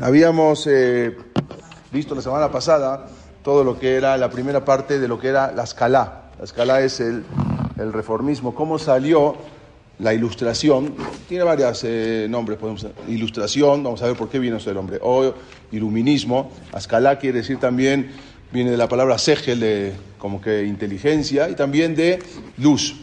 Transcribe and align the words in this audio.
Habíamos 0.00 0.68
eh, 0.68 1.16
visto 1.90 2.14
la 2.14 2.22
semana 2.22 2.50
pasada 2.50 3.08
todo 3.42 3.64
lo 3.64 3.76
que 3.78 3.96
era 3.96 4.16
la 4.16 4.30
primera 4.30 4.64
parte 4.64 5.00
de 5.00 5.08
lo 5.08 5.18
que 5.18 5.28
era 5.28 5.50
la 5.50 5.64
escala. 5.64 6.30
La 6.38 6.44
escala 6.44 6.80
es 6.80 7.00
el, 7.00 7.24
reformismo, 7.76 8.54
cómo 8.54 8.78
salió 8.78 9.36
la 9.98 10.14
ilustración, 10.14 10.94
tiene 11.28 11.44
varios 11.44 11.82
eh, 11.84 12.26
nombres, 12.30 12.58
podemos 12.58 12.86
ilustración, 13.08 13.82
vamos 13.82 14.02
a 14.02 14.06
ver 14.06 14.16
por 14.16 14.28
qué 14.28 14.38
viene 14.38 14.58
ese 14.58 14.72
nombre, 14.72 14.98
o 15.02 15.34
iluminismo, 15.72 16.52
escala 16.76 17.18
quiere 17.18 17.38
decir 17.38 17.58
también, 17.58 18.10
viene 18.52 18.70
de 18.70 18.76
la 18.76 18.88
palabra 18.88 19.18
segel, 19.18 19.60
de 19.60 19.94
como 20.18 20.40
que 20.40 20.64
inteligencia, 20.64 21.48
y 21.48 21.54
también 21.54 21.94
de 21.94 22.18
luz. 22.58 22.96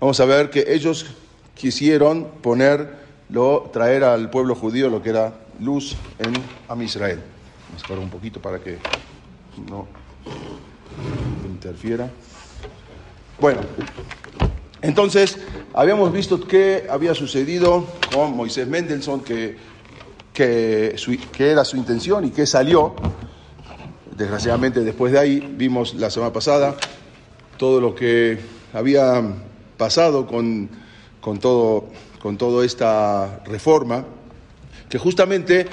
Vamos 0.00 0.18
a 0.20 0.24
ver 0.24 0.50
que 0.50 0.64
ellos 0.68 1.06
quisieron 1.54 2.28
ponerlo, 2.42 3.70
traer 3.72 4.04
al 4.04 4.30
pueblo 4.30 4.54
judío 4.54 4.88
lo 4.88 5.02
que 5.02 5.10
era 5.10 5.34
luz 5.60 5.96
en 6.18 6.32
Am 6.68 6.82
Israel. 6.82 7.20
Un 7.90 8.10
poquito 8.10 8.40
para 8.40 8.58
que 8.58 8.78
no 9.68 9.86
interfiera. 11.44 12.10
Bueno, 13.40 13.60
entonces 14.82 15.38
habíamos 15.74 16.12
visto 16.12 16.40
qué 16.46 16.86
había 16.90 17.14
sucedido 17.14 17.86
con 18.12 18.36
Moisés 18.36 18.68
Mendelssohn, 18.68 19.20
que, 19.22 19.56
que, 20.32 20.96
que 21.32 21.50
era 21.50 21.64
su 21.64 21.76
intención 21.76 22.24
y 22.24 22.30
que 22.30 22.46
salió. 22.46 22.94
Desgraciadamente 24.16 24.80
después 24.80 25.12
de 25.12 25.18
ahí 25.18 25.54
vimos 25.56 25.94
la 25.94 26.10
semana 26.10 26.32
pasada 26.32 26.76
todo 27.56 27.80
lo 27.80 27.94
que 27.94 28.38
había 28.72 29.22
pasado 29.76 30.26
con, 30.26 30.68
con, 31.22 31.38
todo, 31.38 31.86
con 32.20 32.36
toda 32.36 32.66
esta 32.66 33.42
reforma, 33.46 34.04
que 34.90 34.98
justamente 34.98 35.66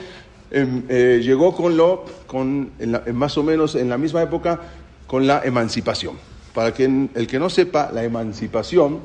eh, 0.51 0.83
eh, 0.87 1.19
llegó 1.21 1.53
con 1.53 1.75
lo, 1.75 2.05
con, 2.27 2.71
más 3.13 3.37
o 3.37 3.43
menos 3.43 3.75
en 3.75 3.89
la 3.89 3.97
misma 3.97 4.21
época, 4.21 4.61
con 5.07 5.27
la 5.27 5.41
emancipación. 5.43 6.17
Para 6.53 6.73
que 6.73 6.85
el 6.85 7.27
que 7.27 7.39
no 7.39 7.49
sepa, 7.49 7.91
la 7.91 8.03
emancipación 8.03 8.99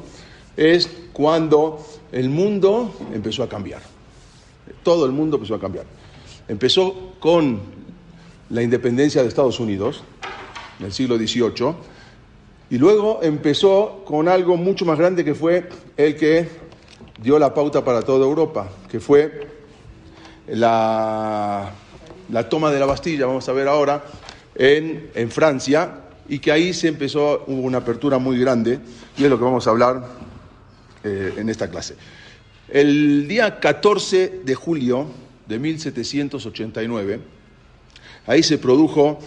es 0.56 0.88
cuando 1.12 1.84
el 2.12 2.28
mundo 2.28 2.94
empezó 3.12 3.42
a 3.42 3.48
cambiar. 3.48 3.80
Todo 4.82 5.06
el 5.06 5.12
mundo 5.12 5.36
empezó 5.36 5.54
a 5.54 5.60
cambiar. 5.60 5.86
Empezó 6.46 7.14
con 7.20 7.60
la 8.50 8.62
independencia 8.62 9.22
de 9.22 9.28
Estados 9.28 9.58
Unidos 9.60 10.04
en 10.78 10.86
el 10.86 10.92
siglo 10.92 11.16
XVIII 11.16 11.74
y 12.70 12.78
luego 12.78 13.20
empezó 13.22 14.02
con 14.04 14.28
algo 14.28 14.56
mucho 14.56 14.84
más 14.84 14.98
grande 14.98 15.24
que 15.24 15.34
fue 15.34 15.68
el 15.96 16.16
que 16.16 16.48
dio 17.22 17.38
la 17.38 17.54
pauta 17.54 17.84
para 17.84 18.02
toda 18.02 18.24
Europa, 18.24 18.68
que 18.90 19.00
fue 19.00 19.48
la, 20.48 21.72
la 22.30 22.48
toma 22.48 22.70
de 22.70 22.80
la 22.80 22.86
Bastilla, 22.86 23.26
vamos 23.26 23.48
a 23.48 23.52
ver 23.52 23.68
ahora, 23.68 24.04
en, 24.54 25.10
en 25.14 25.30
Francia, 25.30 26.00
y 26.28 26.38
que 26.38 26.52
ahí 26.52 26.72
se 26.72 26.88
empezó, 26.88 27.44
hubo 27.46 27.62
una 27.62 27.78
apertura 27.78 28.18
muy 28.18 28.38
grande, 28.38 28.80
y 29.16 29.24
es 29.24 29.30
lo 29.30 29.38
que 29.38 29.44
vamos 29.44 29.66
a 29.66 29.70
hablar 29.70 30.04
eh, 31.04 31.34
en 31.36 31.48
esta 31.48 31.68
clase. 31.68 31.96
El 32.68 33.28
día 33.28 33.60
14 33.60 34.40
de 34.42 34.54
julio 34.54 35.06
de 35.46 35.58
1789, 35.58 37.20
ahí 38.26 38.42
se 38.42 38.58
produjo 38.58 39.18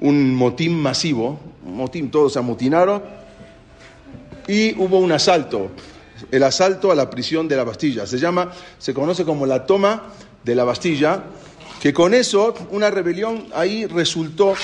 un 0.00 0.34
motín 0.34 0.80
masivo, 0.80 1.38
un 1.64 1.76
motín, 1.76 2.10
todos 2.10 2.32
se 2.32 2.38
amotinaron, 2.38 3.02
y 4.48 4.74
hubo 4.80 4.98
un 4.98 5.12
asalto, 5.12 5.70
el 6.30 6.42
asalto 6.42 6.90
a 6.90 6.94
la 6.94 7.08
prisión 7.08 7.46
de 7.46 7.56
la 7.56 7.64
Bastilla. 7.64 8.06
Se 8.06 8.18
llama, 8.18 8.50
se 8.78 8.92
conoce 8.92 9.24
como 9.24 9.46
la 9.46 9.66
toma 9.66 10.04
de 10.44 10.54
la 10.54 10.64
Bastilla, 10.64 11.22
que 11.80 11.92
con 11.92 12.14
eso 12.14 12.54
una 12.70 12.90
rebelión 12.90 13.46
ahí 13.54 13.86
resultó 13.86 14.54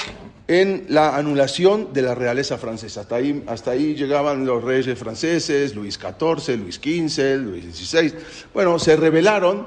en 0.49 0.87
la 0.89 1.17
anulación 1.17 1.93
de 1.93 2.03
la 2.03 2.15
realeza 2.15 2.57
francesa. 2.57 3.01
Hasta 3.01 3.17
ahí, 3.17 3.43
hasta 3.47 3.73
ahí 3.73 3.95
llegaban 3.95 4.47
los 4.47 4.63
reyes 4.63 4.99
franceses, 4.99 5.75
Luis 5.75 5.99
XIV, 5.99 6.57
Luis 6.59 6.77
XV, 6.77 7.37
Luis 7.39 7.65
XVI. 7.77 8.15
Bueno, 8.55 8.79
se 8.79 8.97
rebelaron 8.97 9.67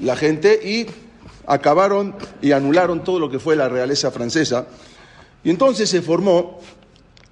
la 0.00 0.16
gente 0.16 0.60
y 0.62 0.86
acabaron 1.46 2.14
y 2.40 2.52
anularon 2.52 3.04
todo 3.04 3.18
lo 3.18 3.30
que 3.30 3.38
fue 3.38 3.56
la 3.56 3.68
realeza 3.68 4.10
francesa. 4.10 4.66
Y 5.46 5.50
entonces 5.50 5.88
se 5.88 6.02
formó 6.02 6.58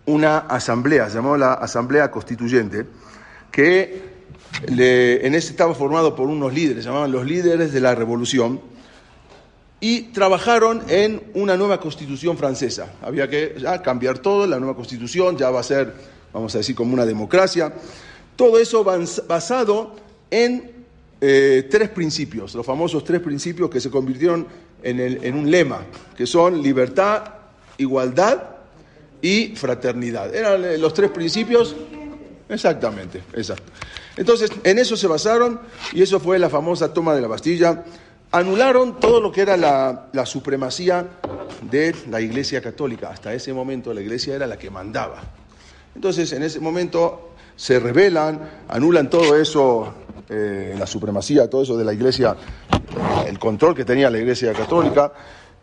una 0.06 0.38
asamblea, 0.38 1.08
se 1.08 1.16
llamó 1.16 1.36
la 1.36 1.54
Asamblea 1.54 2.12
Constituyente, 2.12 2.86
que 3.50 4.04
en 4.69 5.34
este 5.34 5.50
estaba 5.50 5.75
formado 5.75 6.14
por 6.14 6.28
unos 6.28 6.54
líderes, 6.54 6.84
se 6.84 6.91
llamaban 6.91 7.10
los 7.10 7.26
líderes 7.26 7.72
de 7.72 7.80
la 7.80 7.92
revolución, 7.97 8.60
y 9.80 10.12
trabajaron 10.12 10.84
en 10.86 11.25
una 11.34 11.56
nueva 11.56 11.80
constitución 11.80 12.38
francesa. 12.38 12.92
Había 13.02 13.28
que 13.28 13.56
ya 13.58 13.82
cambiar 13.82 14.20
todo, 14.20 14.46
la 14.46 14.60
nueva 14.60 14.76
constitución 14.76 15.36
ya 15.36 15.50
va 15.50 15.58
a 15.58 15.64
ser, 15.64 15.92
vamos 16.32 16.54
a 16.54 16.58
decir, 16.58 16.76
como 16.76 16.94
una 16.94 17.04
democracia. 17.04 17.75
Todo 18.36 18.60
eso 18.60 18.84
basado 18.84 19.96
en 20.31 20.70
eh, 21.20 21.66
tres 21.69 21.88
principios, 21.88 22.54
los 22.54 22.64
famosos 22.64 23.02
tres 23.02 23.20
principios 23.20 23.69
que 23.69 23.81
se 23.81 23.91
convirtieron 23.91 24.46
en, 24.84 25.00
en 25.00 25.34
un 25.34 25.50
lema, 25.50 25.84
que 26.16 26.28
son 26.28 26.62
libertad, 26.62 27.42
igualdad 27.79 28.43
y 29.21 29.57
fraternidad. 29.57 30.35
Eran 30.35 30.65
eh, 30.65 30.79
los 30.79 30.95
tres 30.95 31.11
principios, 31.11 31.75
exactamente, 32.49 33.23
exacto. 33.35 33.73
Entonces, 34.17 34.51
en 34.62 34.79
eso 34.79 34.97
se 34.97 35.07
basaron 35.07 35.61
y 35.93 36.03
eso 36.03 36.21
fue 36.21 36.39
la 36.39 36.49
famosa 36.49 36.93
toma 36.93 37.15
de 37.15 37.21
la 37.21 37.29
Bastilla 37.29 37.85
anularon 38.35 38.99
todo 38.99 39.21
lo 39.21 39.31
que 39.31 39.43
era 39.43 39.57
la, 39.57 40.09
la, 40.12 40.27
supremacía 40.27 41.07
de 41.71 41.95
la 42.11 42.21
Iglesia 42.21 42.61
Católica. 42.61 43.11
Hasta 43.11 43.33
ese 43.33 43.53
momento 43.53 43.95
la 43.95 44.01
Iglesia 44.01 44.35
era 44.35 44.49
la 44.49 44.59
que 44.59 44.71
mandaba. 44.71 45.23
Entonces, 45.95 46.33
en 46.33 46.43
ese 46.43 46.59
momento 46.59 47.35
se 47.55 47.79
rebelan, 47.79 48.41
anulan 48.69 49.09
todo 49.09 49.37
eso, 49.37 49.95
eh, 50.29 50.75
la 50.77 50.87
supremacía, 50.87 51.49
todo 51.49 51.62
eso 51.62 51.77
de 51.77 51.85
la 51.85 51.93
Iglesia, 51.93 52.37
el 53.25 53.39
control 53.39 53.77
que 53.77 53.85
tenía 53.85 54.11
la 54.11 54.19
Iglesia 54.19 54.53
Católica. 54.53 55.12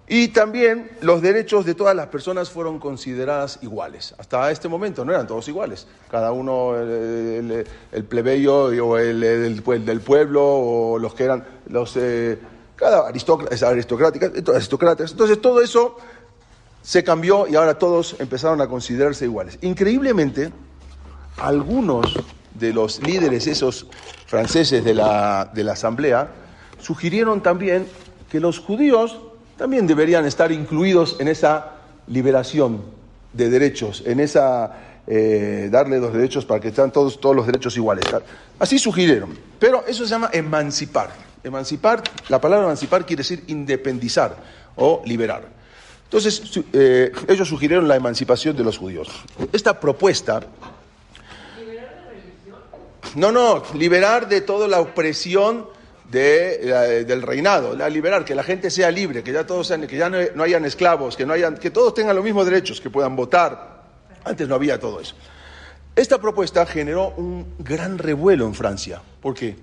Y 0.08 0.30
también 0.30 0.92
los 1.02 1.22
derechos 1.22 1.66
de 1.66 1.74
todas 1.74 1.96
las 1.96 2.08
personas 2.08 2.50
fueron 2.50 2.80
consideradas 2.80 3.60
iguales. 3.62 4.14
Hasta 4.18 4.52
este 4.52 4.68
momento 4.68 5.06
no 5.06 5.14
eran 5.14 5.26
todos 5.26 5.48
iguales. 5.48 5.88
Cada 6.10 6.32
uno, 6.32 6.76
el, 6.76 7.66
plebeyo 8.10 8.66
o 8.66 8.98
el, 8.98 9.24
el, 9.24 9.86
del 9.86 10.02
pueblo 10.02 10.44
o 10.44 11.00
los 11.00 11.14
que 11.14 11.24
eran 11.24 11.46
los... 11.68 11.96
Eh, 11.96 12.38
cada 12.76 13.08
aristócrata, 13.08 13.70
aristocrática, 13.70 14.32
aristocratas. 14.54 15.12
Entonces 15.12 15.40
todo 15.40 15.62
eso 15.62 15.98
se 16.82 17.04
cambió 17.04 17.48
y 17.48 17.56
ahora 17.56 17.78
todos 17.78 18.16
empezaron 18.20 18.60
a 18.60 18.68
considerarse 18.68 19.26
iguales. 19.26 19.60
Increíblemente, 19.62 20.52
algunos 21.38 22.14
de 22.56 22.74
los 22.74 23.02
líderes 23.02 23.48
esos 23.48 23.88
franceses 24.26 24.84
de 24.84 24.94
la, 24.94 25.50
de 25.54 25.64
la 25.64 25.74
asamblea 25.74 26.32
sugirieron 26.80 27.42
también 27.42 27.88
que 28.30 28.40
los 28.40 28.60
judíos 28.60 29.20
también 29.62 29.86
deberían 29.86 30.26
estar 30.26 30.52
incluidos 30.52 31.18
en 31.20 31.28
esa 31.28 31.74
liberación 32.08 32.82
de 33.32 33.48
derechos, 33.48 34.02
en 34.08 34.20
esa 34.20 35.04
eh, 35.06 35.70
darle 35.72 36.00
los 36.00 36.12
derechos 36.12 36.46
para 36.46 36.60
que 36.60 36.70
estén 36.70 36.90
todos, 36.90 37.22
todos 37.22 37.36
los 37.36 37.46
derechos 37.46 37.78
iguales. 37.78 38.04
Así 38.58 38.80
sugirieron, 38.80 39.38
pero 39.60 39.86
eso 39.86 40.04
se 40.04 40.10
llama 40.10 40.32
emancipar. 40.34 41.12
Emancipar, 41.44 42.02
la 42.30 42.42
palabra 42.42 42.66
emancipar 42.66 43.06
quiere 43.06 43.20
decir 43.20 43.44
independizar 43.50 44.36
o 44.78 45.04
liberar. 45.06 45.44
Entonces, 46.06 46.42
eh, 46.74 47.12
ellos 47.28 47.48
sugirieron 47.48 47.88
la 47.88 47.96
emancipación 47.96 48.58
de 48.58 48.64
los 48.64 48.80
judíos. 48.80 49.10
Esta 49.54 49.80
propuesta... 49.80 50.42
¿Liberar 51.60 51.88
de 52.04 52.10
religión? 52.10 52.58
No, 53.14 53.32
no, 53.32 53.62
liberar 53.76 54.28
de 54.28 54.42
toda 54.42 54.68
la 54.68 54.82
opresión 54.82 55.68
de, 56.12 57.06
del 57.06 57.22
reinado, 57.22 57.76
la 57.76 57.90
liberar, 57.90 58.26
que 58.26 58.36
la 58.36 58.44
gente 58.44 58.70
sea 58.70 58.92
libre, 58.92 59.24
que 59.24 59.32
ya 59.32 59.46
todos 59.46 59.68
sean, 59.68 59.88
que 59.88 59.98
ya 59.98 60.10
no, 60.10 60.18
no, 60.36 60.44
hayan 60.44 60.66
esclavos, 60.66 61.16
que 61.16 61.26
no 61.26 61.34
hayan, 61.34 61.58
que 61.58 61.72
todos 61.72 61.94
tengan 61.94 62.16
los 62.16 62.24
mismos 62.24 62.46
derechos, 62.46 62.82
que 62.82 62.90
puedan 62.90 63.16
votar. 63.16 63.82
Antes 64.24 64.48
no 64.48 64.56
había 64.56 64.80
todo 64.80 65.00
eso. 65.00 65.16
Esta 65.96 66.20
propuesta 66.20 66.66
generó 66.66 67.14
un 67.18 67.56
gran 67.60 67.98
revuelo 67.98 68.46
en 68.46 68.54
Francia. 68.54 69.02
¿Por 69.22 69.34
qué? 69.34 69.58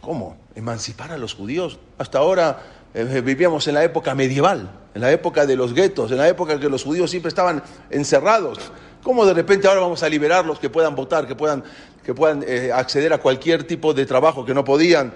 ¿Cómo? 0.00 0.36
¿Emancipar 0.54 1.12
a 1.12 1.18
los 1.18 1.34
judíos? 1.34 1.78
Hasta 1.98 2.18
ahora 2.18 2.62
eh, 2.94 3.20
vivíamos 3.24 3.66
en 3.68 3.74
la 3.74 3.84
época 3.84 4.14
medieval, 4.14 4.70
en 4.94 5.00
la 5.00 5.10
época 5.12 5.46
de 5.46 5.56
los 5.56 5.74
guetos, 5.74 6.10
en 6.10 6.18
la 6.18 6.28
época 6.28 6.52
en 6.52 6.60
que 6.60 6.68
los 6.68 6.84
judíos 6.84 7.10
siempre 7.10 7.28
estaban 7.28 7.62
encerrados. 7.90 8.72
¿Cómo 9.02 9.24
de 9.24 9.34
repente 9.34 9.66
ahora 9.66 9.80
vamos 9.80 10.02
a 10.02 10.08
liberarlos, 10.08 10.58
que 10.58 10.70
puedan 10.70 10.94
votar, 10.94 11.26
que 11.26 11.34
puedan, 11.34 11.64
que 12.04 12.14
puedan 12.14 12.44
eh, 12.46 12.70
acceder 12.72 13.12
a 13.12 13.18
cualquier 13.18 13.64
tipo 13.64 13.94
de 13.94 14.06
trabajo 14.06 14.44
que 14.44 14.54
no 14.54 14.64
podían? 14.64 15.12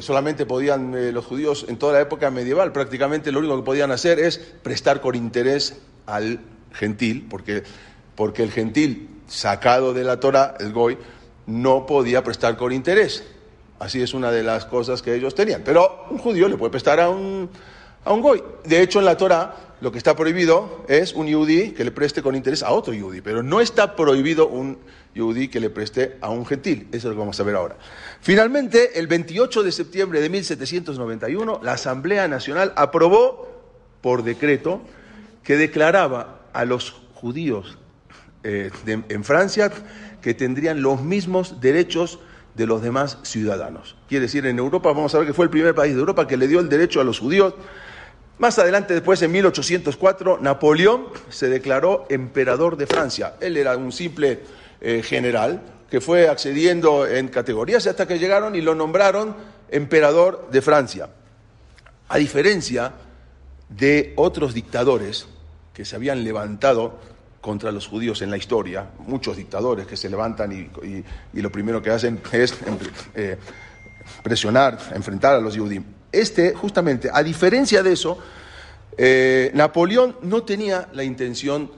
Solamente 0.00 0.46
podían 0.46 0.94
eh, 0.94 1.12
los 1.12 1.24
judíos 1.24 1.66
en 1.68 1.78
toda 1.78 1.94
la 1.94 2.00
época 2.00 2.30
medieval, 2.30 2.72
prácticamente 2.72 3.32
lo 3.32 3.38
único 3.40 3.56
que 3.56 3.62
podían 3.62 3.90
hacer 3.90 4.18
es 4.18 4.38
prestar 4.38 5.00
con 5.00 5.14
interés 5.14 5.76
al 6.06 6.40
gentil, 6.72 7.26
porque, 7.28 7.62
porque 8.14 8.42
el 8.42 8.50
gentil 8.50 9.08
sacado 9.26 9.94
de 9.94 10.04
la 10.04 10.20
Torah, 10.20 10.54
el 10.60 10.72
Goy, 10.72 10.98
no 11.46 11.86
podía 11.86 12.22
prestar 12.22 12.56
con 12.56 12.72
interés. 12.72 13.24
Así 13.78 14.02
es 14.02 14.12
una 14.12 14.30
de 14.30 14.42
las 14.42 14.66
cosas 14.66 15.00
que 15.02 15.14
ellos 15.14 15.34
tenían. 15.34 15.62
Pero 15.64 16.06
un 16.10 16.18
judío 16.18 16.48
le 16.48 16.56
puede 16.56 16.70
prestar 16.70 17.00
a 17.00 17.08
un, 17.08 17.48
a 18.04 18.12
un 18.12 18.20
goy. 18.20 18.42
De 18.64 18.82
hecho, 18.82 18.98
en 18.98 19.06
la 19.06 19.16
Torah 19.16 19.56
lo 19.80 19.90
que 19.90 19.98
está 19.98 20.14
prohibido 20.14 20.84
es 20.86 21.14
un 21.14 21.26
yudí 21.26 21.70
que 21.70 21.84
le 21.84 21.90
preste 21.90 22.22
con 22.22 22.36
interés 22.36 22.62
a 22.62 22.72
otro 22.72 22.92
yudí, 22.92 23.22
pero 23.22 23.42
no 23.42 23.60
está 23.60 23.96
prohibido 23.96 24.48
un 24.48 24.78
yudí 25.14 25.48
que 25.48 25.60
le 25.60 25.70
preste 25.70 26.16
a 26.20 26.30
un 26.30 26.46
gentil. 26.46 26.88
Eso 26.92 26.98
es 26.98 27.04
lo 27.04 27.10
que 27.12 27.18
vamos 27.18 27.40
a 27.40 27.42
ver 27.42 27.56
ahora. 27.56 27.76
Finalmente, 28.20 28.98
el 28.98 29.06
28 29.06 29.62
de 29.62 29.72
septiembre 29.72 30.20
de 30.20 30.28
1791, 30.28 31.60
la 31.62 31.72
Asamblea 31.72 32.28
Nacional 32.28 32.72
aprobó 32.76 33.48
por 34.00 34.22
decreto 34.22 34.80
que 35.42 35.56
declaraba 35.56 36.40
a 36.52 36.64
los 36.64 37.02
judíos 37.14 37.78
eh, 38.42 38.70
en 38.86 39.24
Francia 39.24 39.70
que 40.22 40.34
tendrían 40.34 40.82
los 40.82 41.02
mismos 41.02 41.60
derechos 41.60 42.18
de 42.54 42.66
los 42.66 42.82
demás 42.82 43.18
ciudadanos. 43.22 43.96
Quiere 44.08 44.26
decir, 44.26 44.46
en 44.46 44.58
Europa, 44.58 44.92
vamos 44.92 45.14
a 45.14 45.18
ver 45.18 45.26
que 45.26 45.34
fue 45.34 45.44
el 45.44 45.50
primer 45.50 45.74
país 45.74 45.94
de 45.94 46.00
Europa 46.00 46.26
que 46.26 46.36
le 46.36 46.48
dio 46.48 46.60
el 46.60 46.68
derecho 46.68 47.00
a 47.00 47.04
los 47.04 47.18
judíos. 47.18 47.54
Más 48.38 48.58
adelante, 48.58 48.94
después, 48.94 49.20
en 49.22 49.32
1804, 49.32 50.38
Napoleón 50.40 51.06
se 51.28 51.48
declaró 51.48 52.06
emperador 52.08 52.76
de 52.76 52.86
Francia. 52.86 53.34
Él 53.40 53.56
era 53.56 53.76
un 53.76 53.92
simple 53.92 54.40
eh, 54.80 55.02
general 55.02 55.62
que 55.90 56.00
fue 56.00 56.28
accediendo 56.28 57.06
en 57.06 57.28
categorías 57.28 57.86
hasta 57.86 58.06
que 58.06 58.18
llegaron 58.18 58.54
y 58.54 58.60
lo 58.60 58.74
nombraron 58.74 59.34
emperador 59.68 60.48
de 60.50 60.62
Francia. 60.62 61.08
A 62.08 62.18
diferencia 62.18 62.92
de 63.68 64.12
otros 64.16 64.54
dictadores 64.54 65.26
que 65.74 65.84
se 65.84 65.96
habían 65.96 66.22
levantado 66.24 66.98
contra 67.40 67.72
los 67.72 67.86
judíos 67.86 68.22
en 68.22 68.30
la 68.30 68.36
historia, 68.36 68.90
muchos 68.98 69.36
dictadores 69.36 69.86
que 69.86 69.96
se 69.96 70.10
levantan 70.10 70.52
y, 70.52 71.40
lo 71.40 71.50
primero 71.50 71.82
que 71.82 71.90
hacen 71.90 72.20
es 72.32 72.54
eh, 73.14 73.36
presionar, 74.22 74.78
enfrentar 74.94 75.36
a 75.36 75.40
los 75.40 75.56
judíos. 75.56 75.84
Este, 76.12 76.54
justamente, 76.54 77.08
a 77.12 77.22
diferencia 77.22 77.82
de 77.82 77.92
eso, 77.92 78.18
eh, 78.96 79.50
Napoleón 79.54 80.16
no 80.22 80.42
tenía 80.42 80.88
la 80.92 81.04
intención 81.04 81.70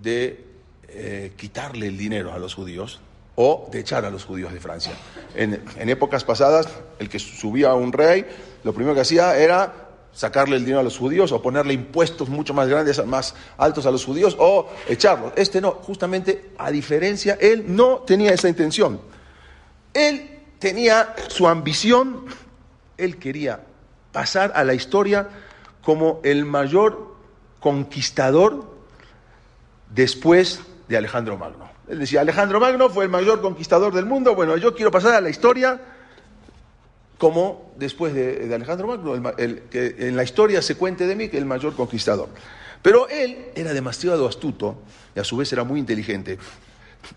de 0.00 0.49
eh, 0.92 1.32
quitarle 1.36 1.86
el 1.86 1.96
dinero 1.96 2.32
a 2.32 2.38
los 2.38 2.54
judíos 2.54 3.00
o 3.36 3.68
de 3.70 3.80
echar 3.80 4.04
a 4.04 4.10
los 4.10 4.24
judíos 4.24 4.52
de 4.52 4.60
Francia. 4.60 4.92
En, 5.34 5.62
en 5.76 5.88
épocas 5.88 6.24
pasadas, 6.24 6.68
el 6.98 7.08
que 7.08 7.18
subía 7.18 7.70
a 7.70 7.74
un 7.74 7.92
rey, 7.92 8.26
lo 8.64 8.72
primero 8.72 8.94
que 8.94 9.00
hacía 9.00 9.36
era 9.36 9.88
sacarle 10.12 10.56
el 10.56 10.64
dinero 10.64 10.80
a 10.80 10.82
los 10.82 10.98
judíos 10.98 11.32
o 11.32 11.40
ponerle 11.40 11.72
impuestos 11.72 12.28
mucho 12.28 12.52
más 12.52 12.68
grandes, 12.68 13.04
más 13.06 13.34
altos 13.56 13.86
a 13.86 13.90
los 13.90 14.04
judíos 14.04 14.36
o 14.38 14.68
echarlos. 14.88 15.32
Este 15.36 15.60
no, 15.60 15.72
justamente 15.72 16.50
a 16.58 16.70
diferencia, 16.70 17.38
él 17.40 17.64
no 17.68 17.98
tenía 17.98 18.32
esa 18.32 18.48
intención. 18.48 19.00
Él 19.94 20.40
tenía 20.58 21.14
su 21.28 21.48
ambición, 21.48 22.26
él 22.96 23.18
quería 23.18 23.60
pasar 24.12 24.52
a 24.54 24.64
la 24.64 24.74
historia 24.74 25.28
como 25.82 26.20
el 26.24 26.44
mayor 26.44 27.14
conquistador 27.60 28.68
después 29.88 30.60
de 30.90 30.96
Alejandro 30.96 31.38
Magno. 31.38 31.70
Él 31.88 32.00
decía, 32.00 32.20
Alejandro 32.20 32.58
Magno 32.58 32.90
fue 32.90 33.04
el 33.04 33.10
mayor 33.10 33.40
conquistador 33.40 33.94
del 33.94 34.06
mundo, 34.06 34.34
bueno, 34.34 34.56
yo 34.56 34.74
quiero 34.74 34.90
pasar 34.90 35.14
a 35.14 35.20
la 35.20 35.30
historia 35.30 35.80
como 37.16 37.72
después 37.76 38.12
de, 38.12 38.52
Alejandro 38.52 38.88
Magno, 38.88 39.36
que 39.70 39.94
en 39.98 40.16
la 40.16 40.24
historia 40.24 40.60
se 40.62 40.74
cuente 40.74 41.06
de 41.06 41.14
mí 41.14 41.28
que 41.28 41.38
el 41.38 41.44
mayor 41.44 41.76
conquistador. 41.76 42.28
Pero 42.82 43.08
él 43.08 43.52
era 43.54 43.72
demasiado 43.72 44.26
astuto 44.26 44.82
y 45.14 45.20
a 45.20 45.24
su 45.24 45.36
vez 45.36 45.52
era 45.52 45.62
muy 45.62 45.78
inteligente. 45.78 46.38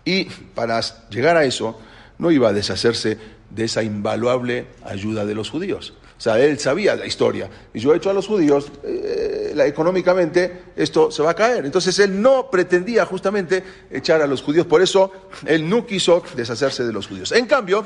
Y 0.04 0.26
para 0.54 0.80
llegar 1.08 1.36
a 1.36 1.44
eso, 1.44 1.80
no 2.18 2.30
iba 2.30 2.50
a 2.50 2.52
deshacerse 2.52 3.18
de 3.50 3.64
esa 3.64 3.82
invaluable 3.82 4.66
ayuda 4.84 5.24
de 5.24 5.34
los 5.34 5.50
judíos. 5.50 5.94
O 6.16 6.20
sea, 6.20 6.38
él 6.38 6.58
sabía 6.60 6.94
la 6.94 7.06
historia. 7.06 7.50
Y 7.72 7.80
yo 7.80 7.92
he 7.92 7.96
hecho 7.96 8.10
a 8.10 8.14
los 8.14 8.26
judíos, 8.26 8.70
eh, 8.84 9.33
económicamente 9.58 10.64
esto 10.76 11.10
se 11.10 11.22
va 11.22 11.30
a 11.30 11.34
caer. 11.34 11.64
Entonces 11.64 11.98
él 11.98 12.20
no 12.20 12.50
pretendía 12.50 13.04
justamente 13.06 13.62
echar 13.90 14.22
a 14.22 14.26
los 14.26 14.42
judíos. 14.42 14.66
Por 14.66 14.82
eso 14.82 15.12
él 15.46 15.68
no 15.68 15.86
quiso 15.86 16.22
deshacerse 16.36 16.84
de 16.84 16.92
los 16.92 17.06
judíos. 17.06 17.32
En 17.32 17.46
cambio, 17.46 17.84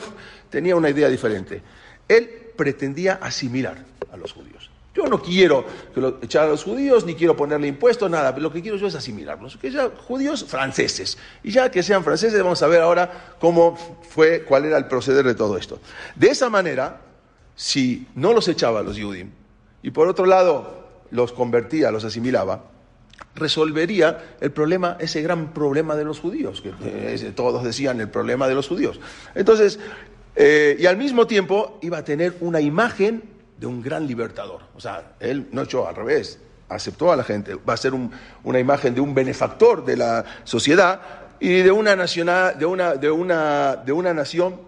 tenía 0.51 0.77
una 0.77 0.91
idea 0.91 1.09
diferente 1.09 1.63
él 2.09 2.53
pretendía 2.57 3.19
asimilar 3.23 3.85
a 4.11 4.17
los 4.17 4.33
judíos. 4.33 4.71
Yo 4.95 5.07
no 5.07 5.23
quiero 5.23 5.65
echar 6.23 6.47
a 6.47 6.49
los 6.49 6.65
judíos, 6.65 7.05
ni 7.05 7.15
quiero 7.15 7.37
ponerle 7.37 7.69
impuestos, 7.69 8.11
nada, 8.11 8.35
pero 8.35 8.45
lo 8.45 8.53
que 8.53 8.63
quiero 8.63 8.79
yo 8.79 8.89
es 8.89 8.97
asimilarlos, 8.97 9.57
que 9.57 9.71
sean 9.71 9.93
judíos 9.95 10.45
franceses. 10.45 11.19
Y 11.45 11.53
ya 11.53 11.71
que 11.71 11.85
sean 11.85 12.03
franceses, 12.03 12.43
vamos 12.43 12.61
a 12.63 12.67
ver 12.67 12.81
ahora 12.81 13.37
cómo 13.39 13.77
fue, 14.09 14.43
cuál 14.43 14.65
era 14.65 14.77
el 14.77 14.87
proceder 14.87 15.25
de 15.25 15.37
todo 15.37 15.57
esto. 15.57 15.79
De 16.17 16.29
esa 16.29 16.51
manera, 16.51 17.01
si 17.55 18.09
no 18.17 18.33
los 18.33 18.49
echaba 18.49 18.81
a 18.81 18.83
los 18.83 18.99
judíos, 18.99 19.29
y 19.83 19.93
por 19.93 20.09
otro 20.09 20.27
lado 20.27 20.88
los 21.11 21.33
convertía, 21.33 21.91
los 21.91 22.05
asimilaba, 22.05 22.65
resolvería 23.35 24.37
el 24.41 24.51
problema, 24.51 24.97
ese 25.01 25.23
gran 25.23 25.53
problema 25.53 25.97
de 25.97 26.05
los 26.05 26.21
judíos, 26.21 26.61
que 26.63 26.73
todos 27.33 27.65
decían 27.65 28.01
el 28.01 28.09
problema 28.09 28.49
de 28.49 28.55
los 28.55 28.69
judíos. 28.69 29.01
Entonces, 29.35 29.79
eh, 30.37 30.77
y 30.79 30.87
al 30.87 30.97
mismo 30.97 31.27
tiempo 31.27 31.79
iba 31.83 31.99
a 31.99 32.05
tener 32.05 32.37
una 32.41 32.61
imagen 32.61 33.23
de 33.59 33.67
un 33.67 33.83
gran 33.83 34.07
libertador. 34.07 34.63
O 34.77 34.81
sea, 34.81 35.15
él 35.21 35.49
no 35.53 35.63
echó 35.63 35.89
al 35.89 35.97
revés, 35.97 36.39
aceptó 36.69 37.13
a 37.13 37.17
la 37.17 37.25
gente. 37.25 37.57
Va 37.57 37.75
a 37.75 37.77
ser 37.77 37.93
una 38.45 38.59
imagen 38.59 38.95
de 38.95 39.01
un 39.01 39.15
benefactor 39.15 39.85
de 39.85 39.97
la 39.97 40.25
sociedad 40.45 41.01
y 41.41 41.63
de 41.63 41.71
una, 41.71 41.97
de 41.97 42.67
una, 42.67 42.95
de 42.95 43.11
una, 43.11 43.77
de 43.77 43.93
una 43.93 44.15
nación 44.15 44.68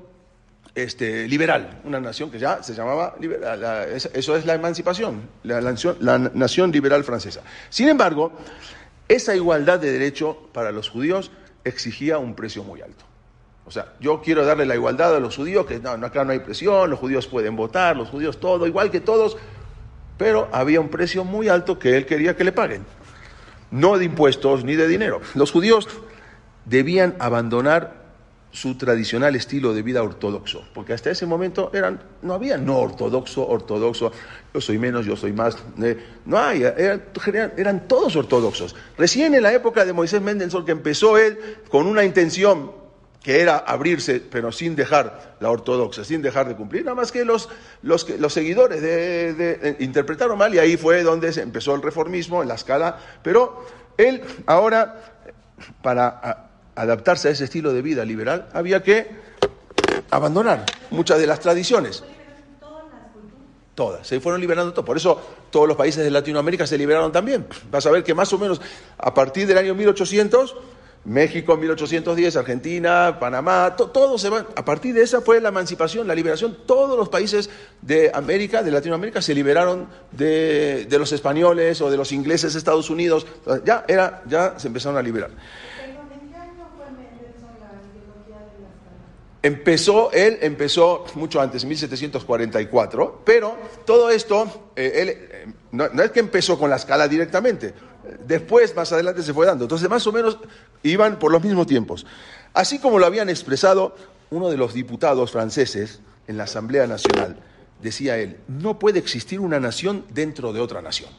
este, 0.74 1.26
liberal, 1.28 1.80
una 1.84 2.00
nación 2.00 2.30
que 2.30 2.38
ya 2.38 2.62
se 2.62 2.74
llamaba 2.74 3.16
liberal. 3.20 3.88
eso 3.92 4.36
es 4.36 4.46
la 4.46 4.54
emancipación, 4.54 5.28
la 5.42 6.18
nación 6.18 6.72
liberal 6.72 7.04
francesa. 7.04 7.42
Sin 7.68 7.88
embargo, 7.88 8.32
esa 9.08 9.34
igualdad 9.34 9.80
de 9.80 9.90
derecho 9.90 10.48
para 10.52 10.70
los 10.70 10.88
judíos 10.88 11.30
exigía 11.64 12.18
un 12.18 12.34
precio 12.34 12.62
muy 12.62 12.80
alto. 12.80 13.04
O 13.66 13.72
sea, 13.72 13.92
yo 14.00 14.20
quiero 14.20 14.44
darle 14.44 14.66
la 14.66 14.74
igualdad 14.74 15.14
a 15.14 15.20
los 15.20 15.36
judíos, 15.36 15.66
que 15.66 15.78
no, 15.78 15.90
acá 15.90 16.24
no 16.24 16.32
hay 16.32 16.40
presión, 16.40 16.90
los 16.90 16.98
judíos 16.98 17.26
pueden 17.26 17.54
votar, 17.54 17.96
los 17.96 18.08
judíos 18.08 18.40
todo, 18.40 18.66
igual 18.66 18.90
que 18.90 19.00
todos, 19.00 19.36
pero 20.18 20.48
había 20.52 20.80
un 20.80 20.88
precio 20.88 21.24
muy 21.24 21.48
alto 21.48 21.78
que 21.78 21.96
él 21.96 22.04
quería 22.04 22.36
que 22.36 22.44
le 22.44 22.52
paguen. 22.52 22.84
No 23.70 23.96
de 23.96 24.06
impuestos 24.06 24.64
ni 24.64 24.74
de 24.74 24.88
dinero. 24.88 25.20
Los 25.34 25.52
judíos 25.52 25.88
debían 26.64 27.14
abandonar 27.20 27.99
su 28.52 28.76
tradicional 28.76 29.36
estilo 29.36 29.72
de 29.72 29.82
vida 29.82 30.02
ortodoxo, 30.02 30.64
porque 30.74 30.92
hasta 30.92 31.10
ese 31.10 31.24
momento 31.24 31.70
eran, 31.72 32.02
no 32.22 32.34
había 32.34 32.58
no 32.58 32.78
ortodoxo, 32.78 33.46
ortodoxo, 33.46 34.12
yo 34.52 34.60
soy 34.60 34.78
menos, 34.78 35.06
yo 35.06 35.16
soy 35.16 35.32
más, 35.32 35.56
eh, 35.82 35.96
no 36.26 36.38
hay, 36.38 36.64
eran, 36.64 37.86
todos 37.86 38.16
ortodoxos. 38.16 38.74
Recién 38.98 39.34
en 39.34 39.44
la 39.44 39.52
época 39.52 39.84
de 39.84 39.92
Moisés 39.92 40.20
Mendelssohn, 40.20 40.64
que 40.64 40.72
empezó 40.72 41.16
él 41.16 41.38
con 41.68 41.86
una 41.86 42.04
intención 42.04 42.72
que 43.22 43.40
era 43.40 43.58
abrirse, 43.58 44.20
pero 44.20 44.50
sin 44.50 44.74
dejar 44.74 45.36
la 45.40 45.50
ortodoxia, 45.50 46.02
sin 46.04 46.22
dejar 46.22 46.48
de 46.48 46.56
cumplir, 46.56 46.84
nada 46.84 46.96
más 46.96 47.12
que 47.12 47.24
los, 47.24 47.50
los, 47.82 48.08
los 48.18 48.32
seguidores 48.32 48.80
de, 48.82 49.76
interpretaron 49.78 50.38
mal 50.38 50.52
y 50.54 50.58
ahí 50.58 50.76
fue 50.76 51.02
donde 51.02 51.32
se 51.32 51.42
empezó 51.42 51.74
el 51.74 51.82
reformismo 51.82 52.42
en 52.42 52.48
la 52.48 52.54
escala, 52.54 52.98
pero 53.22 53.64
él 53.96 54.22
ahora, 54.46 55.20
para 55.82 56.49
adaptarse 56.80 57.28
a 57.28 57.30
ese 57.30 57.44
estilo 57.44 57.72
de 57.72 57.82
vida 57.82 58.04
liberal, 58.04 58.48
había 58.52 58.82
que 58.82 59.08
abandonar 60.10 60.64
muchas 60.90 61.18
de 61.18 61.26
las 61.26 61.40
tradiciones. 61.40 62.02
Todas, 63.74 64.06
se 64.06 64.20
fueron 64.20 64.40
liberando 64.40 64.72
todas. 64.72 64.86
Por 64.86 64.96
eso 64.96 65.20
todos 65.50 65.66
los 65.66 65.76
países 65.76 66.04
de 66.04 66.10
Latinoamérica 66.10 66.66
se 66.66 66.76
liberaron 66.76 67.12
también. 67.12 67.46
Vas 67.70 67.86
a 67.86 67.90
ver 67.90 68.04
que 68.04 68.14
más 68.14 68.32
o 68.32 68.38
menos 68.38 68.60
a 68.98 69.14
partir 69.14 69.46
del 69.46 69.58
año 69.58 69.74
1800 69.74 70.56
México 71.04 71.54
en 71.54 71.60
1810, 71.60 72.36
Argentina, 72.36 73.16
Panamá, 73.18 73.74
todos 73.74 74.20
se 74.20 74.28
van. 74.28 74.46
A 74.54 74.64
partir 74.64 74.94
de 74.94 75.02
esa 75.02 75.22
fue 75.22 75.40
la 75.40 75.48
emancipación, 75.48 76.06
la 76.06 76.14
liberación. 76.14 76.58
Todos 76.66 76.98
los 76.98 77.08
países 77.08 77.48
de 77.80 78.10
América, 78.12 78.62
de 78.62 78.70
Latinoamérica, 78.70 79.22
se 79.22 79.34
liberaron 79.34 79.88
de, 80.12 80.86
los 80.90 81.12
españoles 81.12 81.80
o 81.80 81.90
de 81.90 81.96
los 81.96 82.12
ingleses 82.12 82.52
de 82.52 82.58
Estados 82.58 82.90
Unidos. 82.90 83.26
Ya, 83.64 83.84
era, 83.88 84.22
ya 84.26 84.58
se 84.58 84.66
empezaron 84.66 84.98
a 84.98 85.02
liberar. 85.02 85.30
Empezó, 89.42 90.12
él 90.12 90.38
empezó 90.42 91.06
mucho 91.14 91.40
antes, 91.40 91.62
en 91.62 91.70
1744, 91.70 93.22
pero 93.24 93.56
todo 93.86 94.10
esto, 94.10 94.72
eh, 94.76 94.92
él, 94.96 95.08
eh, 95.08 95.52
no, 95.72 95.88
no, 95.88 96.02
es 96.02 96.10
que 96.10 96.20
empezó 96.20 96.58
con 96.58 96.68
la 96.68 96.76
escala 96.76 97.08
directamente, 97.08 97.72
después, 98.26 98.74
más 98.76 98.92
adelante, 98.92 99.22
se 99.22 99.32
fue 99.32 99.46
dando. 99.46 99.64
Entonces, 99.64 99.88
más 99.88 100.06
o 100.06 100.12
menos 100.12 100.38
iban 100.82 101.18
por 101.18 101.32
los 101.32 101.42
mismos 101.42 101.66
tiempos. 101.66 102.06
Así 102.52 102.78
como 102.78 102.98
lo 102.98 103.06
habían 103.06 103.28
expresado 103.28 103.94
uno 104.30 104.50
de 104.50 104.56
los 104.56 104.74
diputados 104.74 105.30
franceses 105.30 106.00
en 106.26 106.36
la 106.36 106.44
Asamblea 106.44 106.86
Nacional, 106.86 107.36
decía 107.82 108.18
él, 108.18 108.38
no 108.48 108.78
puede 108.78 108.98
existir 108.98 109.40
una 109.40 109.58
nación 109.58 110.04
dentro 110.10 110.52
de 110.52 110.60
otra 110.60 110.82
nación. 110.82 111.10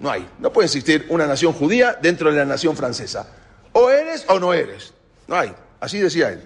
No 0.00 0.10
hay. 0.10 0.28
No 0.38 0.52
puede 0.52 0.66
existir 0.66 1.06
una 1.08 1.26
nación 1.26 1.52
judía 1.52 1.98
dentro 2.00 2.30
de 2.30 2.38
la 2.38 2.44
nación 2.44 2.76
francesa. 2.76 3.28
O 3.72 3.90
eres 3.90 4.24
o 4.28 4.38
no 4.38 4.52
eres. 4.52 4.92
No 5.26 5.36
hay. 5.36 5.54
Así 5.80 5.98
decía 5.98 6.30
él. 6.30 6.44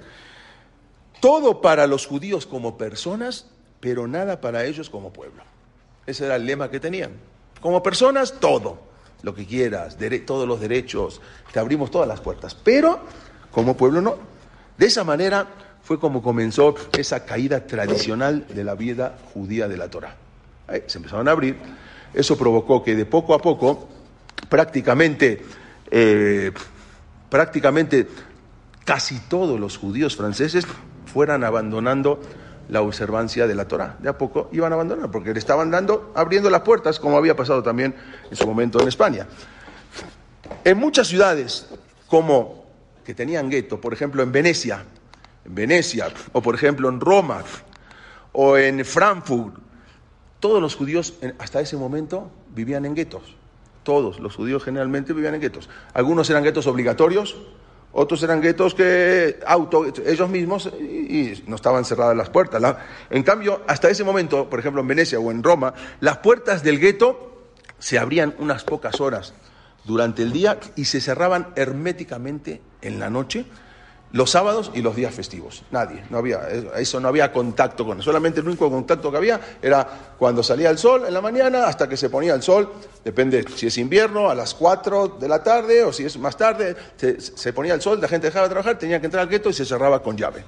Todo 1.21 1.61
para 1.61 1.87
los 1.87 2.07
judíos 2.07 2.47
como 2.47 2.79
personas, 2.79 3.47
pero 3.81 4.07
nada 4.07 4.41
para 4.41 4.65
ellos 4.65 4.91
como 4.91 5.13
pueblo. 5.13 5.43
Ese 6.07 6.27
era 6.27 6.37
el 6.37 6.47
lema 6.47 6.71
que 6.71 6.81
tenían. 6.81 7.13
Como 7.61 7.83
personas, 7.83 8.35
todo. 8.41 8.87
Lo 9.23 9.35
que 9.35 9.45
quieras, 9.47 9.97
todos 10.27 10.47
los 10.47 10.61
derechos, 10.61 11.21
te 11.53 11.59
abrimos 11.59 11.91
todas 11.91 12.07
las 12.07 12.21
puertas. 12.21 12.55
Pero 12.55 13.01
como 13.51 13.77
pueblo 13.77 14.01
no. 14.01 14.17
De 14.77 14.87
esa 14.87 15.03
manera 15.03 15.47
fue 15.83 15.99
como 15.99 16.23
comenzó 16.23 16.75
esa 16.97 17.25
caída 17.25 17.67
tradicional 17.67 18.47
de 18.47 18.63
la 18.63 18.75
vida 18.75 19.19
judía 19.35 19.67
de 19.67 19.77
la 19.77 19.89
Torah. 19.89 20.17
se 20.87 20.99
empezaron 20.99 21.27
a 21.29 21.33
abrir. 21.33 21.57
Eso 22.15 22.39
provocó 22.39 22.85
que 22.85 22.95
de 22.95 23.07
poco 23.07 23.35
a 23.35 23.39
poco, 23.39 23.89
prácticamente, 24.49 25.43
eh, 25.91 26.53
prácticamente 27.29 28.07
casi 28.85 29.19
todos 29.29 29.59
los 29.59 29.77
judíos 29.77 30.17
franceses 30.17 30.67
fueran 31.13 31.43
abandonando 31.43 32.21
la 32.69 32.83
observancia 32.83 33.47
de 33.47 33.55
la 33.55 33.67
Torah. 33.67 33.97
De 33.99 34.09
a 34.09 34.19
poco 34.19 34.49
iban 34.53 34.73
a 34.73 34.75
abandonar, 34.75 35.11
porque 35.11 35.33
le 35.33 35.39
estaban 35.39 35.71
dando, 35.71 36.13
abriendo 36.15 36.51
las 36.51 36.61
puertas, 36.61 37.01
como 37.01 37.17
había 37.17 37.35
pasado 37.35 37.63
también 37.63 37.95
en 38.31 38.37
su 38.37 38.47
momento 38.47 38.81
en 38.81 38.89
España. 38.89 39.27
En 40.65 40.79
muchas 40.79 41.09
ciudades, 41.09 41.69
como 42.07 42.67
que 43.05 43.15
tenían 43.15 43.49
gueto, 43.49 43.81
por 43.81 43.93
ejemplo 43.93 44.23
en 44.23 44.31
Venecia, 44.31 44.85
en 45.45 45.55
Venecia, 45.55 46.09
o 46.33 46.43
por 46.43 46.55
ejemplo 46.55 46.89
en 46.89 47.01
Roma, 47.01 47.43
o 48.33 48.57
en 48.57 48.85
Frankfurt, 48.85 49.55
todos 50.41 50.61
los 50.61 50.77
judíos 50.77 51.15
hasta 51.39 51.61
ese 51.61 51.77
momento 51.77 52.31
vivían 52.55 52.85
en 52.85 52.95
guetos. 52.95 53.35
Todos 53.83 54.21
los 54.21 54.37
judíos 54.37 54.63
generalmente 54.63 55.15
vivían 55.15 55.35
en 55.35 55.41
guetos. 55.41 55.71
Algunos 55.95 56.29
eran 56.29 56.45
guetos 56.45 56.67
obligatorios, 56.67 57.37
otros 57.93 58.23
eran 58.23 58.41
guetos 58.41 58.75
que 58.75 59.41
auto, 59.47 59.87
ellos 60.07 60.29
mismos 60.29 60.67
y, 60.67 61.43
no 61.47 61.57
estaban 61.57 61.85
cerradas 61.85 62.17
las 62.17 62.31
puertas. 62.31 62.63
en 63.11 63.23
cambio, 63.23 63.63
hasta 63.67 63.89
ese 63.89 64.05
momento, 64.05 64.49
por 64.49 64.61
ejemplo 64.61 64.83
en 64.83 64.89
Venecia 64.89 65.19
o 65.19 65.31
en 65.31 65.43
Roma, 65.43 65.75
las 66.01 66.19
puertas 66.19 66.63
del 66.63 66.79
gueto 66.79 67.49
se 67.79 67.99
abrían 67.99 68.35
unas 68.39 68.65
pocas 68.65 69.01
horas 69.01 69.35
durante 69.85 70.23
el 70.23 70.33
día 70.33 70.59
y 70.77 70.85
se 70.85 71.01
cerraban 71.01 71.49
herméticamente 71.57 72.61
en 72.83 73.01
la 73.01 73.11
noche 73.11 73.47
los 74.13 74.31
sábados 74.31 74.71
y 74.75 74.81
los 74.81 74.97
días 74.97 75.15
festivos. 75.15 75.65
Nadie, 75.71 76.03
no 76.11 76.19
había, 76.19 76.49
eso 76.77 76.99
no 76.99 77.09
había 77.09 77.31
contacto 77.33 77.85
con 77.85 78.03
Solamente 78.03 78.41
el 78.41 78.47
único 78.47 78.71
contacto 78.71 79.11
que 79.11 79.17
había 79.17 79.41
era 79.61 80.15
cuando 80.19 80.43
salía 80.43 80.71
el 80.71 80.79
sol 80.79 81.05
en 81.07 81.13
la 81.13 81.21
mañana 81.21 81.67
hasta 81.67 81.89
que 81.89 81.97
se 81.97 82.09
ponía 82.09 82.35
el 82.35 82.43
sol, 82.43 82.73
depende 83.05 83.45
si 83.55 83.67
es 83.67 83.77
invierno, 83.79 84.31
a 84.31 84.35
las 84.35 84.55
4 84.55 85.19
de 85.21 85.29
la 85.29 85.43
tarde 85.43 85.85
o 85.85 85.93
si 85.93 86.05
es 86.05 86.19
más 86.19 86.37
tarde, 86.37 86.75
se, 86.97 87.53
ponía 87.53 87.75
el 87.75 87.83
sol, 87.83 88.01
la 88.01 88.09
gente 88.09 88.29
dejaba 88.29 88.47
de 88.47 88.51
trabajar, 88.51 88.79
tenía 88.79 89.01
que 89.01 89.07
entrar 89.07 89.23
al 89.23 89.29
gueto 89.29 89.51
y 89.51 89.53
se 89.53 89.65
cerraba 89.65 90.03
con 90.03 90.17
llave. 90.17 90.45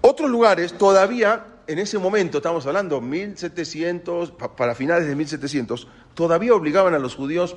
Otros 0.00 0.30
lugares 0.30 0.72
todavía, 0.74 1.44
en 1.66 1.78
ese 1.78 1.98
momento, 1.98 2.38
estamos 2.38 2.66
hablando 2.66 3.00
1700, 3.00 4.32
para 4.56 4.74
finales 4.74 5.08
de 5.08 5.14
1700, 5.14 5.88
todavía 6.14 6.54
obligaban 6.54 6.94
a 6.94 6.98
los 6.98 7.14
judíos 7.14 7.56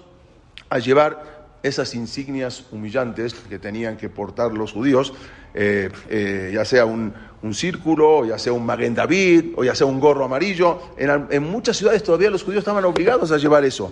a 0.70 0.80
llevar 0.80 1.39
esas 1.64 1.94
insignias 1.96 2.64
humillantes 2.72 3.34
que 3.34 3.60
tenían 3.60 3.98
que 3.98 4.10
portar 4.10 4.52
los 4.52 4.72
judíos, 4.72 5.14
eh, 5.54 5.90
eh, 6.10 6.52
ya 6.54 6.64
sea 6.66 6.86
un, 6.86 7.14
círculo, 7.54 8.26
ya 8.26 8.38
sea 8.38 8.54
un 8.54 8.66
Maguen 8.66 8.94
David, 8.94 9.54
o 9.56 9.64
ya 9.64 9.74
sea 9.74 9.88
un 9.88 10.00
gorro 10.00 10.26
amarillo. 10.26 10.94
En, 10.98 11.44
muchas 11.44 11.78
ciudades 11.78 12.04
todavía 12.04 12.30
los 12.30 12.44
judíos 12.44 12.60
estaban 12.60 12.84
obligados 12.86 13.32
a 13.32 13.38
llevar 13.38 13.64
eso, 13.64 13.92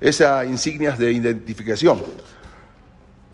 esas 0.00 0.46
insignias 0.46 0.98
de 0.98 1.12
identificación. 1.12 2.02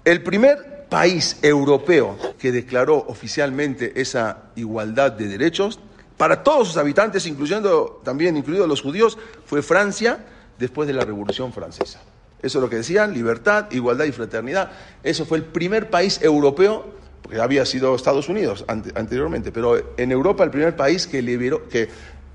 El 0.05 0.23
primer 0.23 0.87
país 0.89 1.39
europeo 1.43 2.19
que 2.39 2.51
declaró 2.51 2.97
oficialmente 3.09 4.01
esa 4.01 4.51
igualdad 4.57 5.13
de 5.13 5.29
derechos 5.29 5.79
para 6.17 6.43
todos 6.43 6.69
sus 6.69 6.77
habitantes, 6.77 7.27
incluyendo 7.27 8.01
también 8.05 8.37
incluidos 8.37 8.69
los 8.69 8.83
judíos, 8.83 9.19
fue 9.45 9.63
Francia 9.63 10.25
después 10.59 10.87
de 10.87 10.95
la 10.95 11.05
Revolución 11.05 11.53
Francesa. 11.53 12.01
Eso 12.43 12.59
es 12.59 12.63
lo 12.63 12.69
que 12.69 12.77
decían, 12.77 13.15
libertad, 13.15 13.71
igualdad 13.71 14.05
y 14.05 14.13
fraternidad. 14.13 14.73
Eso 15.03 15.25
fue 15.25 15.39
el 15.39 15.45
primer 15.45 15.91
país 15.91 16.21
europeo, 16.23 16.85
porque 17.23 17.41
había 17.41 17.65
sido 17.65 17.95
Estados 17.95 18.29
Unidos 18.29 18.65
anteriormente, 18.67 19.53
pero 19.53 19.95
en 19.97 20.11
Europa 20.11 20.43
el 20.43 20.51
primer 20.51 20.75
país 20.75 21.07
que 21.07 21.23
liberó, 21.23 21.69
que 21.69 21.89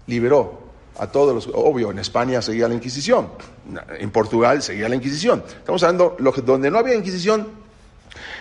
liberó 0.08 0.68
a 0.98 1.08
todos 1.08 1.36
los... 1.36 1.50
Obvio, 1.54 1.92
en 1.92 2.00
España 2.00 2.42
seguía 2.42 2.70
la 2.70 2.74
Inquisición, 2.74 3.30
en 4.00 4.10
Portugal 4.12 4.64
seguía 4.64 4.88
la 4.88 4.96
Inquisición. 4.96 5.44
Estamos 5.46 5.84
hablando, 5.84 6.16
donde 6.46 6.72
no 6.72 6.80
había 6.80 6.96
Inquisición, 6.96 7.50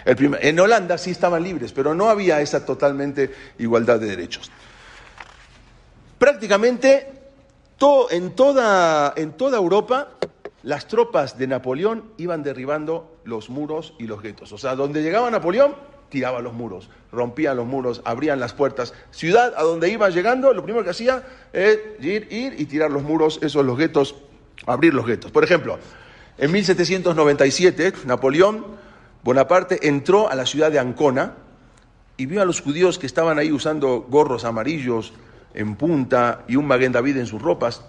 en 0.04 0.60
Holanda 0.60 0.96
sí 0.98 1.10
estaban 1.10 1.42
libres, 1.42 1.72
pero 1.72 1.94
no 1.94 2.08
había 2.08 2.40
esa 2.40 2.64
totalmente 2.64 3.34
igualdad 3.58 3.98
de 3.98 4.06
derechos. 4.06 4.52
Prácticamente 6.16 7.16
en, 8.10 8.30
toda, 8.34 9.12
en 9.16 9.32
toda 9.32 9.58
Europa 9.58 10.15
las 10.66 10.88
tropas 10.88 11.38
de 11.38 11.46
Napoleón 11.46 12.10
iban 12.16 12.42
derribando 12.42 13.20
los 13.22 13.50
muros 13.50 13.94
y 14.00 14.08
los 14.08 14.20
guetos. 14.20 14.50
O 14.50 14.58
sea, 14.58 14.74
donde 14.74 15.00
llegaba 15.00 15.30
Napoleón, 15.30 15.76
tiraba 16.08 16.40
los 16.40 16.54
muros, 16.54 16.90
rompían 17.12 17.56
los 17.56 17.66
muros, 17.66 18.02
abrían 18.04 18.40
las 18.40 18.52
puertas. 18.52 18.92
Ciudad 19.12 19.54
a 19.56 19.62
donde 19.62 19.88
iba 19.90 20.10
llegando, 20.10 20.52
lo 20.52 20.64
primero 20.64 20.82
que 20.82 20.90
hacía 20.90 21.22
es 21.52 21.78
ir, 22.00 22.26
ir 22.32 22.60
y 22.60 22.64
tirar 22.64 22.90
los 22.90 23.04
muros, 23.04 23.38
esos 23.42 23.64
los 23.64 23.78
guetos, 23.78 24.16
abrir 24.66 24.92
los 24.92 25.06
guetos. 25.06 25.30
Por 25.30 25.44
ejemplo, 25.44 25.78
en 26.36 26.50
1797, 26.50 27.92
Napoleón 28.04 28.66
Bonaparte 29.22 29.86
entró 29.86 30.28
a 30.28 30.34
la 30.34 30.46
ciudad 30.46 30.72
de 30.72 30.80
Ancona 30.80 31.34
y 32.16 32.26
vio 32.26 32.42
a 32.42 32.44
los 32.44 32.60
judíos 32.60 32.98
que 32.98 33.06
estaban 33.06 33.38
ahí 33.38 33.52
usando 33.52 34.04
gorros 34.08 34.44
amarillos 34.44 35.12
en 35.54 35.76
punta 35.76 36.44
y 36.48 36.56
un 36.56 36.66
Maguen 36.66 36.90
David 36.90 37.18
en 37.18 37.26
sus 37.26 37.40
ropas. 37.40 37.84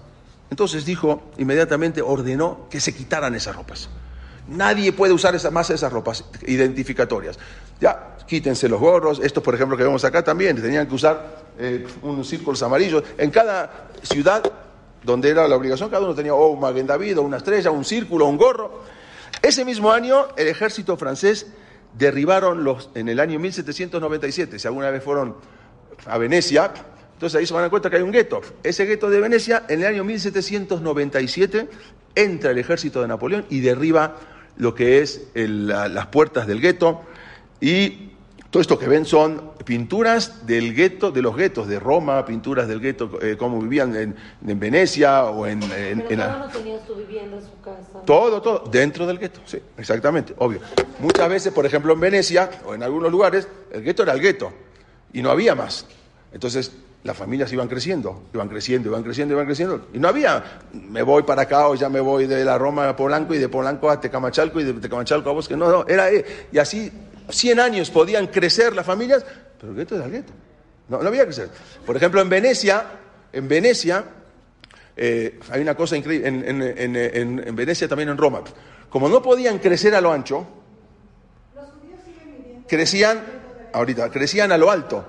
Entonces 0.50 0.86
dijo, 0.86 1.22
inmediatamente 1.38 2.02
ordenó 2.02 2.68
que 2.70 2.80
se 2.80 2.94
quitaran 2.94 3.36
esas 3.36 3.56
ropas. 3.56 3.90
Nadie 4.48 4.94
puede 4.94 5.12
usar 5.14 5.36
esa, 5.36 5.52
más 5.52 5.70
esas 5.70 5.92
ropas 5.92 6.24
identificatorias. 6.46 7.38
Ya, 7.82 8.18
quítense 8.26 8.70
los 8.70 8.80
gorros. 8.80 9.20
Estos, 9.22 9.44
por 9.44 9.54
ejemplo, 9.56 9.76
que 9.76 9.84
vemos 9.84 10.06
acá 10.06 10.24
también, 10.24 10.62
tenían 10.62 10.88
que 10.88 10.96
usar 10.96 11.44
eh, 11.60 11.86
unos 12.02 12.28
círculos 12.28 12.64
amarillos. 12.64 13.04
En 13.18 13.30
cada 13.30 13.90
ciudad 14.04 14.44
donde 15.04 15.30
era 15.30 15.48
la 15.48 15.56
obligación, 15.56 15.90
cada 15.90 16.04
uno 16.04 16.16
tenía 16.16 16.34
o 16.34 16.48
un 16.48 16.60
Maguen 16.60 16.88
David, 16.88 17.20
o 17.20 17.22
una 17.22 17.38
estrella, 17.38 17.72
un 17.72 17.86
círculo, 17.86 18.26
un 18.26 18.38
gorro. 18.38 18.84
Ese 19.42 19.66
mismo 19.66 19.92
año, 19.92 20.28
el 20.36 20.48
ejército 20.48 20.98
francés 20.98 21.48
derribaron 21.98 22.64
los, 22.64 22.90
en 22.96 23.10
el 23.10 23.20
año 23.20 23.40
1797, 23.40 24.60
si 24.60 24.68
alguna 24.68 24.92
vez 24.92 25.04
fueron 25.04 25.36
a 26.06 26.18
Venecia, 26.18 26.72
entonces 27.18 27.40
ahí 27.40 27.48
se 27.48 27.54
van 27.56 27.62
a 27.62 27.64
dar 27.64 27.72
cuenta 27.72 27.90
que 27.90 27.96
hay 27.96 28.04
un 28.04 28.12
gueto. 28.12 28.42
Ese 28.62 28.86
gueto 28.86 29.10
de 29.10 29.20
Venecia, 29.20 29.64
en 29.70 29.80
el 29.80 29.88
año 29.88 30.04
1797, 30.04 31.68
entra 32.14 32.52
el 32.52 32.60
ejército 32.60 33.02
de 33.02 33.08
Napoleón 33.08 33.44
y 33.50 33.60
derriba 33.62 34.18
lo 34.58 34.76
que 34.76 35.02
es 35.02 35.30
las 35.34 36.06
puertas 36.08 36.46
del 36.46 36.62
gueto. 36.62 37.02
Y 37.60 38.12
todo 38.52 38.62
esto 38.62 38.78
que 38.78 38.88
ven 38.88 39.04
son 39.06 39.54
pinturas 39.66 40.46
del 40.46 40.76
gueto, 40.76 41.10
de 41.10 41.24
los 41.24 41.36
guetos 41.36 41.68
de 41.68 41.80
Roma, 41.80 42.24
pinturas 42.24 42.68
del 42.68 42.80
gueto, 42.80 43.18
eh, 43.20 43.36
como 43.36 43.60
vivían 43.60 43.96
en, 43.96 44.60
Venecia 44.60 45.26
o 45.26 45.48
en... 45.48 45.64
en, 45.64 46.04
Pero 46.08 46.38
no 46.38 46.48
tenías 46.50 46.86
tu 46.86 46.94
vivienda, 46.94 47.42
su 47.42 47.60
casa. 47.62 48.06
Todo, 48.06 48.44
todo, 48.44 48.70
dentro 48.70 49.08
del 49.08 49.18
gueto, 49.18 49.42
sí, 49.44 49.58
exactamente, 49.76 50.36
obvio. 50.38 50.60
Muchas 51.00 51.28
veces, 51.28 51.52
por 51.52 51.66
ejemplo, 51.66 51.94
en 51.94 52.00
Venecia 52.00 52.48
o 52.64 52.76
en 52.76 52.84
algunos 52.84 53.12
lugares, 53.12 53.48
el 53.72 53.82
gueto 53.82 54.04
era 54.04 54.14
el 54.14 54.22
gueto 54.22 54.54
y 55.14 55.24
no 55.24 55.32
había 55.32 55.56
más. 55.56 55.88
Entonces, 56.32 56.72
las 57.04 57.16
familias 57.16 57.52
iban 57.54 57.68
creciendo, 57.68 58.24
iban 58.34 58.50
creciendo, 58.50 58.90
iban 58.90 59.04
creciendo, 59.04 59.34
iban 59.34 59.46
creciendo. 59.46 59.88
Y 59.94 60.00
no 60.00 60.08
había, 60.08 60.62
me 60.74 61.02
voy 61.04 61.24
para 61.24 61.44
acá 61.44 61.68
o 61.68 61.76
ya 61.76 61.90
me 61.90 62.00
voy 62.00 62.28
de 62.28 62.44
la 62.44 62.58
Roma 62.58 62.90
a 62.90 62.96
Polanco 62.96 63.34
y 63.34 63.38
de 63.38 63.50
Polanco 63.50 63.90
a 63.90 64.02
Tecamachalco 64.02 64.60
y 64.60 64.64
de 64.64 64.74
Tecamachalco 64.74 65.30
a 65.30 65.34
Bosque. 65.34 65.56
No, 65.56 65.70
no, 65.70 65.86
era, 65.88 66.12
eh, 66.12 66.26
y 66.52 66.58
así 66.58 66.92
100 67.30 67.60
años 67.60 67.90
podían 67.92 68.28
crecer 68.28 68.76
las 68.76 68.86
familias, 68.86 69.26
pero 69.60 69.72
el 69.72 69.78
gueto 69.78 69.96
era 69.96 70.06
el 70.06 70.12
gueto. 70.12 70.34
No, 70.90 71.02
no 71.02 71.08
había 71.08 71.22
que 71.22 71.28
crecer. 71.28 71.50
Por 71.86 71.96
ejemplo, 71.96 72.20
en 72.22 72.30
Venecia, 72.30 72.86
en 73.32 73.48
Venecia, 73.48 74.04
eh, 74.96 75.40
hay 75.50 75.62
una 75.62 75.76
cosa 75.76 75.96
increíble, 75.96 76.28
en, 76.28 76.62
en, 76.62 76.96
en, 76.96 77.56
Venecia 77.56 77.88
también 77.88 78.10
en 78.10 78.18
Roma. 78.18 78.42
Como 78.90 79.08
no 79.08 79.22
podían 79.22 79.60
crecer 79.60 79.96
a 79.96 80.02
lo 80.02 80.12
ancho, 80.12 80.48
crecían, 82.68 83.24
ahorita, 83.72 84.10
crecían 84.10 84.52
a 84.52 84.58
lo 84.58 84.72
alto 84.72 85.06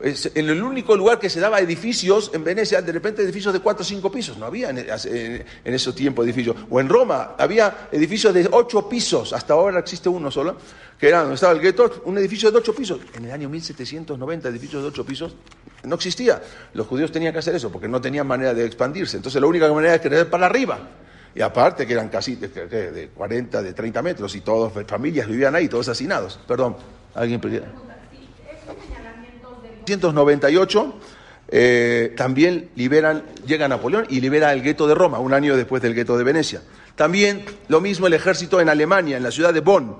en 0.00 0.50
el 0.50 0.62
único 0.62 0.94
lugar 0.94 1.18
que 1.18 1.30
se 1.30 1.40
daba 1.40 1.58
edificios 1.58 2.30
en 2.34 2.44
Venecia, 2.44 2.82
de 2.82 2.92
repente 2.92 3.22
edificios 3.22 3.54
de 3.54 3.60
cuatro 3.60 3.82
o 3.82 3.84
cinco 3.84 4.10
pisos, 4.12 4.36
no 4.36 4.44
había 4.44 4.68
en, 4.68 4.78
en, 4.78 5.74
esos 5.74 5.94
tiempos 5.94 6.26
edificios. 6.26 6.54
O 6.68 6.80
en 6.80 6.88
Roma 6.88 7.34
había 7.38 7.88
edificios 7.90 8.34
de 8.34 8.46
ocho 8.52 8.88
pisos, 8.88 9.32
hasta 9.32 9.54
ahora 9.54 9.78
existe 9.78 10.10
uno 10.10 10.30
solo, 10.30 10.56
que 10.98 11.08
era 11.08 11.20
donde 11.20 11.36
estaba 11.36 11.54
el 11.54 11.60
gueto, 11.60 12.02
un 12.04 12.18
edificio 12.18 12.50
de 12.50 12.58
ocho 12.58 12.74
pisos. 12.74 13.00
En 13.14 13.24
el 13.24 13.30
año 13.30 13.48
1790, 13.48 14.48
edificios 14.48 14.82
de 14.82 14.88
ocho 14.88 15.04
pisos 15.06 15.34
no 15.84 15.94
existía. 15.94 16.42
Los 16.74 16.86
judíos 16.86 17.10
tenían 17.10 17.32
que 17.32 17.38
hacer 17.38 17.54
eso 17.54 17.72
porque 17.72 17.88
no 17.88 18.00
tenían 18.00 18.26
manera 18.26 18.52
de 18.52 18.66
expandirse. 18.66 19.16
Entonces 19.16 19.40
la 19.40 19.46
única 19.46 19.72
manera 19.72 19.94
era 19.94 20.02
crecer 20.02 20.28
para 20.28 20.44
arriba. 20.44 20.78
Y 21.34 21.40
aparte 21.40 21.86
que 21.86 21.92
eran 21.94 22.08
casi 22.08 22.36
de, 22.36 22.48
de 22.48 23.08
40, 23.08 23.62
de 23.62 23.72
30 23.72 24.02
metros 24.02 24.34
y 24.36 24.40
todas 24.40 24.72
familias 24.86 25.26
vivían 25.26 25.54
ahí, 25.54 25.68
todos 25.68 25.88
hacinados. 25.88 26.38
Perdón, 26.46 26.76
alguien 27.14 27.40
1798 29.86 30.94
eh, 31.48 32.12
también 32.16 32.70
liberan, 32.74 33.24
llega 33.46 33.68
Napoleón 33.68 34.06
y 34.10 34.20
libera 34.20 34.52
el 34.52 34.62
gueto 34.62 34.88
de 34.88 34.94
Roma, 34.94 35.20
un 35.20 35.32
año 35.32 35.56
después 35.56 35.80
del 35.80 35.94
gueto 35.94 36.18
de 36.18 36.24
Venecia. 36.24 36.62
También 36.96 37.44
lo 37.68 37.80
mismo 37.80 38.06
el 38.06 38.14
ejército 38.14 38.60
en 38.60 38.68
Alemania, 38.68 39.16
en 39.16 39.22
la 39.22 39.30
ciudad 39.30 39.54
de 39.54 39.60
Bonn. 39.60 39.96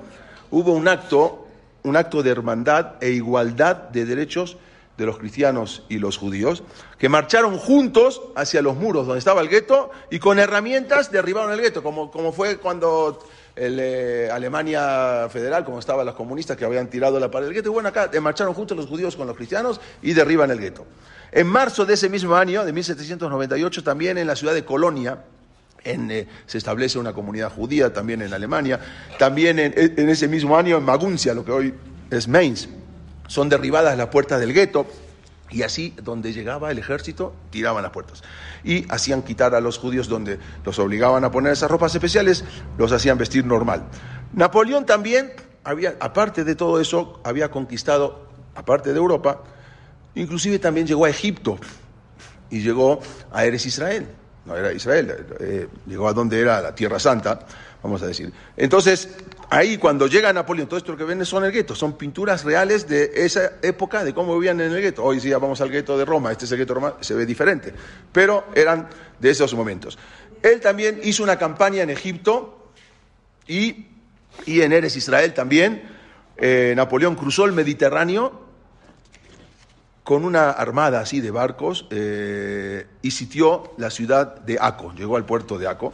Hubo 0.50 0.72
un 0.72 0.88
acto, 0.88 1.46
un 1.84 1.96
acto 1.96 2.22
de 2.22 2.30
hermandad 2.30 2.94
e 3.00 3.10
igualdad 3.10 3.76
de 3.90 4.06
derechos 4.06 4.56
de 4.96 5.06
los 5.06 5.18
cristianos 5.18 5.84
y 5.88 5.98
los 5.98 6.16
judíos, 6.16 6.62
que 6.98 7.08
marcharon 7.08 7.58
juntos 7.58 8.22
hacia 8.34 8.62
los 8.62 8.76
muros 8.76 9.06
donde 9.06 9.18
estaba 9.18 9.42
el 9.42 9.48
gueto 9.48 9.90
y 10.10 10.18
con 10.18 10.38
herramientas 10.38 11.12
derribaron 11.12 11.52
el 11.52 11.60
gueto, 11.60 11.82
como, 11.82 12.10
como 12.10 12.32
fue 12.32 12.56
cuando 12.56 13.22
Alemania 13.56 15.28
Federal, 15.30 15.64
como 15.64 15.78
estaban 15.78 16.04
los 16.04 16.14
comunistas 16.14 16.56
que 16.56 16.64
habían 16.64 16.88
tirado 16.88 17.18
la 17.18 17.30
pared 17.30 17.46
del 17.46 17.54
gueto. 17.54 17.70
Y 17.70 17.72
bueno, 17.72 17.88
acá 17.88 18.10
marcharon 18.20 18.52
juntos 18.54 18.76
los 18.76 18.86
judíos 18.86 19.16
con 19.16 19.26
los 19.26 19.36
cristianos 19.36 19.80
y 20.02 20.12
derriban 20.12 20.50
el 20.50 20.58
gueto. 20.58 20.86
En 21.32 21.46
marzo 21.46 21.84
de 21.86 21.94
ese 21.94 22.08
mismo 22.08 22.36
año, 22.36 22.64
de 22.64 22.72
1798, 22.72 23.82
también 23.82 24.18
en 24.18 24.26
la 24.26 24.36
ciudad 24.36 24.54
de 24.54 24.64
Colonia, 24.64 25.22
eh, 25.84 26.26
se 26.46 26.58
establece 26.58 26.98
una 26.98 27.12
comunidad 27.12 27.50
judía 27.50 27.92
también 27.92 28.22
en 28.22 28.34
Alemania. 28.34 28.80
También 29.18 29.58
en, 29.58 29.72
en, 29.76 30.08
ese 30.08 30.28
mismo 30.28 30.56
año 30.56 30.76
en 30.76 30.84
Maguncia, 30.84 31.32
lo 31.32 31.44
que 31.44 31.52
hoy 31.52 31.74
es 32.10 32.28
Mainz, 32.28 32.68
son 33.28 33.48
derribadas 33.48 33.96
las 33.96 34.08
puertas 34.08 34.40
del 34.40 34.52
gueto. 34.52 34.86
Y 35.50 35.62
así, 35.62 35.94
donde 36.02 36.32
llegaba 36.32 36.70
el 36.70 36.78
ejército, 36.78 37.34
tiraban 37.50 37.82
las 37.82 37.92
puertas. 37.92 38.22
Y 38.64 38.90
hacían 38.90 39.22
quitar 39.22 39.54
a 39.54 39.60
los 39.60 39.78
judíos 39.78 40.08
donde 40.08 40.38
los 40.64 40.78
obligaban 40.78 41.24
a 41.24 41.30
poner 41.30 41.52
esas 41.52 41.70
ropas 41.70 41.94
especiales, 41.94 42.44
los 42.78 42.90
hacían 42.92 43.16
vestir 43.16 43.44
normal. 43.44 43.84
Napoleón 44.32 44.86
también, 44.86 45.32
había, 45.62 45.96
aparte 46.00 46.44
de 46.44 46.56
todo 46.56 46.80
eso, 46.80 47.20
había 47.24 47.50
conquistado, 47.50 48.26
aparte 48.54 48.92
de 48.92 48.98
Europa, 48.98 49.42
inclusive 50.14 50.58
también 50.58 50.86
llegó 50.86 51.04
a 51.04 51.10
Egipto 51.10 51.58
y 52.50 52.60
llegó 52.60 53.00
a 53.32 53.44
Eres 53.44 53.66
Israel. 53.66 54.08
No 54.44 54.56
era 54.56 54.72
Israel, 54.72 55.26
eh, 55.40 55.68
llegó 55.86 56.08
a 56.08 56.12
donde 56.12 56.40
era 56.40 56.60
la 56.60 56.72
Tierra 56.74 57.00
Santa, 57.00 57.40
vamos 57.82 58.00
a 58.02 58.06
decir. 58.06 58.32
Entonces, 58.56 59.08
ahí 59.50 59.78
cuando 59.78 60.06
llega 60.06 60.32
Napoleón, 60.32 60.68
todo 60.68 60.78
esto 60.78 60.92
lo 60.92 60.98
que 60.98 61.04
ven 61.04 61.24
son 61.24 61.44
el 61.44 61.52
gueto, 61.52 61.74
son 61.74 61.96
pinturas 61.96 62.44
reales 62.44 62.88
de 62.88 63.12
esa 63.14 63.52
época, 63.62 64.04
de 64.04 64.14
cómo 64.14 64.34
vivían 64.34 64.60
en 64.60 64.72
el 64.72 64.80
gueto. 64.80 65.04
Hoy 65.04 65.20
sí 65.20 65.28
ya 65.28 65.38
vamos 65.38 65.60
al 65.60 65.70
gueto 65.70 65.96
de 65.96 66.04
Roma, 66.04 66.32
este 66.32 66.44
es 66.44 66.52
el 66.52 66.58
gueto 66.58 66.74
de 66.74 66.80
Roma, 66.80 66.94
se 67.00 67.14
ve 67.14 67.26
diferente, 67.26 67.72
pero 68.12 68.46
eran 68.54 68.88
de 69.18 69.30
esos 69.30 69.54
momentos. 69.54 69.98
Él 70.42 70.60
también 70.60 71.00
hizo 71.02 71.22
una 71.22 71.38
campaña 71.38 71.82
en 71.82 71.90
Egipto 71.90 72.70
y, 73.46 73.86
y 74.44 74.60
en 74.60 74.72
Eres 74.72 74.96
Israel 74.96 75.34
también. 75.34 75.82
Eh, 76.36 76.74
Napoleón 76.76 77.14
cruzó 77.16 77.44
el 77.46 77.52
Mediterráneo 77.52 78.46
con 80.06 80.24
una 80.24 80.50
armada 80.50 81.00
así 81.00 81.20
de 81.20 81.32
barcos 81.32 81.86
eh, 81.90 82.86
y 83.02 83.10
sitió 83.10 83.74
la 83.76 83.90
ciudad 83.90 84.36
de 84.40 84.56
Aco, 84.60 84.92
llegó 84.94 85.16
al 85.16 85.26
puerto 85.26 85.58
de 85.58 85.66
Aco, 85.66 85.92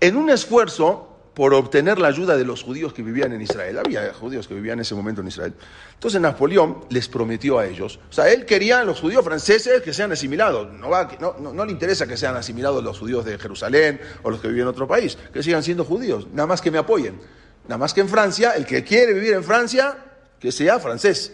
en 0.00 0.16
un 0.16 0.30
esfuerzo 0.30 1.11
por 1.34 1.54
obtener 1.54 1.98
la 1.98 2.08
ayuda 2.08 2.36
de 2.36 2.44
los 2.44 2.62
judíos 2.62 2.92
que 2.92 3.02
vivían 3.02 3.32
en 3.32 3.40
Israel. 3.40 3.78
Había 3.78 4.12
judíos 4.12 4.46
que 4.46 4.54
vivían 4.54 4.74
en 4.74 4.80
ese 4.80 4.94
momento 4.94 5.22
en 5.22 5.28
Israel. 5.28 5.54
Entonces 5.94 6.20
Napoleón 6.20 6.84
les 6.90 7.08
prometió 7.08 7.58
a 7.58 7.66
ellos, 7.66 7.98
o 8.10 8.12
sea, 8.12 8.30
él 8.30 8.44
quería 8.44 8.80
a 8.80 8.84
los 8.84 9.00
judíos 9.00 9.24
franceses 9.24 9.82
que 9.82 9.92
sean 9.92 10.12
asimilados, 10.12 10.72
no, 10.72 10.90
va, 10.90 11.08
no, 11.20 11.36
no, 11.38 11.64
le 11.64 11.72
interesa 11.72 12.06
que 12.06 12.16
sean 12.16 12.36
asimilados 12.36 12.82
los 12.82 12.98
judíos 12.98 13.24
de 13.24 13.38
Jerusalén 13.38 14.00
o 14.22 14.30
los 14.30 14.40
que 14.40 14.48
viven 14.48 14.62
en 14.62 14.68
otro 14.68 14.86
país, 14.86 15.16
que 15.32 15.42
sigan 15.42 15.62
siendo 15.62 15.84
judíos, 15.84 16.26
nada 16.32 16.46
más 16.46 16.60
que 16.60 16.70
me 16.70 16.78
apoyen. 16.78 17.20
Nada 17.64 17.78
más 17.78 17.94
que 17.94 18.00
en 18.00 18.08
Francia, 18.08 18.52
el 18.56 18.66
que 18.66 18.82
quiere 18.82 19.12
vivir 19.12 19.34
en 19.34 19.44
Francia, 19.44 19.96
que 20.40 20.50
sea 20.50 20.80
francés. 20.80 21.32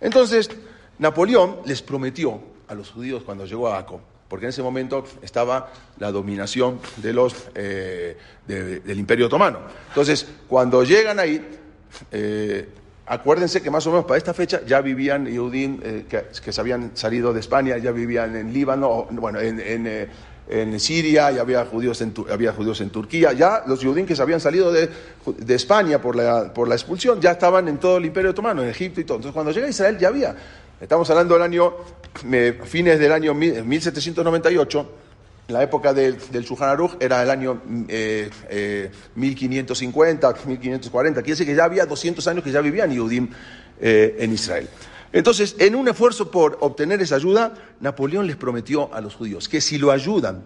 Entonces, 0.00 0.48
Napoleón 0.98 1.58
les 1.64 1.82
prometió 1.82 2.40
a 2.68 2.74
los 2.74 2.90
judíos 2.90 3.24
cuando 3.24 3.46
llegó 3.46 3.68
a 3.68 3.78
Aco, 3.78 4.00
porque 4.28 4.46
en 4.46 4.50
ese 4.50 4.62
momento 4.62 5.04
estaba 5.22 5.72
la 5.98 6.10
dominación 6.10 6.80
de 6.96 7.12
los, 7.12 7.34
eh, 7.54 8.16
de, 8.46 8.80
del 8.80 8.98
Imperio 8.98 9.26
Otomano. 9.26 9.60
Entonces, 9.88 10.26
cuando 10.48 10.82
llegan 10.84 11.18
ahí, 11.20 11.46
eh, 12.10 12.68
acuérdense 13.06 13.62
que 13.62 13.70
más 13.70 13.86
o 13.86 13.90
menos 13.90 14.04
para 14.04 14.18
esta 14.18 14.34
fecha 14.34 14.62
ya 14.66 14.80
vivían 14.80 15.26
Yudín 15.26 15.80
eh, 15.84 16.06
que, 16.08 16.52
se 16.52 16.60
habían 16.60 16.96
salido 16.96 17.32
de 17.32 17.40
España, 17.40 17.78
ya 17.78 17.92
vivían 17.92 18.34
en 18.34 18.52
Líbano, 18.52 19.06
bueno, 19.10 19.40
en, 19.40 19.60
en 20.48 20.78
Siria, 20.78 21.30
ya 21.30 21.40
había 21.40 21.64
judíos 21.64 22.00
en, 22.00 22.14
había 22.30 22.52
judíos 22.52 22.80
en 22.80 22.90
Turquía, 22.90 23.32
ya 23.32 23.64
los 23.66 23.82
judíos 23.82 24.06
que 24.06 24.14
se 24.14 24.22
habían 24.22 24.40
salido 24.40 24.72
de, 24.72 24.88
España 25.48 26.00
por 26.00 26.14
la, 26.14 26.52
por 26.52 26.68
la 26.68 26.74
expulsión 26.74 27.20
ya 27.20 27.32
estaban 27.32 27.66
en 27.68 27.78
todo 27.78 27.96
el 27.96 28.04
Imperio 28.04 28.30
Otomano, 28.30 28.62
en 28.62 28.68
Egipto 28.68 29.00
y 29.00 29.04
todo. 29.04 29.16
Entonces, 29.18 29.34
cuando 29.34 29.52
llega 29.52 29.68
Israel 29.68 29.98
ya 29.98 30.08
había 30.08 30.36
Estamos 30.78 31.08
hablando 31.08 31.32
del 31.34 31.42
año, 31.42 31.72
fines 32.64 32.98
del 32.98 33.10
año 33.10 33.32
1798, 33.32 34.92
en 35.48 35.54
la 35.54 35.62
época 35.62 35.94
del, 35.94 36.18
del 36.30 36.46
Aruch 36.60 36.96
era 37.00 37.22
el 37.22 37.30
año 37.30 37.62
eh, 37.88 38.28
eh, 38.50 38.90
1550, 39.14 40.34
1540, 40.44 41.22
quiere 41.22 41.32
decir 41.32 41.46
que 41.46 41.54
ya 41.54 41.64
había 41.64 41.86
200 41.86 42.26
años 42.26 42.44
que 42.44 42.50
ya 42.50 42.60
vivían 42.60 42.90
Yehudim 42.90 43.30
eh, 43.80 44.16
en 44.18 44.34
Israel. 44.34 44.68
Entonces, 45.14 45.56
en 45.58 45.76
un 45.76 45.88
esfuerzo 45.88 46.30
por 46.30 46.58
obtener 46.60 47.00
esa 47.00 47.14
ayuda, 47.14 47.54
Napoleón 47.80 48.26
les 48.26 48.36
prometió 48.36 48.92
a 48.92 49.00
los 49.00 49.14
judíos 49.14 49.48
que 49.48 49.62
si 49.62 49.78
lo 49.78 49.92
ayudan 49.92 50.42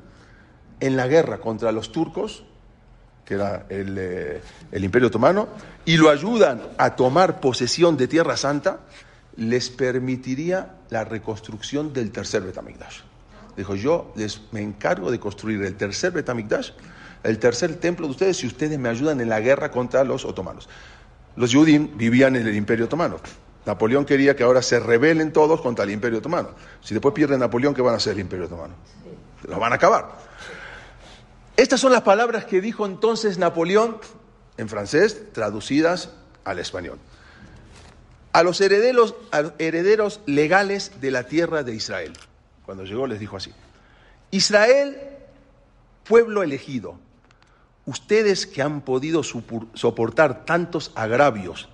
en 0.78 0.96
la 0.96 1.08
guerra 1.08 1.38
contra 1.38 1.72
los 1.72 1.90
turcos, 1.90 2.44
que 3.24 3.34
era 3.34 3.66
el, 3.68 3.96
eh, 3.98 4.40
el 4.70 4.84
Imperio 4.84 5.08
Otomano, 5.08 5.48
y 5.84 5.96
lo 5.96 6.08
ayudan 6.08 6.62
a 6.78 6.94
tomar 6.94 7.40
posesión 7.40 7.96
de 7.96 8.06
Tierra 8.06 8.36
Santa, 8.36 8.80
les 9.40 9.70
permitiría 9.70 10.76
la 10.90 11.02
reconstrucción 11.02 11.94
del 11.94 12.12
tercer 12.12 12.42
Betamigdash. 12.42 13.00
Dijo, 13.56 13.74
yo 13.74 14.12
les, 14.14 14.42
me 14.52 14.60
encargo 14.60 15.10
de 15.10 15.18
construir 15.18 15.62
el 15.62 15.76
tercer 15.76 16.12
Betamigdash, 16.12 16.72
el 17.22 17.38
tercer 17.38 17.76
templo 17.76 18.06
de 18.06 18.10
ustedes, 18.10 18.36
si 18.36 18.46
ustedes 18.46 18.78
me 18.78 18.90
ayudan 18.90 19.18
en 19.20 19.30
la 19.30 19.40
guerra 19.40 19.70
contra 19.70 20.04
los 20.04 20.26
otomanos. 20.26 20.68
Los 21.36 21.52
Yudim 21.52 21.96
vivían 21.96 22.36
en 22.36 22.46
el 22.46 22.54
Imperio 22.54 22.84
Otomano. 22.84 23.16
Napoleón 23.64 24.04
quería 24.04 24.36
que 24.36 24.42
ahora 24.42 24.60
se 24.60 24.78
rebelen 24.78 25.32
todos 25.32 25.62
contra 25.62 25.84
el 25.84 25.90
Imperio 25.90 26.18
Otomano. 26.18 26.50
Si 26.82 26.92
después 26.92 27.14
pierde 27.14 27.38
Napoleón, 27.38 27.72
¿qué 27.72 27.80
van 27.80 27.94
a 27.94 27.96
hacer 27.96 28.12
el 28.12 28.20
Imperio 28.20 28.44
Otomano? 28.44 28.74
Los 29.48 29.58
van 29.58 29.72
a 29.72 29.76
acabar. 29.76 30.18
Estas 31.56 31.80
son 31.80 31.92
las 31.92 32.02
palabras 32.02 32.44
que 32.44 32.60
dijo 32.60 32.84
entonces 32.84 33.38
Napoleón 33.38 33.96
en 34.58 34.68
francés, 34.68 35.32
traducidas 35.32 36.10
al 36.44 36.58
español 36.58 36.98
a 38.32 38.42
los 38.42 38.60
herederos, 38.60 39.14
a 39.32 39.52
herederos 39.58 40.20
legales 40.26 40.92
de 41.00 41.10
la 41.10 41.24
tierra 41.24 41.62
de 41.62 41.74
Israel. 41.74 42.12
Cuando 42.64 42.84
llegó 42.84 43.06
les 43.06 43.20
dijo 43.20 43.36
así, 43.36 43.52
Israel, 44.30 44.96
pueblo 46.04 46.42
elegido, 46.42 46.98
ustedes 47.86 48.46
que 48.46 48.62
han 48.62 48.82
podido 48.82 49.22
soportar 49.22 50.44
tantos 50.44 50.92
agravios, 50.94 51.68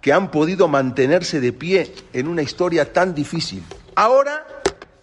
que 0.00 0.12
han 0.12 0.30
podido 0.30 0.68
mantenerse 0.68 1.40
de 1.40 1.52
pie 1.52 1.94
en 2.12 2.28
una 2.28 2.42
historia 2.42 2.92
tan 2.92 3.14
difícil, 3.14 3.62
ahora 3.94 4.46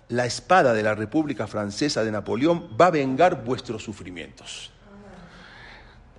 la 0.07 0.25
espada 0.25 0.73
de 0.73 0.81
la 0.81 0.95
República 0.95 1.45
Francesa 1.45 2.03
de 2.03 2.11
Napoleón 2.11 2.69
va 2.79 2.87
a 2.87 2.91
vengar 2.91 3.45
vuestros 3.45 3.83
sufrimientos 3.83 4.71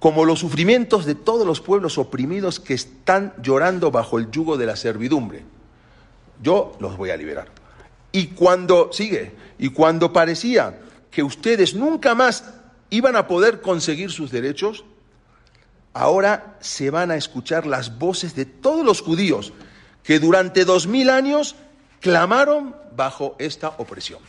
como 0.00 0.24
los 0.24 0.40
sufrimientos 0.40 1.04
de 1.04 1.14
todos 1.14 1.46
los 1.46 1.60
pueblos 1.60 1.98
oprimidos 1.98 2.58
que 2.58 2.74
están 2.74 3.34
llorando 3.40 3.90
bajo 3.90 4.18
el 4.18 4.30
yugo 4.30 4.56
de 4.56 4.66
la 4.66 4.74
servidumbre. 4.74 5.44
Yo 6.42 6.72
los 6.80 6.96
voy 6.96 7.10
a 7.10 7.18
liberar. 7.18 7.48
Y 8.10 8.28
cuando, 8.28 8.92
sigue, 8.92 9.32
y 9.58 9.68
cuando 9.68 10.12
parecía 10.12 10.80
que 11.10 11.22
ustedes 11.22 11.74
nunca 11.74 12.14
más 12.14 12.44
iban 12.88 13.14
a 13.14 13.28
poder 13.28 13.60
conseguir 13.60 14.10
sus 14.10 14.30
derechos, 14.30 14.84
ahora 15.92 16.56
se 16.60 16.90
van 16.90 17.10
a 17.10 17.16
escuchar 17.16 17.66
las 17.66 17.98
voces 17.98 18.34
de 18.34 18.46
todos 18.46 18.84
los 18.84 19.02
judíos 19.02 19.52
que 20.02 20.18
durante 20.18 20.64
dos 20.64 20.86
mil 20.86 21.10
años 21.10 21.56
clamaron 22.00 22.74
bajo 22.96 23.36
esta 23.38 23.68
opresión. 23.76 24.20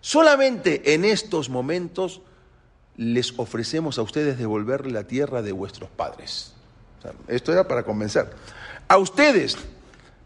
Solamente 0.00 0.94
en 0.94 1.04
estos 1.04 1.50
momentos 1.50 2.22
les 2.96 3.38
ofrecemos 3.38 3.98
a 3.98 4.02
ustedes 4.02 4.38
devolverle 4.38 4.92
la 4.92 5.04
tierra 5.04 5.42
de 5.42 5.52
vuestros 5.52 5.90
padres. 5.90 6.52
Esto 7.28 7.52
era 7.52 7.68
para 7.68 7.84
convencer. 7.84 8.30
A 8.88 8.98
ustedes, 8.98 9.56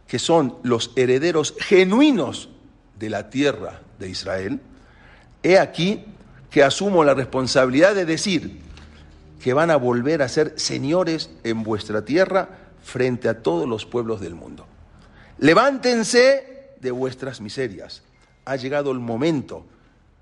que 0.07 0.19
son 0.19 0.57
los 0.63 0.93
herederos 0.97 1.55
genuinos 1.59 2.49
de 2.99 3.11
la 3.11 3.29
tierra 3.29 3.81
de 3.99 4.09
Israel, 4.09 4.61
he 5.43 5.59
aquí 5.59 6.05
que 6.51 6.63
asumo 6.63 7.05
la 7.05 7.15
responsabilidad 7.15 7.95
de 7.95 8.05
decir 8.05 8.61
que 9.43 9.53
van 9.53 9.71
a 9.71 9.77
volver 9.77 10.23
a 10.23 10.29
ser 10.29 10.55
señores 10.57 11.31
en 11.45 11.63
vuestra 11.63 12.05
tierra 12.05 12.49
frente 12.83 13.29
a 13.29 13.43
todos 13.43 13.69
los 13.69 13.87
pueblos 13.87 14.21
del 14.21 14.35
mundo. 14.35 14.67
Levántense 15.39 16.75
de 16.81 16.91
vuestras 16.91 17.41
miserias. 17.41 18.03
Ha 18.45 18.57
llegado 18.57 18.91
el 18.91 18.99
momento, 18.99 19.67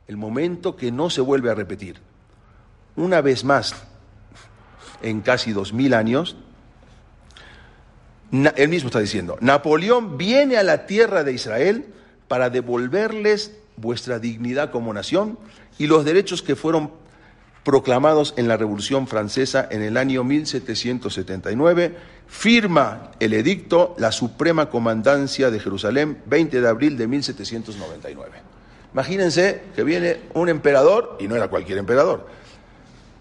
el 0.07 0.17
momento 0.17 0.77
que 0.77 0.93
no 0.93 1.11
se 1.11 1.21
vuelve 1.21 1.51
a 1.51 1.55
repetir 1.55 2.08
una 2.99 3.21
vez 3.21 3.45
más 3.45 3.75
en 5.03 5.21
casi 5.21 5.53
dos 5.53 5.73
mil 5.73 5.95
años, 5.95 6.37
él 8.31 8.69
mismo 8.69 8.89
está 8.89 9.01
diciendo, 9.01 9.39
Napoleón 9.41 10.19
viene 10.19 10.59
a 10.59 10.63
la 10.63 10.87
tierra 10.87 11.25
de 11.25 11.33
Israel 11.33 11.87
para 12.27 12.51
devolverles 12.51 13.57
vuestra 13.77 14.19
dignidad 14.19 14.71
como 14.71 14.93
nación 14.93 15.39
y 15.79 15.87
los 15.87 16.05
derechos 16.05 16.43
que 16.43 16.57
fueron 16.57 16.91
proclamados 17.65 18.35
en 18.37 18.49
la 18.49 18.57
Revolución 18.57 19.07
Francesa 19.07 19.67
en 19.71 19.83
el 19.83 19.97
año 19.97 20.25
1779, 20.25 21.97
firma 22.27 23.13
el 23.21 23.35
edicto 23.35 23.95
la 23.99 24.11
Suprema 24.11 24.71
Comandancia 24.71 25.51
de 25.51 25.61
Jerusalén, 25.61 26.23
20 26.27 26.61
de 26.61 26.69
abril 26.69 26.97
de 26.97 27.07
1799. 27.07 28.31
Imagínense 28.93 29.63
que 29.77 29.85
viene 29.85 30.21
un 30.35 30.49
emperador, 30.49 31.19
y 31.21 31.29
no 31.29 31.37
era 31.37 31.49
cualquier 31.49 31.79
emperador, 31.79 32.27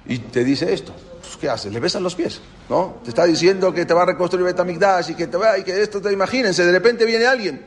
y 0.08 0.20
te 0.20 0.44
dice 0.44 0.74
esto. 0.74 0.94
Pues, 1.22 1.38
¿Qué 1.38 1.50
haces? 1.50 1.74
Le 1.74 1.80
besan 1.80 2.04
los 2.04 2.16
pies, 2.16 2.40
¿no? 2.70 3.00
Te 3.04 3.10
está 3.10 3.26
diciendo 3.26 3.74
que 3.74 3.86
te 3.86 3.94
va 3.94 4.04
a 4.04 4.06
reconstruir 4.06 4.46
Betamigdash 4.46 5.12
y 5.12 5.16
que 5.16 5.28
te 5.28 5.38
va 5.38 5.58
y 5.58 5.64
que 5.64 5.82
esto 5.82 6.02
te 6.02 6.12
imagínense, 6.12 6.66
de 6.66 6.72
repente 6.72 7.06
viene 7.06 7.26
alguien. 7.26 7.66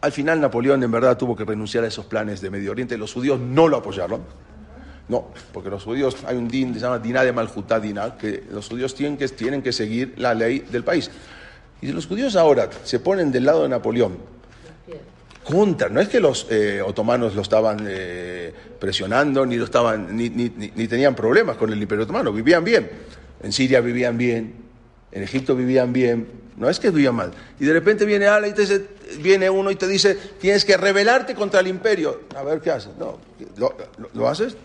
Al 0.00 0.10
final 0.10 0.40
Napoleón 0.40 0.82
en 0.82 0.90
verdad 0.90 1.16
tuvo 1.16 1.36
que 1.36 1.44
renunciar 1.44 1.84
a 1.84 1.86
esos 1.86 2.06
planes 2.06 2.40
de 2.40 2.50
Medio 2.50 2.72
Oriente, 2.72 2.98
los 2.98 3.12
judíos 3.12 3.38
no 3.38 3.68
lo 3.68 3.76
apoyaron. 3.76 4.22
No, 5.08 5.28
porque 5.52 5.68
los 5.68 5.84
judíos, 5.84 6.16
hay 6.26 6.36
un 6.36 6.48
din, 6.48 6.74
se 6.74 6.80
llama 6.80 6.98
Diná 6.98 7.22
de 7.22 7.32
Malhutá 7.32 7.78
Diná, 7.78 8.16
que 8.16 8.44
los 8.50 8.68
judíos 8.68 8.94
tienen 8.94 9.16
que, 9.16 9.28
tienen 9.28 9.62
que 9.62 9.72
seguir 9.72 10.14
la 10.16 10.32
ley 10.32 10.60
del 10.60 10.84
país. 10.84 11.10
Y 11.80 11.86
si 11.86 11.92
los 11.92 12.06
judíos 12.06 12.36
ahora 12.36 12.70
se 12.84 13.00
ponen 13.00 13.30
del 13.30 13.44
lado 13.44 13.64
de 13.64 13.68
Napoleón, 13.68 14.16
contra, 15.44 15.88
no 15.88 16.00
es 16.00 16.08
que 16.08 16.20
los 16.20 16.46
eh, 16.50 16.80
otomanos 16.82 17.34
lo 17.34 17.42
estaban 17.42 17.84
eh, 17.88 18.52
presionando, 18.78 19.44
ni, 19.46 19.56
lo 19.56 19.64
estaban, 19.64 20.16
ni, 20.16 20.28
ni- 20.30 20.52
ni- 20.74 20.88
tenían 20.88 21.14
problemas 21.14 21.56
con 21.56 21.72
el 21.72 21.80
imperio 21.80 22.04
otomano, 22.04 22.32
vivían 22.32 22.64
bien. 22.64 22.88
En 23.42 23.52
Siria 23.52 23.80
vivían 23.80 24.16
bien, 24.16 24.54
en 25.10 25.22
Egipto 25.22 25.56
vivían 25.56 25.92
bien, 25.92 26.28
no 26.56 26.68
es 26.68 26.78
que 26.78 26.90
vivían 26.90 27.14
mal. 27.16 27.32
Y 27.58 27.64
de 27.64 27.72
repente 27.72 28.04
viene 28.04 28.26
ala 28.26 28.46
y 28.46 28.52
te 28.52 28.62
dice- 28.62 28.86
viene 29.20 29.50
uno 29.50 29.70
y 29.70 29.76
te 29.76 29.88
dice, 29.88 30.14
tienes 30.40 30.64
que 30.64 30.76
rebelarte 30.76 31.34
contra 31.34 31.60
el 31.60 31.66
imperio. 31.66 32.20
A 32.36 32.42
ver, 32.42 32.60
¿qué 32.60 32.70
haces? 32.70 32.92
No, 32.98 33.18
¿lo, 34.14 34.28
haces? 34.28 34.56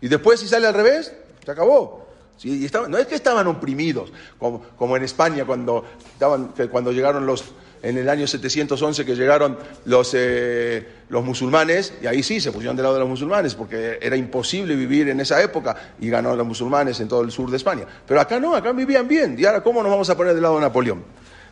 Y 0.00 0.08
después 0.08 0.40
si 0.40 0.48
sale 0.48 0.66
al 0.66 0.74
revés, 0.74 1.12
se 1.44 1.50
acabó. 1.50 2.06
Sí, 2.36 2.68
no 2.88 2.98
es 2.98 3.06
que 3.08 3.16
estaban 3.16 3.46
oprimidos, 3.48 4.12
como, 4.38 4.62
como 4.76 4.96
en 4.96 5.02
España 5.02 5.44
cuando, 5.44 5.84
estaban, 6.12 6.52
cuando 6.70 6.92
llegaron 6.92 7.26
los, 7.26 7.44
en 7.82 7.98
el 7.98 8.08
año 8.08 8.26
711 8.26 9.04
que 9.04 9.14
llegaron 9.14 9.58
los, 9.84 10.12
eh, 10.14 10.86
los 11.08 11.24
musulmanes, 11.24 11.94
y 12.02 12.06
ahí 12.06 12.22
sí 12.22 12.40
se 12.40 12.52
pusieron 12.52 12.76
del 12.76 12.84
lado 12.84 12.94
de 12.94 13.00
los 13.00 13.08
musulmanes, 13.08 13.54
porque 13.54 13.98
era 14.00 14.16
imposible 14.16 14.74
vivir 14.74 15.08
en 15.08 15.20
esa 15.20 15.42
época, 15.42 15.76
y 16.00 16.08
ganó 16.08 16.34
los 16.36 16.46
musulmanes 16.46 17.00
en 17.00 17.08
todo 17.08 17.22
el 17.22 17.30
sur 17.30 17.50
de 17.50 17.56
España. 17.56 17.84
Pero 18.06 18.20
acá 18.20 18.40
no, 18.40 18.54
acá 18.54 18.72
vivían 18.72 19.06
bien, 19.06 19.36
y 19.38 19.44
ahora 19.44 19.62
¿cómo 19.62 19.82
nos 19.82 19.90
vamos 19.90 20.10
a 20.10 20.16
poner 20.16 20.34
del 20.34 20.42
lado 20.42 20.56
de 20.56 20.62
Napoleón? 20.62 21.04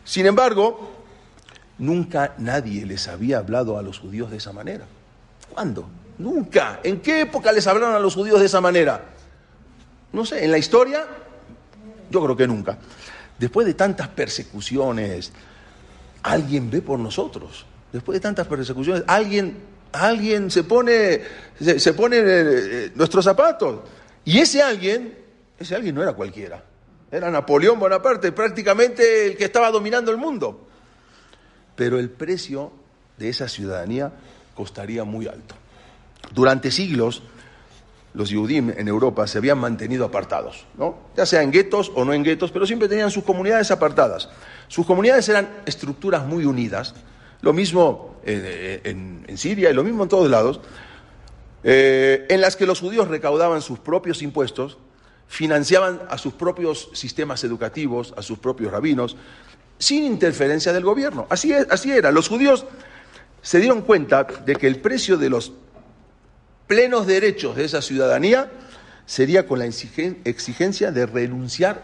Sin 0.03 0.25
embargo, 0.25 1.05
nunca 1.77 2.33
nadie 2.37 2.85
les 2.85 3.07
había 3.07 3.39
hablado 3.39 3.77
a 3.77 3.81
los 3.81 3.99
judíos 3.99 4.31
de 4.31 4.37
esa 4.37 4.53
manera. 4.53 4.85
¿Cuándo? 5.53 5.89
Nunca. 6.17 6.79
¿En 6.83 7.01
qué 7.01 7.21
época 7.21 7.51
les 7.51 7.67
hablaron 7.67 7.95
a 7.95 7.99
los 7.99 8.15
judíos 8.15 8.39
de 8.39 8.45
esa 8.45 8.61
manera? 8.61 9.03
No 10.13 10.25
sé, 10.25 10.43
en 10.43 10.51
la 10.51 10.57
historia, 10.57 11.05
yo 12.09 12.23
creo 12.23 12.35
que 12.35 12.47
nunca. 12.47 12.77
Después 13.37 13.67
de 13.67 13.73
tantas 13.73 14.07
persecuciones, 14.07 15.31
alguien 16.23 16.69
ve 16.69 16.81
por 16.81 16.99
nosotros. 16.99 17.65
Después 17.91 18.15
de 18.15 18.19
tantas 18.19 18.47
persecuciones, 18.47 19.03
alguien, 19.07 19.57
alguien 19.91 20.51
se 20.51 20.63
pone, 20.63 21.21
se, 21.59 21.93
pone 21.93 22.17
eh, 22.17 22.23
eh, 22.25 22.91
nuestros 22.95 23.23
zapatos. 23.23 23.81
Y 24.25 24.39
ese 24.39 24.61
alguien, 24.61 25.17
ese 25.57 25.75
alguien 25.75 25.95
no 25.95 26.03
era 26.03 26.13
cualquiera. 26.13 26.63
Era 27.09 27.31
Napoleón 27.31 27.79
Bonaparte, 27.79 28.31
prácticamente 28.31 29.27
el 29.27 29.37
que 29.37 29.45
estaba 29.45 29.71
dominando 29.71 30.11
el 30.11 30.17
mundo. 30.17 30.67
Pero 31.75 31.99
el 31.99 32.09
precio 32.09 32.73
de 33.17 33.29
esa 33.29 33.47
ciudadanía 33.47 34.11
costaría 34.53 35.03
muy 35.03 35.27
alto. 35.27 35.55
Durante 36.33 36.71
siglos, 36.71 37.23
los 38.17 38.29
Yudim 38.29 38.71
en 38.75 38.87
Europa 38.87 39.27
se 39.27 39.37
habían 39.37 39.59
mantenido 39.59 40.03
apartados, 40.03 40.65
¿no? 40.77 40.95
ya 41.15 41.25
sea 41.27 41.43
en 41.43 41.51
guetos 41.51 41.91
o 41.95 42.03
no 42.03 42.13
en 42.13 42.23
guetos, 42.23 42.51
pero 42.51 42.65
siempre 42.65 42.87
tenían 42.89 43.11
sus 43.11 43.23
comunidades 43.23 43.69
apartadas. 43.69 44.27
Sus 44.67 44.85
comunidades 44.87 45.29
eran 45.29 45.47
estructuras 45.67 46.25
muy 46.25 46.43
unidas, 46.45 46.95
lo 47.41 47.53
mismo 47.53 48.15
eh, 48.25 48.81
en, 48.85 49.23
en 49.27 49.37
Siria 49.37 49.69
y 49.69 49.73
lo 49.73 49.83
mismo 49.83 50.01
en 50.03 50.09
todos 50.09 50.29
lados, 50.29 50.59
eh, 51.63 52.25
en 52.29 52.41
las 52.41 52.55
que 52.55 52.65
los 52.65 52.79
judíos 52.79 53.07
recaudaban 53.07 53.61
sus 53.61 53.79
propios 53.79 54.21
impuestos, 54.21 54.77
financiaban 55.27 56.01
a 56.09 56.17
sus 56.17 56.33
propios 56.33 56.89
sistemas 56.93 57.43
educativos, 57.43 58.13
a 58.17 58.21
sus 58.21 58.39
propios 58.39 58.71
rabinos, 58.71 59.15
sin 59.77 60.03
interferencia 60.05 60.73
del 60.73 60.83
gobierno. 60.83 61.27
Así, 61.29 61.51
es- 61.53 61.67
así 61.69 61.91
era. 61.91 62.11
Los 62.11 62.29
judíos 62.29 62.65
se 63.41 63.59
dieron 63.59 63.81
cuenta 63.81 64.23
de 64.23 64.55
que 64.55 64.67
el 64.67 64.79
precio 64.79 65.17
de 65.17 65.29
los 65.29 65.51
plenos 66.67 67.07
derechos 67.07 67.55
de 67.55 67.65
esa 67.65 67.81
ciudadanía 67.81 68.51
sería 69.05 69.47
con 69.47 69.59
la 69.59 69.65
exigen- 69.65 70.17
exigencia 70.25 70.91
de 70.91 71.05
renunciar 71.05 71.81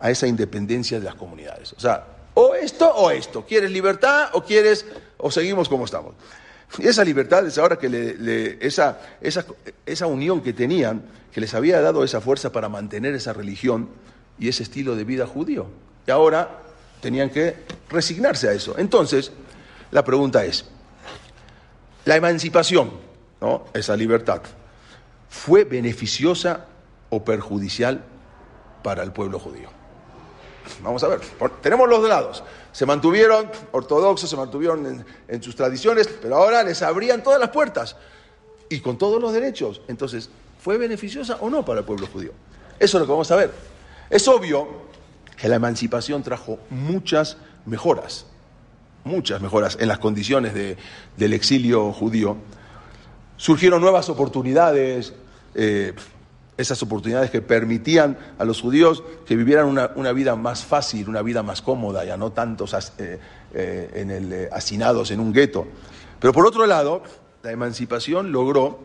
a 0.00 0.10
esa 0.10 0.26
independencia 0.26 0.98
de 0.98 1.04
las 1.04 1.14
comunidades. 1.14 1.72
O 1.74 1.80
sea, 1.80 2.06
o 2.34 2.54
esto 2.54 2.88
o 2.88 3.10
esto. 3.10 3.44
¿Quieres 3.46 3.70
libertad 3.70 4.30
o 4.32 4.42
quieres 4.42 4.86
o 5.18 5.30
seguimos 5.30 5.68
como 5.68 5.84
estamos? 5.84 6.14
Y 6.78 6.88
esa 6.88 7.04
libertad 7.04 7.46
es 7.46 7.58
ahora 7.58 7.78
que 7.78 8.58
esa, 8.60 8.98
esa, 9.20 9.44
esa 9.86 10.06
unión 10.06 10.40
que 10.42 10.52
tenían, 10.52 11.02
que 11.32 11.40
les 11.40 11.54
había 11.54 11.80
dado 11.80 12.02
esa 12.02 12.20
fuerza 12.20 12.50
para 12.50 12.68
mantener 12.68 13.14
esa 13.14 13.32
religión 13.32 13.88
y 14.38 14.48
ese 14.48 14.64
estilo 14.64 14.96
de 14.96 15.04
vida 15.04 15.26
judío. 15.26 15.66
Y 16.06 16.10
ahora 16.10 16.58
tenían 17.00 17.30
que 17.30 17.54
resignarse 17.90 18.48
a 18.48 18.52
eso. 18.52 18.74
Entonces, 18.78 19.30
la 19.92 20.02
pregunta 20.04 20.44
es, 20.44 20.64
la 22.06 22.16
emancipación, 22.16 22.90
esa 23.72 23.96
libertad, 23.96 24.40
¿fue 25.28 25.64
beneficiosa 25.64 26.66
o 27.10 27.24
perjudicial 27.24 28.04
para 28.82 29.02
el 29.02 29.12
pueblo 29.12 29.38
judío? 29.38 29.68
Vamos 30.82 31.02
a 31.04 31.08
ver, 31.08 31.20
tenemos 31.62 31.88
los 31.88 32.00
dos 32.00 32.08
lados. 32.08 32.42
Se 32.72 32.86
mantuvieron 32.86 33.50
ortodoxos, 33.72 34.28
se 34.30 34.36
mantuvieron 34.36 34.86
en, 34.86 35.06
en 35.28 35.42
sus 35.42 35.54
tradiciones, 35.54 36.08
pero 36.22 36.36
ahora 36.36 36.62
les 36.62 36.82
abrían 36.82 37.22
todas 37.22 37.38
las 37.38 37.50
puertas 37.50 37.96
y 38.68 38.80
con 38.80 38.96
todos 38.98 39.20
los 39.20 39.32
derechos. 39.32 39.82
Entonces, 39.88 40.30
¿fue 40.58 40.78
beneficiosa 40.78 41.36
o 41.40 41.50
no 41.50 41.64
para 41.64 41.80
el 41.80 41.86
pueblo 41.86 42.06
judío? 42.06 42.32
Eso 42.78 42.96
es 42.96 43.00
lo 43.02 43.06
que 43.06 43.12
vamos 43.12 43.30
a 43.30 43.36
ver. 43.36 43.52
Es 44.10 44.26
obvio 44.26 44.66
que 45.36 45.48
la 45.48 45.56
emancipación 45.56 46.22
trajo 46.22 46.58
muchas 46.70 47.36
mejoras, 47.66 48.26
muchas 49.04 49.40
mejoras 49.40 49.76
en 49.80 49.88
las 49.88 49.98
condiciones 49.98 50.54
de- 50.54 50.76
del 51.16 51.34
exilio 51.34 51.92
judío. 51.92 52.36
Surgieron 53.36 53.80
nuevas 53.80 54.08
oportunidades, 54.08 55.12
eh, 55.54 55.92
esas 56.56 56.80
oportunidades 56.82 57.30
que 57.30 57.42
permitían 57.42 58.16
a 58.38 58.44
los 58.44 58.60
judíos 58.60 59.02
que 59.26 59.34
vivieran 59.34 59.66
una, 59.66 59.90
una 59.96 60.12
vida 60.12 60.36
más 60.36 60.64
fácil, 60.64 61.08
una 61.08 61.22
vida 61.22 61.42
más 61.42 61.60
cómoda, 61.60 62.04
ya 62.04 62.16
no 62.16 62.30
tantos 62.30 62.74
eh, 62.98 63.18
eh, 63.52 63.90
en 63.94 64.10
el, 64.10 64.48
hacinados 64.52 65.10
en 65.10 65.18
un 65.18 65.32
gueto. 65.32 65.66
Pero 66.20 66.32
por 66.32 66.46
otro 66.46 66.64
lado, 66.66 67.02
la 67.42 67.50
emancipación 67.50 68.30
logró, 68.30 68.80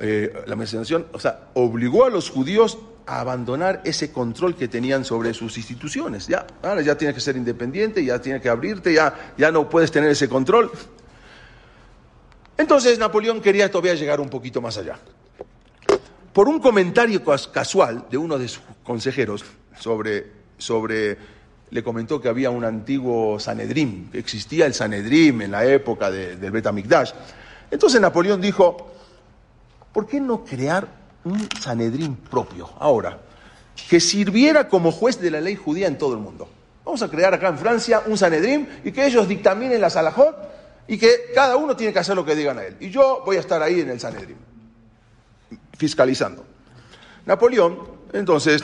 la 0.00 0.52
emancipación, 0.52 1.06
o 1.12 1.20
sea, 1.20 1.48
obligó 1.54 2.04
a 2.04 2.10
los 2.10 2.28
judíos 2.28 2.78
a 3.06 3.20
abandonar 3.20 3.80
ese 3.84 4.10
control 4.12 4.56
que 4.56 4.68
tenían 4.68 5.04
sobre 5.04 5.34
sus 5.34 5.56
instituciones. 5.56 6.26
Ya, 6.26 6.46
ahora 6.62 6.82
ya 6.82 6.96
tienes 6.96 7.14
que 7.14 7.20
ser 7.20 7.36
independiente, 7.36 8.04
ya 8.04 8.20
tienes 8.20 8.42
que 8.42 8.48
abrirte, 8.48 8.92
ya, 8.92 9.32
ya 9.38 9.50
no 9.50 9.68
puedes 9.68 9.92
tener 9.92 10.10
ese 10.10 10.28
control. 10.28 10.70
Entonces 12.56 12.98
Napoleón 12.98 13.40
quería 13.40 13.70
todavía 13.70 13.94
llegar 13.94 14.20
un 14.20 14.28
poquito 14.28 14.60
más 14.60 14.76
allá. 14.78 14.98
Por 16.32 16.48
un 16.48 16.60
comentario 16.60 17.22
cas- 17.24 17.48
casual 17.48 18.06
de 18.10 18.16
uno 18.16 18.38
de 18.38 18.48
sus 18.48 18.62
consejeros 18.82 19.44
sobre, 19.78 20.26
sobre, 20.58 21.16
le 21.70 21.82
comentó 21.82 22.20
que 22.20 22.28
había 22.28 22.50
un 22.50 22.64
antiguo 22.64 23.38
Sanedrim, 23.38 24.10
que 24.10 24.18
existía 24.18 24.66
el 24.66 24.74
Sanedrim 24.74 25.42
en 25.42 25.50
la 25.50 25.64
época 25.64 26.10
de- 26.10 26.36
del 26.36 26.50
Betamigdash. 26.50 27.12
Entonces 27.70 28.00
Napoleón 28.00 28.40
dijo, 28.40 28.90
¿por 29.92 30.06
qué 30.06 30.20
no 30.20 30.44
crear 30.44 30.86
un 31.24 31.48
Sanedrín 31.60 32.16
propio 32.16 32.70
ahora? 32.78 33.18
Que 33.88 33.98
sirviera 34.00 34.68
como 34.68 34.92
juez 34.92 35.20
de 35.20 35.30
la 35.30 35.40
ley 35.40 35.56
judía 35.56 35.86
en 35.88 35.98
todo 35.98 36.14
el 36.14 36.20
mundo. 36.20 36.48
Vamos 36.84 37.02
a 37.02 37.08
crear 37.08 37.32
acá 37.34 37.48
en 37.48 37.58
Francia 37.58 38.02
un 38.06 38.18
Sanedrín 38.18 38.68
y 38.84 38.92
que 38.92 39.06
ellos 39.06 39.26
dictaminen 39.26 39.80
la 39.80 39.88
Salahot 39.90 40.36
y 40.88 40.98
que 40.98 41.30
cada 41.34 41.56
uno 41.56 41.74
tiene 41.76 41.92
que 41.92 41.98
hacer 41.98 42.14
lo 42.16 42.24
que 42.24 42.34
digan 42.34 42.58
a 42.58 42.64
él. 42.64 42.76
Y 42.80 42.90
yo 42.90 43.22
voy 43.24 43.36
a 43.36 43.40
estar 43.40 43.62
ahí 43.62 43.80
en 43.80 43.90
el 43.90 44.00
Sanedrín, 44.00 44.36
fiscalizando. 45.78 46.44
Napoleón, 47.26 47.78
entonces, 48.12 48.62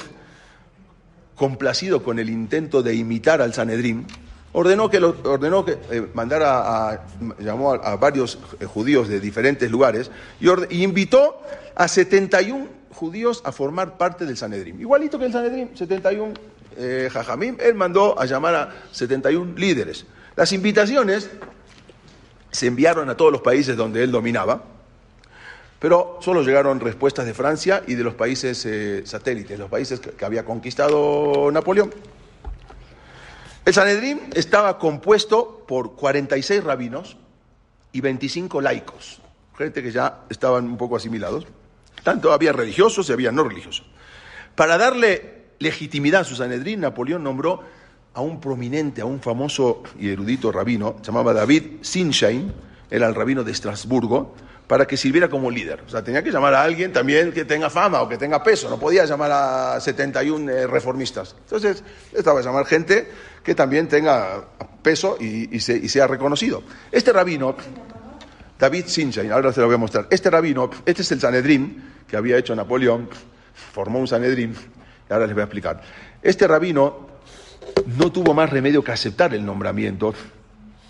complacido 1.34 2.02
con 2.02 2.18
el 2.18 2.28
intento 2.28 2.82
de 2.82 2.94
imitar 2.94 3.40
al 3.40 3.54
Sanedrín, 3.54 4.06
ordenó 4.52 4.90
que, 4.90 4.98
ordenó 4.98 5.64
que 5.64 5.78
eh, 5.90 6.06
mandara 6.12 6.90
a, 6.90 7.06
llamó 7.38 7.72
a, 7.72 7.76
a 7.76 7.96
varios 7.96 8.38
eh, 8.60 8.66
judíos 8.66 9.08
de 9.08 9.20
diferentes 9.20 9.70
lugares 9.70 10.10
y, 10.40 10.46
orde- 10.48 10.66
y 10.70 10.82
invitó 10.82 11.40
a 11.74 11.88
71 11.88 12.66
judíos 12.92 13.40
a 13.44 13.52
formar 13.52 13.96
parte 13.96 14.26
del 14.26 14.36
Sanedrín. 14.36 14.78
Igualito 14.80 15.18
que 15.18 15.26
el 15.26 15.32
Sanedrín, 15.32 15.70
71 15.74 16.34
eh, 16.76 17.08
Jajamim, 17.10 17.56
él 17.60 17.74
mandó 17.74 18.20
a 18.20 18.26
llamar 18.26 18.54
a 18.54 18.74
71 18.92 19.54
líderes. 19.56 20.04
Las 20.36 20.52
invitaciones 20.52 21.30
se 22.50 22.66
enviaron 22.66 23.08
a 23.10 23.16
todos 23.16 23.32
los 23.32 23.42
países 23.42 23.76
donde 23.76 24.02
él 24.02 24.10
dominaba, 24.10 24.62
pero 25.78 26.18
solo 26.20 26.42
llegaron 26.42 26.80
respuestas 26.80 27.26
de 27.26 27.34
Francia 27.34 27.82
y 27.86 27.94
de 27.94 28.04
los 28.04 28.14
países 28.14 28.64
eh, 28.66 29.02
satélites, 29.06 29.58
los 29.58 29.70
países 29.70 30.00
que, 30.00 30.10
que 30.10 30.24
había 30.24 30.44
conquistado 30.44 31.50
Napoleón. 31.50 31.92
El 33.64 33.74
Sanedrín 33.74 34.20
estaba 34.34 34.78
compuesto 34.78 35.64
por 35.66 35.94
46 35.94 36.64
rabinos 36.64 37.16
y 37.92 38.00
25 38.00 38.60
laicos, 38.60 39.20
gente 39.56 39.82
que 39.82 39.90
ya 39.90 40.20
estaban 40.28 40.64
un 40.64 40.76
poco 40.76 40.96
asimilados. 40.96 41.46
Tanto 42.02 42.32
había 42.32 42.52
religiosos 42.52 43.08
y 43.08 43.12
había 43.12 43.32
no 43.32 43.44
religiosos. 43.44 43.86
Para 44.54 44.78
darle 44.78 45.40
legitimidad 45.58 46.22
a 46.22 46.24
su 46.24 46.36
Sanedrín, 46.36 46.80
Napoleón 46.80 47.22
nombró 47.22 47.62
a 48.14 48.20
un 48.20 48.40
prominente, 48.40 49.00
a 49.00 49.04
un 49.04 49.20
famoso 49.20 49.82
y 49.98 50.10
erudito 50.10 50.50
rabino, 50.50 50.96
llamaba 51.02 51.32
David 51.32 51.82
Sinsheim, 51.82 52.50
era 52.90 53.06
el 53.06 53.14
rabino 53.14 53.44
de 53.44 53.52
Estrasburgo, 53.52 54.34
para 54.70 54.86
que 54.86 54.96
sirviera 54.96 55.28
como 55.28 55.50
líder. 55.50 55.82
O 55.84 55.90
sea, 55.90 56.04
tenía 56.04 56.22
que 56.22 56.30
llamar 56.30 56.54
a 56.54 56.62
alguien 56.62 56.92
también 56.92 57.32
que 57.32 57.44
tenga 57.44 57.68
fama 57.70 58.02
o 58.02 58.08
que 58.08 58.16
tenga 58.16 58.40
peso, 58.42 58.70
no 58.70 58.78
podía 58.78 59.04
llamar 59.04 59.32
a 59.32 59.80
71 59.80 60.48
eh, 60.48 60.66
reformistas. 60.68 61.34
Entonces, 61.42 61.82
estaba 62.12 62.38
a 62.38 62.42
llamar 62.44 62.66
gente 62.66 63.10
que 63.42 63.56
también 63.56 63.88
tenga 63.88 64.44
peso 64.80 65.16
y, 65.18 65.58
se, 65.58 65.76
y 65.76 65.88
sea 65.88 66.06
reconocido. 66.06 66.62
Este 66.92 67.12
rabino, 67.12 67.56
David 68.60 68.84
Sinsheim, 68.86 69.32
ahora 69.32 69.52
se 69.52 69.60
lo 69.60 69.66
voy 69.66 69.74
a 69.74 69.78
mostrar, 69.78 70.06
este 70.08 70.30
rabino, 70.30 70.70
este 70.86 71.02
es 71.02 71.10
el 71.10 71.20
Sanedrín 71.20 71.90
que 72.06 72.16
había 72.16 72.36
hecho 72.36 72.54
Napoleón, 72.54 73.08
formó 73.72 73.98
un 73.98 74.06
Sanedrín, 74.06 74.54
ahora 75.08 75.26
les 75.26 75.34
voy 75.34 75.40
a 75.40 75.44
explicar. 75.46 75.82
Este 76.22 76.46
rabino 76.46 77.09
no 77.98 78.12
tuvo 78.12 78.34
más 78.34 78.50
remedio 78.50 78.82
que 78.82 78.92
aceptar 78.92 79.34
el 79.34 79.44
nombramiento, 79.44 80.14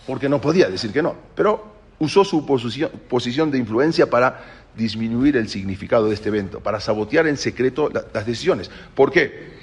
porque 0.06 0.28
no 0.28 0.40
podía 0.40 0.68
decir 0.68 0.92
que 0.92 1.02
no, 1.02 1.14
pero 1.34 1.74
usó 1.98 2.24
su 2.24 2.46
posición, 2.46 2.90
posición 3.08 3.50
de 3.50 3.58
influencia 3.58 4.08
para 4.08 4.42
disminuir 4.76 5.36
el 5.36 5.48
significado 5.48 6.08
de 6.08 6.14
este 6.14 6.28
evento, 6.28 6.60
para 6.60 6.80
sabotear 6.80 7.26
en 7.26 7.36
secreto 7.36 7.88
la, 7.90 8.04
las 8.12 8.26
decisiones. 8.26 8.70
¿Por 8.94 9.10
qué? 9.10 9.60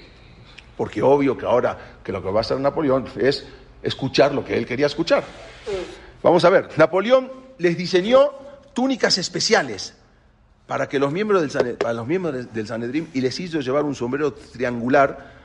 Porque 0.76 1.02
obvio 1.02 1.38
que 1.38 1.46
ahora 1.46 2.00
que 2.04 2.12
lo 2.12 2.22
que 2.22 2.30
va 2.30 2.40
a 2.40 2.42
hacer 2.42 2.60
Napoleón 2.60 3.06
es 3.20 3.46
escuchar 3.82 4.34
lo 4.34 4.46
que 4.46 4.58
él 4.58 4.66
quería 4.66 4.86
escuchar. 4.86 5.24
Vamos 6.22 6.44
a 6.46 6.50
ver, 6.50 6.70
Napoleón 6.78 7.32
les 7.58 7.78
diseñó 7.78 8.32
túnicas 8.74 9.18
especiales 9.18 9.96
para 10.68 10.88
que 10.88 11.00
los 11.00 11.12
miembros 11.12 11.42
del, 11.42 11.76
para 11.76 11.94
los 11.94 12.06
miembros 12.06 12.54
del 12.54 12.68
Sanedrín 12.68 13.10
y 13.14 13.22
les 13.22 13.40
hizo 13.40 13.62
llevar 13.62 13.84
un 13.86 13.96
sombrero 13.96 14.34
triangular 14.34 15.37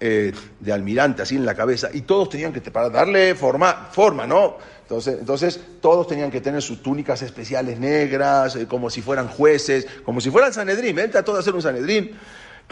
eh, 0.00 0.32
de 0.60 0.72
almirante 0.72 1.22
así 1.22 1.36
en 1.36 1.46
la 1.46 1.54
cabeza 1.54 1.88
y 1.92 2.02
todos 2.02 2.28
tenían 2.30 2.52
que 2.52 2.60
para 2.60 2.90
darle 2.90 3.34
forma, 3.34 3.88
forma 3.92 4.26
¿no? 4.26 4.56
Entonces, 4.82 5.16
entonces 5.18 5.60
todos 5.80 6.06
tenían 6.06 6.30
que 6.30 6.40
tener 6.40 6.62
sus 6.62 6.82
túnicas 6.82 7.20
especiales 7.22 7.78
negras, 7.78 8.54
eh, 8.54 8.66
como 8.66 8.88
si 8.88 9.02
fueran 9.02 9.26
jueces, 9.26 9.86
como 10.04 10.20
si 10.20 10.30
fuera 10.30 10.46
el 10.46 10.52
Sanedrín, 10.52 10.98
él 10.98 11.10
trató 11.10 11.32
de 11.34 11.40
hacer 11.40 11.54
un 11.54 11.62
Sanedrín. 11.62 12.12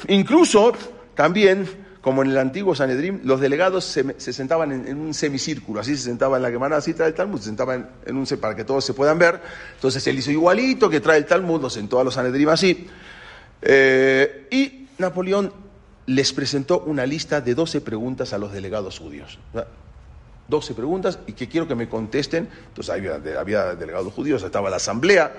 Incluso 0.07 0.73
también, 1.15 1.69
como 2.01 2.23
en 2.23 2.31
el 2.31 2.39
antiguo 2.39 2.75
Sanedrín, 2.75 3.21
los 3.25 3.41
delegados 3.41 3.85
se, 3.85 4.15
se 4.19 4.33
sentaban 4.33 4.71
en, 4.71 4.87
en, 4.87 4.99
un 4.99 5.13
semicírculo, 5.13 5.81
así 5.81 5.97
se 5.97 6.05
sentaba 6.05 6.37
en 6.37 6.45
la 6.45 6.51
Gemara 6.51 6.81
cita 6.81 7.05
del 7.05 7.15
Talmud, 7.15 7.39
se 7.39 7.47
sentaban 7.47 7.91
en 8.07 8.17
un 8.17 8.27
para 8.41 8.55
que 8.55 8.65
todos 8.65 8.85
se 8.85 8.95
puedan 8.95 9.19
ver. 9.19 9.41
Entonces 9.75 10.07
él 10.07 10.19
hizo 10.19 10.31
igualito 10.31 10.89
que 10.89 11.01
trae 11.01 11.19
el 11.19 11.27
Talmud, 11.27 11.61
los 11.63 11.73
sentó 11.73 11.99
a 11.99 12.05
los 12.05 12.15
Sanedrim 12.15 12.49
así. 12.49 12.87
Eh, 13.61 14.47
y 14.51 14.87
Napoleón 14.99 15.64
les 16.07 16.33
presentó 16.33 16.81
una 16.81 17.07
lista 17.07 17.41
de 17.41 17.55
12 17.55 17.81
preguntas 17.81 18.33
a 18.33 18.39
los 18.39 18.53
delegados 18.53 18.99
judíos. 18.99 19.39
12 20.49 20.75
preguntas 20.75 21.19
y 21.27 21.33
que 21.33 21.49
quiero 21.49 21.67
que 21.67 21.75
me 21.75 21.89
contesten. 21.89 22.49
Entonces 22.69 22.95
había, 22.95 23.75
delegados 23.75 24.13
judíos, 24.13 24.43
estaba 24.43 24.71
la 24.71 24.77
asamblea. 24.77 25.33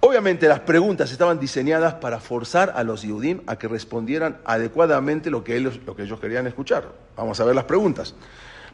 Obviamente 0.00 0.48
las 0.48 0.60
preguntas 0.60 1.12
estaban 1.12 1.38
diseñadas 1.38 1.94
para 1.94 2.18
forzar 2.18 2.72
a 2.74 2.82
los 2.82 3.02
Yehudim 3.02 3.40
a 3.46 3.56
que 3.56 3.68
respondieran 3.68 4.38
adecuadamente 4.44 5.30
lo 5.30 5.44
que, 5.44 5.56
ellos, 5.56 5.78
lo 5.86 5.94
que 5.94 6.02
ellos 6.02 6.20
querían 6.20 6.46
escuchar. 6.46 6.84
Vamos 7.16 7.40
a 7.40 7.44
ver 7.44 7.54
las 7.54 7.64
preguntas. 7.64 8.14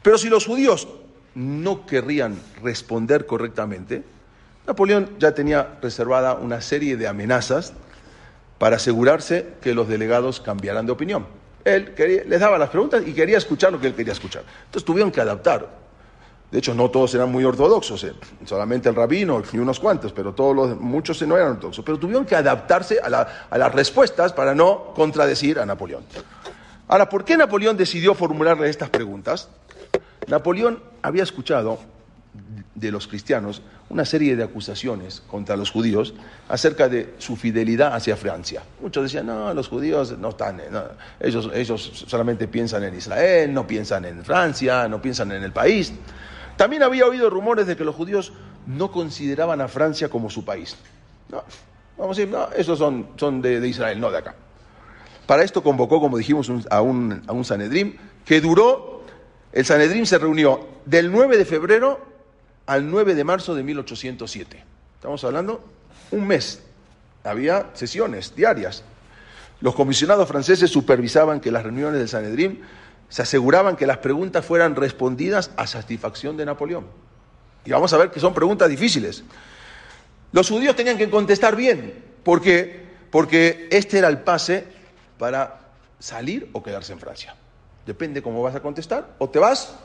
Pero 0.01 0.17
si 0.17 0.27
los 0.27 0.45
judíos 0.45 0.87
no 1.35 1.85
querrían 1.85 2.37
responder 2.63 3.25
correctamente, 3.25 4.03
Napoleón 4.65 5.11
ya 5.19 5.33
tenía 5.33 5.77
reservada 5.81 6.33
una 6.33 6.61
serie 6.61 6.97
de 6.97 7.07
amenazas 7.07 7.73
para 8.59 8.75
asegurarse 8.75 9.53
que 9.61 9.73
los 9.73 9.87
delegados 9.87 10.39
cambiaran 10.39 10.85
de 10.85 10.91
opinión. 10.91 11.25
Él 11.65 11.93
les 12.27 12.39
daba 12.39 12.57
las 12.57 12.69
preguntas 12.69 13.01
y 13.05 13.13
quería 13.13 13.37
escuchar 13.37 13.71
lo 13.71 13.79
que 13.79 13.87
él 13.87 13.95
quería 13.95 14.13
escuchar. 14.13 14.43
Entonces 14.65 14.85
tuvieron 14.85 15.11
que 15.11 15.21
adaptar. 15.21 15.67
De 16.51 16.57
hecho, 16.57 16.73
no 16.73 16.89
todos 16.89 17.13
eran 17.13 17.31
muy 17.31 17.43
ortodoxos, 17.43 18.03
eh. 18.05 18.13
solamente 18.43 18.89
el 18.89 18.95
rabino 18.95 19.43
y 19.53 19.57
unos 19.59 19.79
cuantos, 19.79 20.11
pero 20.11 20.33
todos 20.33 20.55
los, 20.55 20.79
muchos 20.79 21.21
no 21.21 21.37
eran 21.37 21.51
ortodoxos. 21.51 21.85
Pero 21.85 21.99
tuvieron 21.99 22.25
que 22.25 22.35
adaptarse 22.35 22.99
a, 22.99 23.27
a 23.49 23.57
las 23.57 23.73
respuestas 23.73 24.33
para 24.33 24.55
no 24.55 24.93
contradecir 24.95 25.59
a 25.59 25.65
Napoleón. 25.65 26.03
Ahora, 26.87 27.07
¿por 27.07 27.23
qué 27.23 27.37
Napoleón 27.37 27.77
decidió 27.77 28.15
formularle 28.15 28.67
estas 28.67 28.89
preguntas? 28.89 29.47
Napoleón 30.27 30.81
había 31.03 31.23
escuchado 31.23 31.77
de 32.75 32.91
los 32.91 33.07
cristianos 33.07 33.61
una 33.89 34.05
serie 34.05 34.35
de 34.35 34.43
acusaciones 34.43 35.21
contra 35.27 35.57
los 35.57 35.71
judíos 35.71 36.13
acerca 36.47 36.87
de 36.87 37.15
su 37.17 37.35
fidelidad 37.35 37.93
hacia 37.93 38.15
Francia. 38.15 38.61
Muchos 38.81 39.03
decían, 39.03 39.25
no, 39.25 39.53
los 39.53 39.67
judíos 39.67 40.17
no 40.17 40.29
están, 40.29 40.61
ellos, 41.19 41.49
ellos 41.53 42.05
solamente 42.07 42.47
piensan 42.47 42.83
en 42.83 42.95
Israel, 42.95 43.53
no 43.53 43.65
piensan 43.65 44.05
en 44.05 44.23
Francia, 44.23 44.87
no 44.87 45.01
piensan 45.01 45.31
en 45.31 45.43
el 45.43 45.51
país. 45.51 45.91
También 46.55 46.83
había 46.83 47.05
oído 47.05 47.29
rumores 47.29 47.65
de 47.67 47.75
que 47.75 47.83
los 47.83 47.95
judíos 47.95 48.33
no 48.67 48.91
consideraban 48.91 49.61
a 49.61 49.67
Francia 49.67 50.09
como 50.09 50.29
su 50.29 50.45
país. 50.45 50.75
Vamos 51.97 52.17
a 52.17 52.21
decir, 52.21 52.33
no, 52.33 52.49
esos 52.51 52.77
son, 52.77 53.09
son 53.17 53.41
de, 53.41 53.67
Israel, 53.67 53.99
no 53.99 54.11
de 54.11 54.19
acá. 54.19 54.35
Para 55.25 55.43
esto 55.43 55.63
convocó, 55.63 55.99
como 55.99 56.17
dijimos, 56.17 56.51
a, 56.69 56.81
un, 56.81 57.23
a 57.27 57.33
un 57.33 57.45
Sanedrín 57.45 57.97
que 58.25 58.41
duró, 58.41 59.03
el 59.51 59.65
Sanedrín 59.65 60.05
se 60.05 60.17
reunió 60.17 60.67
del 60.85 61.11
9 61.11 61.37
de 61.37 61.45
febrero 61.45 62.09
al 62.69 62.87
9 62.91 63.15
de 63.15 63.23
marzo 63.23 63.55
de 63.55 63.63
1807. 63.63 64.63
Estamos 64.93 65.23
hablando 65.23 65.65
un 66.11 66.27
mes. 66.27 66.61
Había 67.23 67.71
sesiones 67.73 68.35
diarias. 68.35 68.83
Los 69.59 69.73
comisionados 69.73 70.27
franceses 70.27 70.69
supervisaban 70.69 71.39
que 71.39 71.51
las 71.51 71.63
reuniones 71.63 71.97
del 71.97 72.07
Sanedrín 72.07 72.61
se 73.09 73.23
aseguraban 73.23 73.75
que 73.75 73.87
las 73.87 73.97
preguntas 73.97 74.45
fueran 74.45 74.75
respondidas 74.75 75.49
a 75.57 75.65
satisfacción 75.65 76.37
de 76.37 76.45
Napoleón. 76.45 76.85
Y 77.65 77.71
vamos 77.71 77.91
a 77.91 77.97
ver 77.97 78.11
que 78.11 78.19
son 78.19 78.35
preguntas 78.35 78.69
difíciles. 78.69 79.23
Los 80.31 80.47
judíos 80.47 80.75
tenían 80.75 80.99
que 80.99 81.09
contestar 81.09 81.55
bien. 81.55 82.05
¿Por 82.21 82.39
qué? 82.39 82.85
Porque 83.09 83.67
este 83.71 83.97
era 83.97 84.09
el 84.09 84.19
pase 84.19 84.67
para 85.17 85.71
salir 85.97 86.51
o 86.53 86.61
quedarse 86.61 86.93
en 86.93 86.99
Francia. 86.99 87.35
Depende 87.87 88.21
cómo 88.21 88.43
vas 88.43 88.53
a 88.53 88.59
contestar. 88.59 89.15
O 89.17 89.27
te 89.27 89.39
vas 89.39 89.75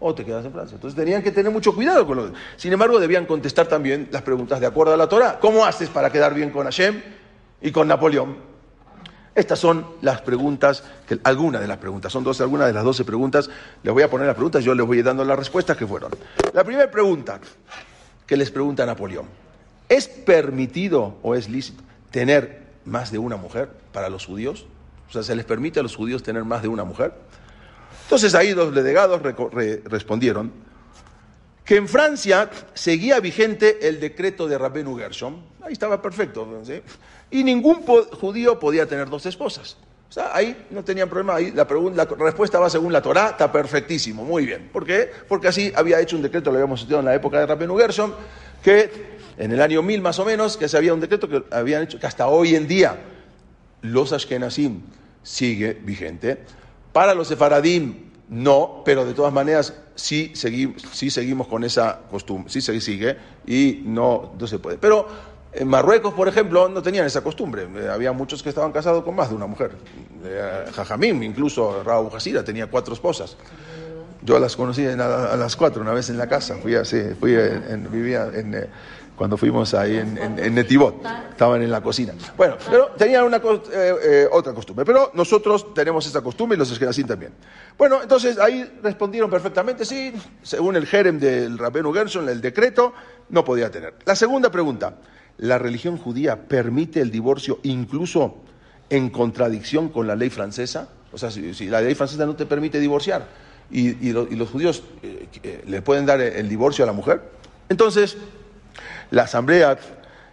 o 0.00 0.14
te 0.14 0.24
quedas 0.24 0.44
en 0.44 0.52
Francia. 0.52 0.74
Entonces 0.74 0.96
tenían 0.96 1.22
que 1.22 1.30
tener 1.30 1.52
mucho 1.52 1.74
cuidado 1.74 2.06
con 2.06 2.16
lo 2.16 2.32
Sin 2.56 2.72
embargo, 2.72 2.98
debían 2.98 3.26
contestar 3.26 3.66
también 3.66 4.08
las 4.10 4.22
preguntas 4.22 4.58
de 4.58 4.66
acuerdo 4.66 4.94
a 4.94 4.96
la 4.96 5.08
Torah. 5.08 5.38
¿Cómo 5.38 5.64
haces 5.64 5.88
para 5.90 6.10
quedar 6.10 6.34
bien 6.34 6.50
con 6.50 6.64
Hashem 6.64 7.00
y 7.60 7.70
con 7.70 7.86
Napoleón? 7.86 8.50
Estas 9.34 9.58
son 9.60 9.86
las 10.02 10.22
preguntas, 10.22 10.82
algunas 11.22 11.60
de 11.60 11.68
las 11.68 11.78
preguntas, 11.78 12.12
son 12.12 12.24
12, 12.24 12.42
algunas 12.42 12.66
de 12.66 12.72
las 12.72 12.82
12 12.82 13.04
preguntas. 13.04 13.48
Les 13.82 13.92
voy 13.92 14.02
a 14.02 14.10
poner 14.10 14.26
las 14.26 14.34
preguntas, 14.34 14.64
yo 14.64 14.74
les 14.74 14.84
voy 14.84 15.02
dando 15.02 15.24
las 15.24 15.38
respuestas 15.38 15.76
que 15.76 15.86
fueron. 15.86 16.10
La 16.52 16.64
primera 16.64 16.90
pregunta 16.90 17.38
que 18.26 18.36
les 18.36 18.50
pregunta 18.50 18.84
Napoleón, 18.84 19.26
¿es 19.88 20.08
permitido 20.08 21.18
o 21.22 21.34
es 21.34 21.48
lícito 21.48 21.82
tener 22.10 22.66
más 22.84 23.12
de 23.12 23.18
una 23.18 23.36
mujer 23.36 23.70
para 23.92 24.08
los 24.08 24.26
judíos? 24.26 24.66
O 25.08 25.12
sea, 25.12 25.22
¿se 25.22 25.34
les 25.34 25.44
permite 25.44 25.78
a 25.80 25.82
los 25.82 25.94
judíos 25.94 26.22
tener 26.22 26.44
más 26.44 26.62
de 26.62 26.68
una 26.68 26.84
mujer? 26.84 27.12
Entonces 28.10 28.34
ahí 28.34 28.54
los 28.54 28.74
delegados 28.74 29.22
re 29.22 29.82
respondieron 29.84 30.50
que 31.64 31.76
en 31.76 31.86
Francia 31.86 32.50
seguía 32.74 33.20
vigente 33.20 33.86
el 33.86 34.00
decreto 34.00 34.48
de 34.48 34.58
Rabbenu 34.58 34.98
Gershom, 34.98 35.40
ahí 35.62 35.74
estaba 35.74 36.02
perfecto, 36.02 36.44
y 37.30 37.44
ningún 37.44 37.84
judío 37.84 38.58
podía 38.58 38.86
tener 38.86 39.08
dos 39.08 39.26
esposas. 39.26 39.76
Ahí 40.32 40.66
no 40.70 40.82
tenían 40.82 41.08
problema, 41.08 41.36
ahí 41.36 41.52
la, 41.52 41.62
respuesta 42.18 42.58
va 42.58 42.68
según 42.68 42.92
la 42.92 43.00
Torá, 43.00 43.28
está 43.28 43.52
perfectísimo, 43.52 44.24
muy 44.24 44.44
bien. 44.44 44.70
¿Por 44.72 44.84
qué? 44.84 45.08
Porque 45.28 45.46
así 45.46 45.72
había 45.76 46.00
hecho 46.00 46.16
un 46.16 46.22
decreto, 46.22 46.50
lo 46.50 46.56
habíamos 46.56 46.80
estudiado 46.80 47.02
en 47.02 47.06
la 47.06 47.14
época 47.14 47.38
de 47.38 47.46
Rabbenu 47.46 47.78
Gershom, 47.78 48.10
que 48.60 48.90
en 49.38 49.52
el 49.52 49.62
año 49.62 49.82
1000 49.84 50.02
más 50.02 50.18
o 50.18 50.24
menos, 50.24 50.56
que 50.56 50.66
se 50.66 50.76
había 50.76 50.92
un 50.92 50.98
decreto 50.98 51.28
que 51.28 51.44
habían 51.52 51.84
hecho, 51.84 52.00
que 52.00 52.08
hasta 52.08 52.26
hoy 52.26 52.56
en 52.56 52.66
día 52.66 52.98
los 53.82 54.12
Ashkenazim 54.12 54.82
sigue 55.22 55.74
vigente. 55.74 56.38
Para 56.92 57.14
los 57.14 57.28
sefaradim 57.28 58.10
no, 58.28 58.82
pero 58.84 59.04
de 59.04 59.12
todas 59.14 59.32
maneras 59.32 59.74
sí, 59.94 60.32
segui 60.34 60.74
sí 60.92 61.10
seguimos 61.10 61.48
con 61.48 61.64
esa 61.64 62.00
costumbre, 62.10 62.50
sí 62.50 62.60
se 62.60 62.80
sigue 62.80 63.16
y 63.46 63.82
no, 63.84 64.32
no 64.38 64.46
se 64.46 64.58
puede. 64.58 64.78
Pero 64.78 65.06
En 65.52 65.66
Marruecos, 65.66 66.14
por 66.14 66.28
ejemplo, 66.28 66.68
no 66.68 66.80
tenían 66.80 67.06
esa 67.06 67.22
costumbre. 67.22 67.66
Eh, 67.74 67.88
había 67.88 68.12
muchos 68.12 68.42
que 68.42 68.50
estaban 68.50 68.70
casados 68.70 69.02
con 69.02 69.16
más 69.16 69.30
de 69.30 69.34
una 69.34 69.46
mujer. 69.46 69.72
Eh, 70.24 70.64
Jajamim, 70.72 71.22
incluso 71.24 71.82
Raúl 71.82 72.08
Hasira, 72.14 72.44
tenía 72.44 72.68
cuatro 72.68 72.94
esposas. 72.94 73.36
Yo 74.22 74.38
las 74.38 74.54
conocí 74.54 74.86
a, 74.86 74.96
las 74.96 75.56
cuatro 75.56 75.82
una 75.82 75.92
vez 75.92 76.08
en 76.08 76.18
la 76.18 76.28
casa. 76.28 76.56
Fui, 76.62 76.76
así, 76.76 77.00
fui 77.18 77.34
en, 77.34 77.90
vivía 77.90 78.30
en, 78.32 78.54
eh, 78.54 78.66
cuando 79.20 79.36
fuimos 79.36 79.74
ahí 79.74 79.98
en, 79.98 80.16
en, 80.16 80.54
Netibot. 80.54 81.04
Estaban 81.28 81.60
en 81.60 81.70
la 81.70 81.82
cocina. 81.82 82.14
Bueno, 82.38 82.56
pero 82.70 82.86
tenían 82.96 83.24
una, 83.24 83.36
otra 84.30 84.54
costumbre. 84.54 84.86
Pero 84.86 85.10
nosotros 85.12 85.74
tenemos 85.74 86.06
esa 86.06 86.22
costumbre 86.22 86.56
y 86.56 86.58
los 86.58 86.80
así 86.80 87.04
también. 87.04 87.34
Bueno, 87.76 88.00
entonces 88.00 88.38
ahí 88.38 88.78
respondieron 88.82 89.28
perfectamente, 89.28 89.84
sí, 89.84 90.14
según 90.42 90.74
el 90.74 90.86
jerem 90.86 91.20
del 91.20 91.58
Rabenu 91.58 91.92
Gerson, 91.92 92.30
el 92.30 92.40
decreto, 92.40 92.94
no 93.28 93.44
podía 93.44 93.70
tener. 93.70 93.92
La 94.06 94.16
segunda 94.16 94.50
pregunta 94.50 94.94
la 95.36 95.58
religión 95.58 95.98
judía 95.98 96.48
permite 96.48 97.02
el 97.02 97.10
divorcio 97.10 97.58
incluso 97.62 98.36
en 98.88 99.10
contradicción 99.10 99.90
con 99.90 100.06
la 100.06 100.16
ley 100.16 100.30
francesa. 100.30 100.88
O 101.12 101.18
sea, 101.18 101.30
si, 101.30 101.66
la 101.66 101.82
ley 101.82 101.94
francesa 101.94 102.24
no 102.24 102.36
te 102.36 102.46
permite 102.46 102.80
divorciar 102.80 103.28
y, 103.70 104.12
los 104.12 104.48
judíos 104.48 104.82
eh, 105.02 105.28
eh, 105.42 105.62
le 105.66 105.82
pueden 105.82 106.06
dar 106.06 106.22
el 106.22 106.48
divorcio 106.48 106.84
a 106.84 106.86
la 106.86 106.94
mujer. 106.94 107.20
Entonces, 107.68 108.16
la 109.10 109.22
asamblea 109.22 109.78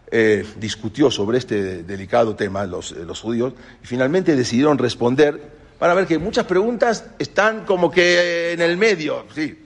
eh, 0.09 0.45
discutió 0.57 1.11
sobre 1.11 1.37
este 1.37 1.83
delicado 1.83 2.35
tema, 2.35 2.65
los, 2.65 2.91
los 2.91 3.19
judíos, 3.19 3.53
y 3.83 3.87
finalmente 3.87 4.35
decidieron 4.35 4.77
responder 4.77 5.57
para 5.77 5.93
ver 5.93 6.07
que 6.07 6.17
muchas 6.17 6.45
preguntas 6.45 7.05
están 7.19 7.65
como 7.65 7.91
que 7.91 8.53
en 8.53 8.61
el 8.61 8.77
medio. 8.77 9.25
Sí. 9.33 9.65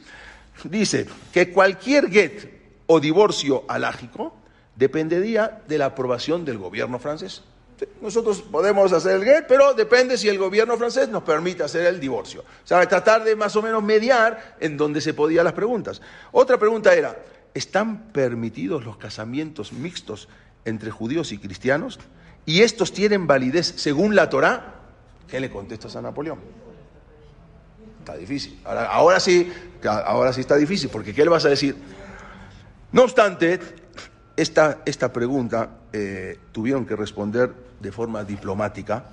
Dice 0.63 1.07
que 1.31 1.51
cualquier 1.51 2.09
get 2.09 2.61
o 2.87 2.99
divorcio 2.99 3.63
alágico 3.67 4.35
dependería 4.75 5.61
de 5.67 5.77
la 5.77 5.87
aprobación 5.87 6.43
del 6.45 6.57
gobierno 6.57 6.99
francés. 6.99 7.43
Nosotros 7.99 8.41
podemos 8.41 8.93
hacer 8.93 9.15
el 9.15 9.23
get, 9.23 9.45
pero 9.47 9.73
depende 9.73 10.17
si 10.17 10.29
el 10.29 10.37
gobierno 10.37 10.77
francés 10.77 11.09
nos 11.09 11.23
permite 11.23 11.63
hacer 11.63 11.85
el 11.87 11.99
divorcio. 11.99 12.41
O 12.41 12.67
sea, 12.67 12.85
tratar 12.87 13.23
de 13.23 13.35
más 13.35 13.55
o 13.55 13.61
menos 13.61 13.81
mediar 13.81 14.55
en 14.59 14.77
donde 14.77 15.01
se 15.01 15.13
podían 15.13 15.45
las 15.45 15.53
preguntas. 15.53 16.01
Otra 16.31 16.59
pregunta 16.59 16.93
era, 16.93 17.15
¿están 17.53 18.11
permitidos 18.11 18.85
los 18.85 18.97
casamientos 18.97 19.73
mixtos 19.73 20.27
entre 20.65 20.91
judíos 20.91 21.31
y 21.31 21.37
cristianos? 21.37 21.99
¿Y 22.45 22.61
estos 22.61 22.93
tienen 22.93 23.27
validez 23.27 23.73
según 23.77 24.15
la 24.15 24.29
Torá? 24.29 24.75
¿Qué 25.27 25.39
le 25.39 25.49
contestas 25.49 25.95
a 25.95 26.01
Napoleón? 26.01 26.39
Está 27.99 28.15
difícil. 28.15 28.59
Ahora, 28.65 29.19
sí, 29.19 29.51
ahora 29.83 30.33
sí 30.33 30.41
está 30.41 30.55
difícil, 30.55 30.89
porque 30.89 31.13
¿qué 31.13 31.23
le 31.23 31.29
vas 31.29 31.45
a 31.45 31.49
decir? 31.49 31.75
No 32.91 33.03
obstante, 33.03 33.59
esta, 34.35 34.79
esta 34.85 35.13
pregunta 35.13 35.69
eh, 35.93 36.39
tuvieron 36.51 36.85
que 36.85 36.95
responder 36.95 37.53
de 37.79 37.91
forma 37.91 38.23
diplomática 38.23 39.05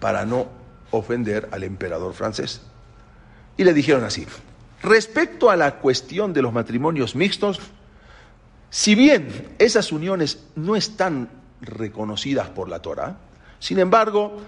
para 0.00 0.26
no 0.26 0.48
ofender 0.90 1.48
al 1.52 1.62
emperador 1.62 2.14
francés. 2.14 2.62
Y 3.56 3.64
le 3.64 3.72
dijeron 3.72 4.04
así, 4.04 4.26
respecto 4.82 5.50
a 5.50 5.56
la 5.56 5.76
cuestión 5.76 6.32
de 6.32 6.42
los 6.42 6.52
matrimonios 6.52 7.14
mixtos, 7.14 7.60
si 8.72 8.94
bien 8.94 9.54
esas 9.58 9.92
uniones 9.92 10.44
no 10.56 10.74
están 10.74 11.28
reconocidas 11.60 12.48
por 12.48 12.68
la 12.68 12.80
Torah, 12.80 13.18
sin 13.60 13.78
embargo, 13.78 14.38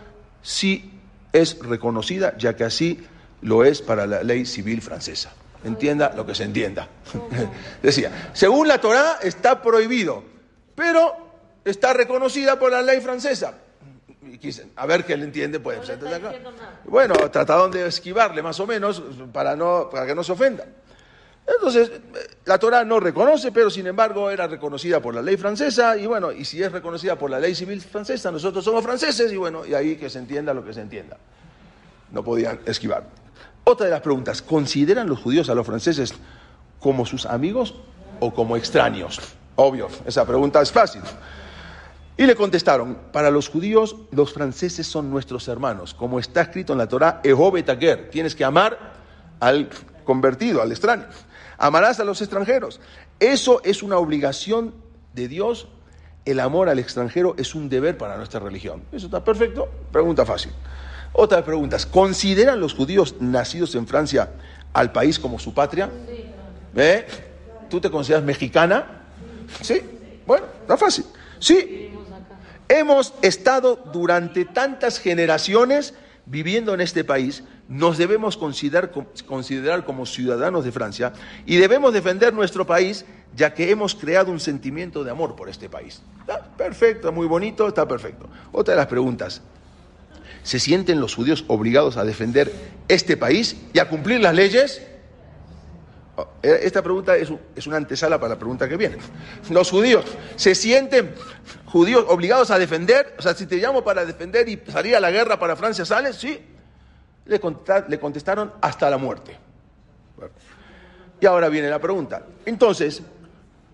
sí 0.43 0.91
es 1.33 1.59
reconocida, 1.61 2.37
ya 2.39 2.57
que 2.57 2.65
así 2.65 3.07
lo 3.43 3.65
es 3.65 3.83
para 3.83 4.07
la 4.07 4.23
ley 4.23 4.47
civil 4.47 4.83
francesa 4.83 5.33
entienda 5.65 6.13
lo 6.15 6.25
que 6.25 6.35
se 6.35 6.45
entienda. 6.45 6.89
Decía, 7.83 8.31
según 8.33 8.69
la 8.69 8.79
Torá 8.81 9.19
está 9.23 9.61
prohibido, 9.61 10.23
pero 10.75 11.17
está 11.65 11.93
reconocida 11.93 12.59
por 12.59 12.71
la 12.71 12.83
ley 12.83 13.01
francesa. 13.01 13.55
a 14.77 14.87
ver 14.87 15.05
qué 15.05 15.17
le 15.17 15.25
entiende, 15.25 15.61
pues. 15.61 15.81
Bueno, 16.85 17.15
trataron 17.31 17.71
de 17.71 17.87
esquivarle 17.87 18.43
más 18.43 18.61
o 18.61 18.67
menos 18.67 19.03
para, 19.33 19.57
no, 19.57 19.89
para 19.91 20.07
que 20.07 20.15
no 20.15 20.23
se 20.23 20.33
ofenda. 20.33 20.67
Entonces, 21.47 21.91
la 22.47 22.59
Torá 22.59 22.85
no 22.85 23.01
reconoce, 23.01 23.53
pero 23.53 23.69
sin 23.69 23.87
embargo 23.87 24.31
era 24.31 24.47
reconocida 24.47 25.01
por 25.01 25.15
la 25.15 25.21
ley 25.21 25.37
francesa, 25.37 25.97
y 25.97 26.07
bueno, 26.07 26.33
y 26.33 26.45
si 26.45 26.63
es 26.63 26.73
reconocida 26.73 27.19
por 27.19 27.31
la 27.31 27.39
ley 27.39 27.55
civil 27.55 27.81
francesa, 27.83 28.31
nosotros 28.31 28.65
somos 28.65 28.83
franceses, 28.83 29.31
y 29.31 29.37
bueno, 29.37 29.67
y 29.67 29.75
ahí 29.75 29.97
que 29.97 30.09
se 30.09 30.19
entienda 30.19 30.55
lo 30.55 30.65
que 30.65 30.73
se 30.73 30.81
entienda. 30.81 31.19
No 32.13 32.25
podían 32.25 32.61
esquivar. 32.65 33.05
Otra 33.65 33.87
de 33.87 33.93
las 33.93 34.01
preguntas, 34.01 34.41
¿consideran 34.41 35.07
los 35.07 35.21
judíos 35.21 35.49
a 35.51 35.55
los 35.55 35.67
franceses 35.67 36.15
como 36.81 37.05
sus 37.05 37.27
amigos 37.27 37.75
o 38.21 38.33
como 38.33 38.57
extraños? 38.57 39.21
Obvio, 39.57 39.89
esa 40.07 40.25
pregunta 40.27 40.63
es 40.63 40.73
fácil. 40.73 41.03
Y 42.17 42.27
le 42.27 42.37
contestaron, 42.37 42.97
para 43.13 43.31
los 43.31 43.49
judíos 43.49 43.97
los 44.13 44.33
franceses 44.33 44.87
son 44.87 45.11
nuestros 45.11 45.49
hermanos, 45.49 45.95
como 45.95 46.19
está 46.19 46.43
escrito 46.43 46.73
en 46.73 46.79
la 46.79 46.89
Torah, 46.89 47.21
Ehobe 47.25 47.63
Taker, 47.63 48.09
tienes 48.11 48.35
que 48.35 48.45
amar 48.45 48.95
al 49.41 49.69
convertido, 50.05 50.63
al 50.63 50.71
extraño. 50.71 51.07
Amarás 51.65 51.99
a 51.99 52.05
los 52.05 52.21
extranjeros. 52.21 52.79
Eso 53.21 53.63
es 53.65 53.83
una 53.83 53.97
obligación 53.97 54.75
de 55.15 55.29
Dios. 55.29 55.69
El 56.27 56.41
amor 56.41 56.69
al 56.69 56.79
extranjero 56.79 57.35
es 57.39 57.55
un 57.55 57.71
deber 57.71 57.97
para 57.97 58.19
nuestra 58.19 58.39
religión. 58.39 58.83
¿Eso 58.93 59.07
está 59.07 59.25
perfecto? 59.25 59.71
Pregunta 59.91 60.27
fácil. 60.27 60.53
Otra 61.15 61.43
pregunta, 61.43 61.79
¿consideran 61.91 62.61
los 62.61 62.75
judíos 62.75 63.15
nacidos 63.19 63.75
en 63.77 63.87
Francia 63.87 64.33
al 64.75 64.93
país 64.93 65.19
como 65.19 65.39
su 65.39 65.55
patria? 65.55 65.89
¿Eh? 66.77 67.07
¿Tú 67.71 67.81
te 67.81 67.91
consideras 67.91 68.27
mexicana? 68.27 69.07
Sí. 69.63 69.81
Bueno, 70.27 70.45
está 70.61 70.77
fácil. 70.77 71.07
Sí. 71.39 71.91
Hemos 72.69 73.15
estado 73.23 73.83
durante 73.91 74.45
tantas 74.45 74.99
generaciones 74.99 75.95
viviendo 76.27 76.75
en 76.75 76.83
este 76.83 77.05
país, 77.05 77.43
nos 77.69 77.97
debemos 77.99 78.37
considerar, 78.37 78.93
considerar, 79.27 79.85
como 79.85 80.07
ciudadanos 80.07 80.65
de 80.65 80.73
Francia 80.73 81.13
y 81.47 81.57
debemos 81.57 81.93
defender 81.93 82.35
nuestro 82.35 82.67
país 82.67 83.05
ya 83.35 83.55
que 83.55 83.71
hemos 83.71 83.95
creado 83.95 84.31
un 84.31 84.41
sentimiento 84.41 85.03
de 85.03 85.11
amor 85.11 85.35
por 85.35 85.49
este 85.49 85.69
país. 85.69 86.03
Está 86.21 86.43
perfecto, 86.43 87.11
muy 87.11 87.27
bonito, 87.27 87.67
está 87.67 87.89
perfecto. 87.89 88.29
Otra 88.53 88.75
de 88.75 88.79
las 88.79 88.87
preguntas, 88.87 89.43
¿Se 90.45 90.61
sienten 90.61 91.01
los 91.01 91.15
judíos 91.15 91.45
obligados 91.49 91.97
a 91.97 92.05
defender 92.05 92.53
este 92.87 93.17
país 93.17 93.57
y 93.73 93.79
a 93.79 93.89
cumplir 93.89 94.21
las 94.21 94.35
leyes? 94.35 94.83
Oh, 96.17 96.29
eh, 96.43 96.61
esta 96.63 96.83
pregunta 96.83 97.17
es, 97.17 97.31
una 97.67 97.79
antesala 97.79 98.21
para 98.21 98.35
la 98.35 98.39
pregunta 98.39 98.69
que 98.69 98.77
viene. 98.77 98.99
Los 99.49 99.71
judíos 99.71 100.05
se 100.37 100.55
sienten 100.55 101.15
judíos 101.65 102.05
obligados 102.09 102.51
a 102.51 102.59
defender, 102.59 103.15
o 103.19 103.23
sea, 103.23 103.35
si 103.35 103.47
te 103.47 103.57
llamo 103.57 103.83
para 103.83 104.05
defender 104.05 104.47
y 104.47 104.61
salir 104.71 105.01
la 105.01 105.11
guerra 105.11 105.39
para 105.39 105.57
Francia, 105.57 105.87
¿sales? 105.87 106.17
Sí. 106.17 106.39
Le, 107.27 107.41
contestaron 107.41 108.53
hasta 108.61 108.91
la 108.91 108.99
muerte. 108.99 109.37
Y 111.21 111.27
ahora 111.27 111.49
viene 111.49 111.71
la 111.71 111.81
pregunta. 111.81 112.27
Entonces, 112.45 113.03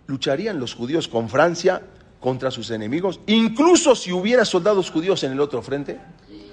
¿lucharían 0.06 0.60
los 0.60 0.74
judíos 0.74 1.08
con 1.08 1.28
Francia 1.28 1.82
contra 2.20 2.50
sus 2.50 2.70
enemigos, 2.70 3.20
incluso 3.26 3.94
si 3.94 4.12
hubiera 4.12 4.44
soldados 4.44 4.90
judíos 4.90 5.24
en 5.24 5.32
el 5.32 5.40
otro 5.40 5.62
frente? 5.62 5.98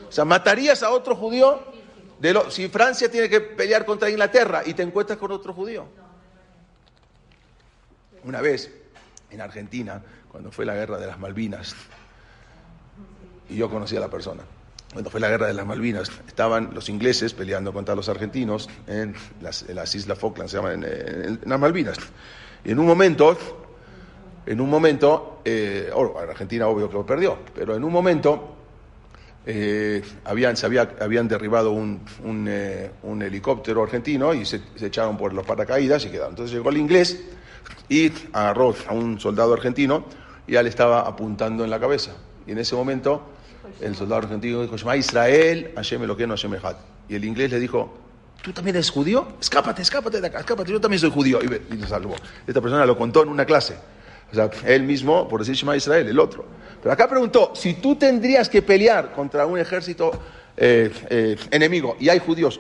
O 0.08 0.12
sea, 0.12 0.26
¿matarías 0.26 0.82
a 0.84 0.92
otro 0.92 1.16
judío? 1.16 1.60
De 2.20 2.34
lo, 2.34 2.50
si 2.50 2.68
Francia 2.68 3.12
tiene 3.12 3.30
que 3.30 3.42
pelear 3.42 3.86
contra 3.86 4.10
Inglaterra 4.10 4.64
y 4.66 4.74
te 4.74 4.82
encuentras 4.82 5.20
con 5.20 5.32
otro 5.32 5.54
judío. 5.54 5.86
Una 8.24 8.42
vez, 8.42 8.74
en 9.30 9.42
Argentina, 9.42 10.02
cuando 10.32 10.52
fue 10.52 10.66
la 10.66 10.74
guerra 10.74 10.98
de 10.98 11.08
las 11.08 11.20
Malvinas, 11.20 11.76
y 13.50 13.56
yo 13.56 13.70
conocí 13.70 13.96
a 13.96 14.00
la 14.00 14.10
persona, 14.10 14.44
cuando 14.92 15.10
fue 15.10 15.20
la 15.20 15.30
guerra 15.30 15.48
de 15.48 15.54
las 15.54 15.66
Malvinas, 15.66 16.12
estaban 16.28 16.72
los 16.74 16.90
ingleses 16.90 17.34
peleando 17.34 17.74
contra 17.74 17.96
los 17.96 18.10
argentinos 18.10 18.70
en 18.88 19.14
las, 19.42 19.64
Islas 19.96 20.18
Falkland, 20.18 20.50
se 20.50 20.58
llaman, 20.58 20.84
en, 20.84 21.40
las 21.46 21.60
Malvinas. 21.60 21.98
Y 22.64 22.72
en 22.72 22.80
un 22.80 22.88
momento, 22.88 23.38
en 24.46 24.62
un 24.62 24.70
momento, 24.70 25.42
eh, 25.46 25.92
Argentina 26.30 26.68
obvio 26.68 26.88
que 26.88 26.96
lo 26.96 27.06
perdió, 27.06 27.38
pero 27.54 27.76
en 27.76 27.84
un 27.84 27.92
momento 27.92 28.58
eh, 29.50 30.04
habían, 30.26 30.58
se 30.58 30.66
habían 30.66 31.28
derribado 31.30 31.72
un, 31.72 32.02
eh, 32.50 32.92
un, 33.04 33.22
helicóptero 33.22 33.82
argentino 33.82 34.34
y 34.34 34.46
se, 34.46 34.60
echaron 34.82 35.18
por 35.18 35.34
los 35.34 35.46
paracaídas 35.46 36.06
y 36.06 36.10
quedaron. 36.10 36.32
Entonces 36.32 36.54
llegó 36.54 36.70
el 36.70 36.76
inglés 36.76 37.24
y 37.88 38.12
agarró 38.34 38.76
a 38.90 38.94
un 38.94 39.22
soldado 39.22 39.54
argentino 39.54 40.04
y 40.48 40.54
ya 40.54 40.64
le 40.64 40.68
estaba 40.68 41.02
apuntando 41.02 41.64
en 41.64 41.70
la 41.70 41.80
cabeza. 41.80 42.12
Y 42.46 42.52
en 42.52 42.58
ese 42.58 42.76
momento 42.76 43.37
el 43.82 43.96
soldado 43.96 44.22
argentino 44.24 44.62
dijo, 44.62 44.76
Israel, 44.96 45.72
Hashem 45.76 46.06
no 46.06 46.16
Hashem 46.16 46.56
Y 47.10 47.16
el 47.16 47.26
inglés 47.26 47.52
le 47.52 47.60
dijo, 47.60 47.98
¿tú 48.42 48.54
también 48.54 48.76
eres 48.76 48.90
judío? 48.90 49.28
Escápate, 49.40 49.82
escápate 49.82 50.22
de 50.22 50.28
acá, 50.28 50.40
escápate, 50.40 50.72
yo 50.72 50.82
también 50.82 51.00
soy 51.00 51.12
judío. 51.12 51.40
Y, 51.42 51.74
y 51.74 51.78
lo 51.78 51.88
salvó. 51.88 52.16
Esta 52.46 52.62
persona 52.62 52.86
lo 52.86 52.98
contó 52.98 53.24
en 53.24 53.30
una 53.30 53.46
clase. 53.46 53.76
O 54.32 54.36
sea, 54.36 54.50
él 54.66 54.84
mismo, 54.84 55.28
por 55.28 55.40
decir 55.40 55.56
Shema 55.56 55.76
Israel, 55.76 56.08
el 56.08 56.20
otro. 56.20 56.46
Pero 56.82 56.94
acá 56.94 57.08
preguntó, 57.08 57.54
si 57.56 57.76
tú 57.76 57.96
tendrías 57.96 58.50
que 58.50 58.62
pelear 58.62 59.14
contra 59.14 59.46
un 59.46 59.58
ejército 59.58 60.12
eh, 60.56 60.92
eh, 61.10 61.36
enemigo 61.52 61.98
y 62.00 62.10
hay 62.10 62.20
judíos, 62.20 62.60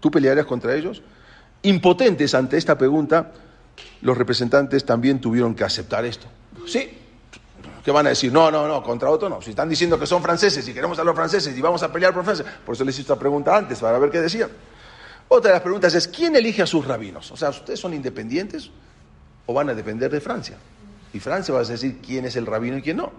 ¿tú 0.00 0.10
pelearías 0.10 0.46
contra 0.46 0.74
ellos? 0.74 1.02
Impotentes 1.62 2.34
ante 2.34 2.56
esta 2.56 2.78
pregunta, 2.78 3.32
los 4.02 4.16
representantes 4.16 4.84
también 4.84 5.20
tuvieron 5.20 5.54
que 5.54 5.64
aceptar 5.64 6.04
esto. 6.04 6.26
Sí, 6.66 6.90
van 7.90 8.06
a 8.06 8.10
decir, 8.10 8.32
no, 8.32 8.50
no, 8.50 8.66
no, 8.66 8.82
contra 8.82 9.10
otro 9.10 9.28
no. 9.28 9.40
Si 9.42 9.50
están 9.50 9.68
diciendo 9.68 9.98
que 9.98 10.06
son 10.06 10.22
franceses 10.22 10.66
y 10.66 10.72
queremos 10.74 10.98
a 10.98 11.04
los 11.04 11.14
franceses 11.14 11.56
y 11.56 11.60
vamos 11.60 11.82
a 11.82 11.92
pelear 11.92 12.12
por 12.12 12.24
Francia, 12.24 12.44
por 12.64 12.74
eso 12.74 12.84
les 12.84 12.94
hice 12.94 13.02
esta 13.02 13.18
pregunta 13.18 13.56
antes, 13.56 13.78
para 13.78 13.98
ver 13.98 14.10
qué 14.10 14.20
decían. 14.20 14.50
Otra 15.28 15.50
de 15.50 15.54
las 15.54 15.62
preguntas 15.62 15.94
es, 15.94 16.08
¿quién 16.08 16.34
elige 16.34 16.62
a 16.62 16.66
sus 16.66 16.86
rabinos? 16.86 17.30
O 17.30 17.36
sea, 17.36 17.50
¿ustedes 17.50 17.78
son 17.78 17.94
independientes 17.94 18.70
o 19.46 19.54
van 19.54 19.68
a 19.70 19.74
depender 19.74 20.10
de 20.10 20.20
Francia? 20.20 20.56
Y 21.12 21.20
Francia 21.20 21.54
va 21.54 21.60
a 21.60 21.64
decir 21.64 21.98
quién 22.04 22.24
es 22.24 22.36
el 22.36 22.46
rabino 22.46 22.78
y 22.78 22.82
quién 22.82 22.96
no. 22.96 23.12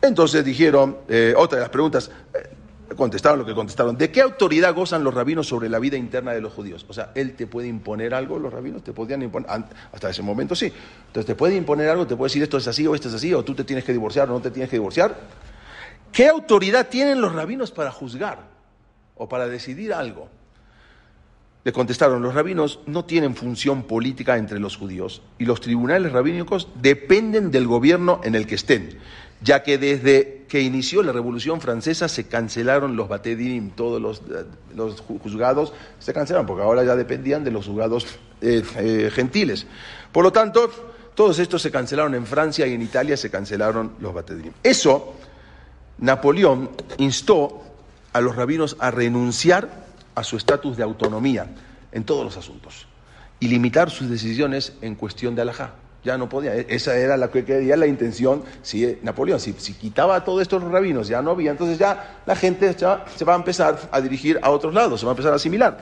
Entonces 0.00 0.44
dijeron, 0.44 0.98
eh, 1.08 1.34
otra 1.36 1.58
de 1.58 1.62
las 1.62 1.70
preguntas, 1.70 2.10
eh, 2.34 2.50
contestaron 2.94 3.38
lo 3.38 3.46
que 3.46 3.54
contestaron, 3.54 3.96
¿de 3.96 4.10
qué 4.10 4.20
autoridad 4.20 4.74
gozan 4.74 5.04
los 5.04 5.14
rabinos 5.14 5.46
sobre 5.46 5.68
la 5.68 5.78
vida 5.78 5.96
interna 5.96 6.32
de 6.32 6.40
los 6.40 6.52
judíos? 6.52 6.84
O 6.88 6.92
sea, 6.92 7.12
¿él 7.14 7.34
te 7.34 7.46
puede 7.46 7.68
imponer 7.68 8.14
algo, 8.14 8.38
los 8.38 8.52
rabinos? 8.52 8.82
¿Te 8.82 8.92
podían 8.92 9.22
imponer? 9.22 9.48
Hasta 9.92 10.10
ese 10.10 10.22
momento 10.22 10.54
sí. 10.54 10.72
Entonces, 11.06 11.26
¿te 11.26 11.34
puede 11.34 11.56
imponer 11.56 11.88
algo? 11.88 12.06
¿Te 12.06 12.16
puede 12.16 12.28
decir 12.28 12.42
esto 12.42 12.58
es 12.58 12.66
así 12.68 12.86
o 12.86 12.94
esto 12.94 13.08
es 13.08 13.14
así? 13.14 13.32
¿O 13.34 13.44
tú 13.44 13.54
te 13.54 13.64
tienes 13.64 13.84
que 13.84 13.92
divorciar 13.92 14.28
o 14.30 14.34
no 14.34 14.40
te 14.40 14.50
tienes 14.50 14.70
que 14.70 14.76
divorciar? 14.76 15.16
¿Qué 16.12 16.28
autoridad 16.28 16.88
tienen 16.88 17.20
los 17.20 17.34
rabinos 17.34 17.70
para 17.70 17.90
juzgar 17.90 18.38
o 19.16 19.28
para 19.28 19.48
decidir 19.48 19.92
algo? 19.92 20.28
Le 21.64 21.72
contestaron, 21.72 22.22
los 22.22 22.34
rabinos 22.34 22.80
no 22.86 23.06
tienen 23.06 23.34
función 23.34 23.84
política 23.84 24.36
entre 24.36 24.60
los 24.60 24.76
judíos 24.76 25.22
y 25.38 25.46
los 25.46 25.60
tribunales 25.60 26.12
rabínicos 26.12 26.68
dependen 26.80 27.50
del 27.50 27.66
gobierno 27.66 28.20
en 28.22 28.34
el 28.34 28.46
que 28.46 28.54
estén 28.56 28.98
ya 29.44 29.62
que 29.62 29.76
desde 29.76 30.46
que 30.48 30.62
inició 30.62 31.02
la 31.02 31.12
Revolución 31.12 31.60
Francesa 31.60 32.08
se 32.08 32.26
cancelaron 32.26 32.96
los 32.96 33.08
batedinim, 33.08 33.70
todos 33.70 34.00
los, 34.00 34.22
los, 34.74 35.00
juzgados 35.02 35.74
se 35.98 36.14
cancelaron, 36.14 36.46
porque 36.46 36.62
ahora 36.62 36.82
ya 36.82 36.96
dependían 36.96 37.44
de 37.44 37.50
los 37.50 37.66
juzgados 37.66 38.06
eh, 38.40 38.62
eh, 38.78 39.10
gentiles. 39.12 39.66
Por 40.12 40.24
lo 40.24 40.32
tanto, 40.32 40.70
todos 41.14 41.38
estos 41.38 41.60
se 41.60 41.70
cancelaron 41.70 42.14
en 42.14 42.24
Francia 42.24 42.66
y 42.66 42.72
en 42.72 42.80
Italia 42.80 43.18
se 43.18 43.30
cancelaron 43.30 43.92
los 44.00 44.14
batedinim. 44.14 44.54
Eso, 44.62 45.14
Napoleón 45.98 46.70
instó 46.96 47.62
a 48.14 48.22
los 48.22 48.34
rabinos 48.36 48.76
a 48.80 48.90
renunciar 48.90 49.84
a 50.14 50.24
su 50.24 50.38
estatus 50.38 50.78
de 50.78 50.84
autonomía 50.84 51.48
en 51.92 52.04
todos 52.04 52.24
los 52.24 52.38
asuntos 52.38 52.86
y 53.40 53.48
limitar 53.48 53.90
sus 53.90 54.08
decisiones 54.08 54.72
en 54.80 54.94
cuestión 54.94 55.34
de 55.34 55.42
alajá 55.42 55.74
ya 56.04 56.18
no 56.18 56.28
podía. 56.28 56.54
E-, 56.54 56.66
esa 56.68 56.96
era 56.96 57.16
la 57.16 57.30
que 57.30 57.44
quería 57.44 57.76
la 57.76 57.86
intención, 57.86 58.44
si 58.62 58.84
eh, 58.84 58.98
Napoleón, 59.02 59.40
si, 59.40 59.52
quitaba 59.52 60.22
todos 60.24 60.42
estos 60.42 60.62
rabinos, 60.62 61.08
ya 61.08 61.22
no 61.22 61.30
había, 61.32 61.50
entonces 61.50 61.78
ya 61.78 62.20
la 62.26 62.36
gente 62.36 62.76
se 62.76 63.24
va 63.24 63.32
a 63.32 63.36
empezar 63.36 63.78
a 63.90 64.00
dirigir 64.00 64.38
a 64.42 64.50
otros 64.50 64.74
lados, 64.74 65.00
se 65.00 65.06
va 65.06 65.12
a 65.12 65.14
empezar 65.14 65.32
a 65.32 65.36
asimilar. 65.36 65.78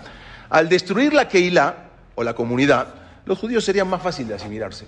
Al 0.49 0.69
destruir 0.69 1.13
la 1.13 1.29
Keilah, 1.29 1.91
o 2.15 2.23
la 2.23 2.35
comunidad, 2.35 2.95
los 3.25 3.39
judíos 3.39 3.65
serían 3.65 3.89
más 3.89 4.03
fáciles 4.03 4.29
de 4.29 4.35
asimilarse. 4.35 4.87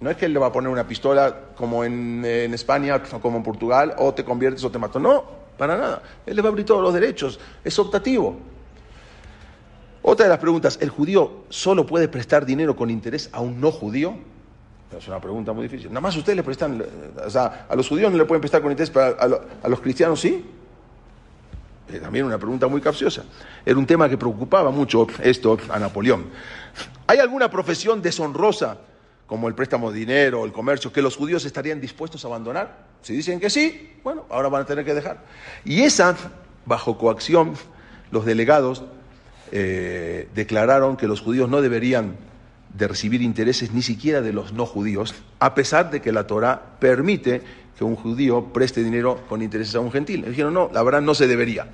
No 0.00 0.10
es 0.10 0.16
que 0.16 0.26
él 0.26 0.32
le 0.32 0.38
va 0.38 0.46
a 0.46 0.52
poner 0.52 0.70
una 0.70 0.86
pistola 0.86 1.34
como 1.56 1.84
en, 1.84 2.24
España 2.24 3.02
como 3.02 3.38
en 3.38 3.42
Portugal, 3.42 3.94
o 3.98 4.14
te 4.14 4.24
conviertes 4.24 4.62
o 4.64 4.70
te 4.70 4.78
mato. 4.78 5.00
No, 5.00 5.24
para 5.56 5.76
nada. 5.76 6.02
Él 6.24 6.36
le 6.36 6.42
va 6.42 6.48
a 6.48 6.50
abrir 6.50 6.64
todos 6.64 6.82
los 6.82 6.94
derechos. 6.94 7.40
Es 7.64 7.78
optativo. 7.78 8.36
Otra 10.02 10.24
de 10.24 10.30
las 10.30 10.38
preguntas, 10.38 10.78
¿el 10.80 10.90
judío 10.90 11.44
solo 11.48 11.84
puede 11.84 12.08
prestar 12.08 12.46
dinero 12.46 12.76
con 12.76 12.90
interés 12.90 13.28
a 13.32 13.40
un 13.40 13.60
no 13.60 13.72
judío? 13.72 14.16
Es 14.96 15.06
una 15.06 15.20
pregunta 15.20 15.52
muy 15.52 15.64
difícil. 15.64 15.88
Nada 15.90 16.00
más 16.00 16.16
ustedes 16.16 16.36
le 16.36 16.42
prestan, 16.42 16.82
o 17.24 17.30
sea, 17.30 17.66
a 17.68 17.76
los 17.76 17.86
judíos 17.88 18.10
no 18.10 18.16
le 18.16 18.24
pueden 18.24 18.40
prestar 18.40 18.62
con 18.62 18.70
interés, 18.70 18.90
pero 18.90 19.16
a, 19.62 19.68
los 19.68 19.80
cristianos 19.80 20.20
sí. 20.20 20.44
Es 21.92 22.00
también 22.00 22.24
una 22.24 22.38
pregunta 22.38 22.68
muy 22.68 22.80
capciosa. 22.80 23.24
Era 23.64 23.78
un 23.78 23.86
tema 23.86 24.08
que 24.08 24.16
preocupaba 24.16 24.70
mucho 24.70 25.06
esto 25.22 25.58
a 25.68 25.78
Napoleón. 25.78 26.26
¿Hay 27.06 27.18
alguna 27.18 27.50
profesión 27.50 28.02
deshonrosa, 28.02 28.78
como 29.26 29.48
el 29.48 29.54
préstamo 29.54 29.90
de 29.90 29.98
dinero, 29.98 30.44
el 30.44 30.52
comercio, 30.52 30.92
que 30.92 31.02
los 31.02 31.16
judíos 31.16 31.44
estarían 31.44 31.80
dispuestos 31.80 32.24
a 32.24 32.28
abandonar? 32.28 32.86
Si 33.02 33.14
dicen 33.14 33.40
que 33.40 33.50
sí, 33.50 33.94
bueno, 34.02 34.24
ahora 34.30 34.48
van 34.48 34.62
a 34.62 34.66
tener 34.66 34.84
que 34.84 34.94
dejar. 34.94 35.24
Y 35.64 35.82
esa, 35.82 36.16
bajo 36.66 36.98
coacción, 36.98 37.54
los 38.10 38.24
delegados 38.24 38.84
eh, 39.52 40.28
declararon 40.34 40.96
que 40.96 41.06
los 41.06 41.20
judíos 41.20 41.48
no 41.48 41.62
deberían 41.62 42.16
de 42.74 42.88
recibir 42.88 43.22
intereses 43.22 43.72
ni 43.72 43.82
siquiera 43.82 44.20
de 44.20 44.32
los 44.32 44.52
no 44.52 44.66
judíos, 44.66 45.14
a 45.38 45.54
pesar 45.54 45.90
de 45.90 46.00
que 46.00 46.12
la 46.12 46.26
Torah 46.26 46.76
permite 46.78 47.42
que 47.76 47.84
un 47.84 47.96
judío 47.96 48.52
preste 48.52 48.82
dinero 48.82 49.20
con 49.28 49.40
intereses 49.40 49.74
a 49.74 49.80
un 49.80 49.92
gentil. 49.92 50.24
Dijeron, 50.24 50.52
no, 50.52 50.70
la 50.72 50.82
verdad 50.82 51.00
no 51.00 51.14
se 51.14 51.26
debería. 51.26 51.68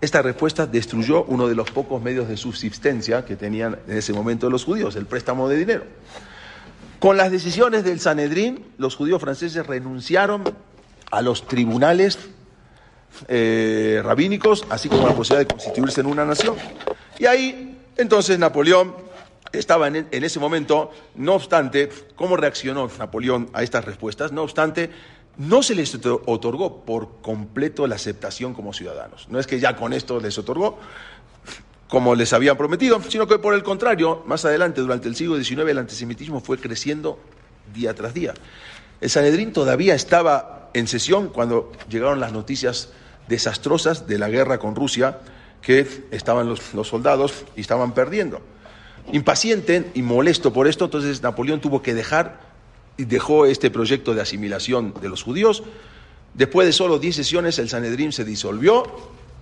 Esta 0.00 0.20
respuesta 0.20 0.66
destruyó 0.66 1.24
uno 1.24 1.46
de 1.46 1.54
los 1.54 1.70
pocos 1.70 2.02
medios 2.02 2.28
de 2.28 2.36
subsistencia 2.36 3.24
que 3.24 3.36
tenían 3.36 3.78
en 3.86 3.96
ese 3.96 4.12
momento 4.12 4.50
los 4.50 4.64
judíos, 4.64 4.96
el 4.96 5.06
préstamo 5.06 5.48
de 5.48 5.58
dinero. 5.58 5.84
Con 6.98 7.16
las 7.16 7.30
decisiones 7.30 7.84
del 7.84 8.00
Sanedrín, 8.00 8.64
los 8.78 8.96
judíos 8.96 9.20
franceses 9.20 9.64
renunciaron 9.64 10.42
a 11.10 11.22
los 11.22 11.46
tribunales 11.46 12.18
eh, 13.28 14.00
rabínicos, 14.04 14.64
así 14.70 14.88
como 14.88 15.06
a 15.06 15.10
la 15.10 15.14
posibilidad 15.14 15.48
de 15.48 15.54
constituirse 15.54 16.00
en 16.00 16.06
una 16.06 16.24
nación. 16.24 16.56
Y 17.18 17.26
ahí, 17.26 17.78
entonces, 17.96 18.38
Napoleón 18.38 18.94
estaba 19.52 19.88
en, 19.88 20.06
ese 20.10 20.40
momento, 20.40 20.90
no 21.14 21.34
obstante, 21.34 21.90
¿cómo 22.16 22.36
reaccionó 22.36 22.88
Napoleón 22.98 23.50
a 23.52 23.62
estas 23.62 23.84
respuestas? 23.84 24.32
No 24.32 24.42
obstante, 24.42 24.90
no 25.36 25.62
se 25.62 25.74
les 25.74 25.94
otorgó 25.94 26.84
por 26.84 27.20
completo 27.20 27.86
la 27.86 27.96
aceptación 27.96 28.54
como 28.54 28.72
ciudadanos. 28.72 29.28
No 29.28 29.38
es 29.38 29.46
que 29.46 29.60
ya 29.60 29.76
con 29.76 29.92
esto 29.92 30.20
les 30.20 30.38
otorgó, 30.38 30.78
como 31.88 32.14
les 32.14 32.32
habían 32.32 32.56
prometido, 32.56 33.00
sino 33.08 33.26
que 33.26 33.38
por 33.38 33.54
el 33.54 33.62
contrario, 33.62 34.22
más 34.26 34.44
adelante, 34.44 34.80
durante 34.80 35.08
el 35.08 35.16
siglo 35.16 35.36
XIX, 35.36 35.68
el 35.68 35.78
antisemitismo 35.78 36.40
fue 36.40 36.58
creciendo 36.58 37.18
día 37.74 37.94
tras 37.94 38.14
día. 38.14 38.32
El 39.00 39.10
Sanedrín 39.10 39.52
todavía 39.52 39.94
estaba 39.94 40.70
en 40.72 40.86
sesión 40.86 41.28
cuando 41.28 41.72
llegaron 41.90 42.20
las 42.20 42.32
noticias 42.32 42.90
desastrosas 43.28 44.06
de 44.06 44.18
la 44.18 44.30
guerra 44.30 44.58
con 44.58 44.74
Rusia, 44.74 45.18
que 45.60 46.06
estaban 46.10 46.48
los 46.48 46.88
soldados 46.88 47.44
y 47.56 47.60
estaban 47.60 47.92
perdiendo. 47.94 48.40
Impaciente 49.10 49.90
y 49.94 50.02
molesto 50.02 50.52
por 50.52 50.68
esto, 50.68 50.84
entonces 50.84 51.22
Napoleón 51.22 51.60
tuvo 51.60 51.82
que 51.82 51.94
dejar 51.94 52.40
y 52.96 53.04
dejó 53.04 53.46
este 53.46 53.70
proyecto 53.70 54.14
de 54.14 54.22
asimilación 54.22 54.94
de 55.00 55.08
los 55.08 55.22
judíos. 55.22 55.64
Después 56.34 56.66
de 56.66 56.72
solo 56.72 56.98
10 56.98 57.16
sesiones, 57.16 57.58
el 57.58 57.68
Sanedrín 57.68 58.12
se 58.12 58.24
disolvió 58.24 58.84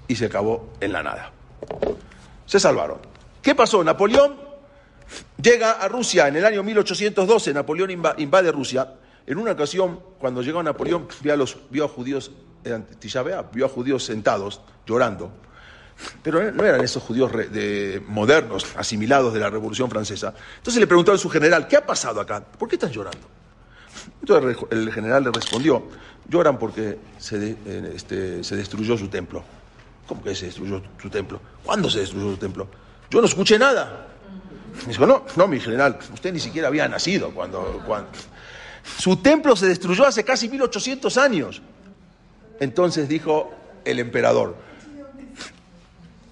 y 0.08 0.16
se 0.16 0.26
acabó 0.26 0.70
en 0.80 0.92
la 0.92 1.02
nada. 1.02 1.32
Se 2.46 2.58
salvaron. 2.58 2.98
¿Qué 3.42 3.54
pasó? 3.54 3.84
Napoleón 3.84 4.36
llega 5.40 5.72
a 5.72 5.88
Rusia 5.88 6.26
en 6.28 6.36
el 6.36 6.44
año 6.44 6.62
1812. 6.62 7.54
Napoleón 7.54 7.90
invade 7.90 8.50
Rusia. 8.50 8.94
En 9.26 9.38
una 9.38 9.52
ocasión, 9.52 10.00
cuando 10.18 10.42
llegó 10.42 10.62
Napoleón, 10.62 11.06
vio 11.22 11.32
a, 11.32 11.36
los, 11.36 11.58
vio 11.70 11.84
a 11.84 11.88
judíos, 11.88 12.32
vio 13.52 13.66
a 13.66 13.68
judíos 13.68 14.04
sentados, 14.04 14.60
llorando. 14.86 15.30
Pero 16.22 16.52
no 16.52 16.64
eran 16.64 16.82
esos 16.82 17.02
judíos 17.02 17.30
modernos, 18.08 18.66
asimilados 18.76 19.32
de 19.34 19.40
la 19.40 19.50
Revolución 19.50 19.90
Francesa. 19.90 20.34
Entonces 20.58 20.80
le 20.80 20.86
preguntó 20.86 21.12
a 21.12 21.18
su 21.18 21.28
general, 21.28 21.66
¿qué 21.68 21.76
ha 21.76 21.86
pasado 21.86 22.20
acá? 22.20 22.40
¿Por 22.40 22.68
qué 22.68 22.76
están 22.76 22.90
llorando? 22.90 23.26
Entonces 24.20 24.56
el 24.70 24.92
general 24.92 25.24
le 25.24 25.30
respondió, 25.30 25.84
lloran 26.28 26.58
porque 26.58 26.98
se, 27.18 27.56
este, 27.94 28.44
se 28.44 28.56
destruyó 28.56 28.96
su 28.96 29.08
templo. 29.08 29.42
¿Cómo 30.06 30.22
que 30.22 30.34
se 30.34 30.46
destruyó 30.46 30.82
su 31.00 31.08
templo? 31.08 31.40
¿Cuándo 31.64 31.88
se 31.88 32.00
destruyó 32.00 32.30
su 32.30 32.36
templo? 32.36 32.66
Yo 33.10 33.20
no 33.20 33.26
escuché 33.26 33.58
nada. 33.58 34.08
Me 34.86 34.92
dijo, 34.92 35.06
no, 35.06 35.24
no, 35.36 35.48
mi 35.48 35.60
general, 35.60 35.98
usted 36.12 36.32
ni 36.32 36.40
siquiera 36.40 36.68
había 36.68 36.88
nacido 36.88 37.30
cuando, 37.30 37.82
cuando... 37.86 38.10
Su 38.98 39.16
templo 39.16 39.54
se 39.56 39.66
destruyó 39.66 40.06
hace 40.06 40.24
casi 40.24 40.48
1800 40.48 41.16
años. 41.18 41.62
Entonces 42.60 43.08
dijo 43.08 43.52
el 43.84 43.98
emperador, 43.98 44.56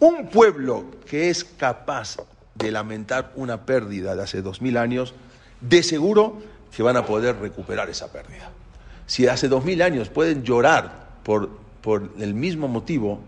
un 0.01 0.29
pueblo 0.29 0.85
que 1.09 1.31
es 1.31 1.45
capaz 1.45 2.17
de 2.55 2.71
lamentar 2.71 3.33
una 3.37 3.65
pérdida 3.65 4.15
de 4.15 4.23
hace 4.23 4.43
dos 4.43 4.61
mil 4.61 4.77
años, 4.77 5.15
de 5.61 5.83
seguro 5.83 6.41
que 6.75 6.83
van 6.83 6.97
a 6.97 7.07
poder 7.07 7.37
recuperar 7.37 7.89
esa 7.89 8.13
pérdida. 8.13 8.51
Si 9.07 9.27
hace 9.27 9.49
dos 9.49 9.65
mil 9.65 9.81
años 9.83 10.09
pueden 10.09 10.43
llorar 10.45 11.09
por, 11.23 11.49
por 11.81 12.11
el 12.19 12.35
mismo 12.35 12.69
motivo, 12.69 13.21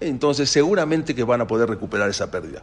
entonces 0.00 0.50
seguramente 0.50 1.14
que 1.14 1.22
van 1.22 1.40
a 1.40 1.46
poder 1.46 1.68
recuperar 1.68 2.08
esa 2.10 2.30
pérdida. 2.30 2.62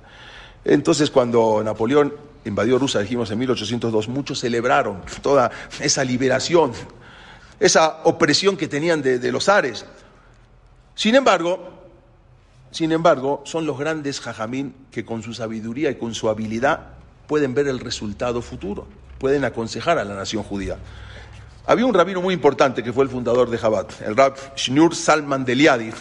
Entonces 0.66 1.10
cuando 1.10 1.62
Napoleón 1.64 2.14
invadió 2.45 2.78
Rusia, 2.78 3.00
dijimos 3.00 3.32
en 3.32 3.39
1802, 3.39 4.10
muchos 4.10 4.39
celebraron 4.39 5.02
toda 5.22 5.52
esa 5.80 6.04
liberación, 6.04 6.74
esa 7.60 8.02
opresión 8.04 8.58
que 8.58 8.68
tenían 8.68 9.02
de, 9.02 9.20
de 9.20 9.32
los 9.32 9.47
ares. 9.47 9.86
Sin 10.95 11.16
embargo, 11.16 11.79
sin 12.72 12.92
embargo, 12.92 13.42
son 13.46 13.66
los 13.66 13.78
grandes 13.78 14.20
jajamín 14.20 14.76
que 14.92 15.06
con 15.06 15.24
su 15.24 15.34
sabiduría 15.34 15.90
y 15.90 15.96
con 15.96 16.14
su 16.14 16.30
habilidad 16.30 16.82
pueden 17.28 17.54
ver 17.54 17.68
el 17.68 17.80
resultado 17.80 18.42
futuro, 18.42 18.88
pueden 19.18 19.44
aconsejar 19.44 19.98
a 19.98 20.06
la 20.06 20.16
nación 20.16 20.44
judía. 20.44 20.78
Había 21.66 21.86
un 21.86 21.94
rabino 21.94 22.22
muy 22.22 22.34
importante 22.34 22.84
que 22.84 22.94
fue 22.94 23.04
el 23.04 23.10
fundador 23.10 23.50
de 23.50 23.58
Jabat, 23.58 24.02
el 24.02 24.16
rab 24.16 24.36
Shnur 24.56 24.96
Salman 24.96 25.46
Deliadi, 25.46 25.92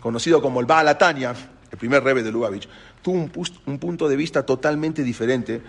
conocido 0.00 0.42
como 0.42 0.60
el 0.60 0.66
Baal 0.66 0.88
Atania, 0.88 1.34
el 1.70 1.78
primer 1.78 2.04
rebe 2.04 2.22
de 2.22 2.30
Lubavitch, 2.30 2.68
tuvo 3.02 3.16
un, 3.16 3.32
un 3.66 3.78
punto 3.78 4.08
de 4.08 4.16
vista 4.16 4.44
totalmente 4.44 5.02
diferente 5.02 5.62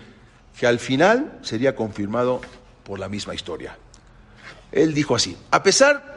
que 0.58 0.66
al 0.66 0.78
final 0.78 1.38
sería 1.42 1.74
confirmado 1.74 2.40
por 2.84 2.98
la 2.98 3.08
misma 3.08 3.34
historia. 3.34 3.76
él 4.72 4.94
dijo 4.94 5.14
así, 5.14 5.36
a 5.50 5.62
pesar 5.62 6.15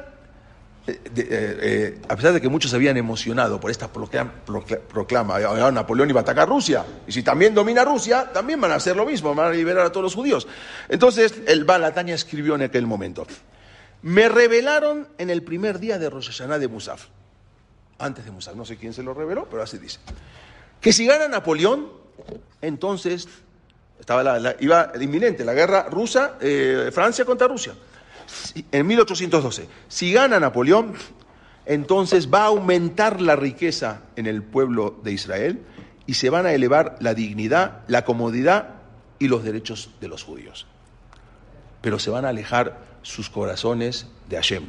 de, 0.89 1.23
de, 1.23 1.27
eh, 1.31 1.97
a 2.07 2.15
pesar 2.15 2.33
de 2.33 2.41
que 2.41 2.49
muchos 2.49 2.71
se 2.71 2.77
habían 2.77 2.97
emocionado 2.97 3.59
por 3.59 3.71
esta 3.71 3.89
proclama, 3.91 5.39
Napoleón 5.71 6.09
iba 6.09 6.19
a 6.19 6.23
atacar 6.23 6.47
Rusia, 6.47 6.85
y 7.07 7.11
si 7.11 7.23
también 7.23 7.53
domina 7.53 7.83
Rusia, 7.83 8.31
también 8.31 8.59
van 8.59 8.71
a 8.71 8.75
hacer 8.75 8.95
lo 8.95 9.05
mismo, 9.05 9.33
van 9.35 9.47
a 9.47 9.51
liberar 9.51 9.85
a 9.85 9.91
todos 9.91 10.03
los 10.03 10.15
judíos. 10.15 10.47
Entonces, 10.87 11.33
el 11.47 11.65
Balatania 11.65 12.15
escribió 12.15 12.55
en 12.55 12.63
aquel 12.63 12.87
momento, 12.87 13.25
me 14.01 14.29
revelaron 14.29 15.07
en 15.17 15.29
el 15.29 15.43
primer 15.43 15.79
día 15.79 15.99
de 15.99 16.09
Rosh 16.09 16.41
de 16.41 16.67
Musaf, 16.67 17.05
antes 17.97 18.25
de 18.25 18.31
Musaf, 18.31 18.55
no 18.55 18.65
sé 18.65 18.77
quién 18.77 18.93
se 18.93 19.03
lo 19.03 19.13
reveló, 19.13 19.47
pero 19.49 19.63
así 19.63 19.77
dice, 19.77 19.99
que 20.79 20.93
si 20.93 21.05
gana 21.05 21.27
Napoleón, 21.27 21.89
entonces 22.61 23.27
estaba 23.99 24.23
la, 24.23 24.55
iba 24.59 24.91
inminente 24.99 25.43
la 25.43 25.53
guerra 25.53 25.87
rusa, 25.89 26.37
eh, 26.39 26.89
Francia 26.93 27.25
contra 27.25 27.47
Rusia 27.47 27.73
en 28.71 28.87
1812, 28.87 29.67
si 29.87 30.13
gana 30.13 30.39
Napoleón, 30.39 30.93
entonces 31.65 32.33
va 32.33 32.43
a 32.43 32.47
aumentar 32.47 33.21
la 33.21 33.35
riqueza 33.35 34.01
en 34.15 34.25
el 34.25 34.43
pueblo 34.43 34.99
de 35.03 35.11
Israel 35.11 35.61
y 36.05 36.15
se 36.15 36.29
van 36.29 36.45
a 36.45 36.53
elevar 36.53 36.97
la 36.99 37.13
dignidad, 37.13 37.83
la 37.87 38.03
comodidad 38.05 38.75
y 39.19 39.27
los 39.27 39.43
derechos 39.43 39.91
de 40.01 40.07
los 40.07 40.23
judíos. 40.23 40.65
Pero 41.81 41.99
se 41.99 42.09
van 42.09 42.25
a 42.25 42.29
alejar 42.29 42.79
sus 43.03 43.29
corazones 43.29 44.07
de 44.27 44.37
Hashem. 44.37 44.63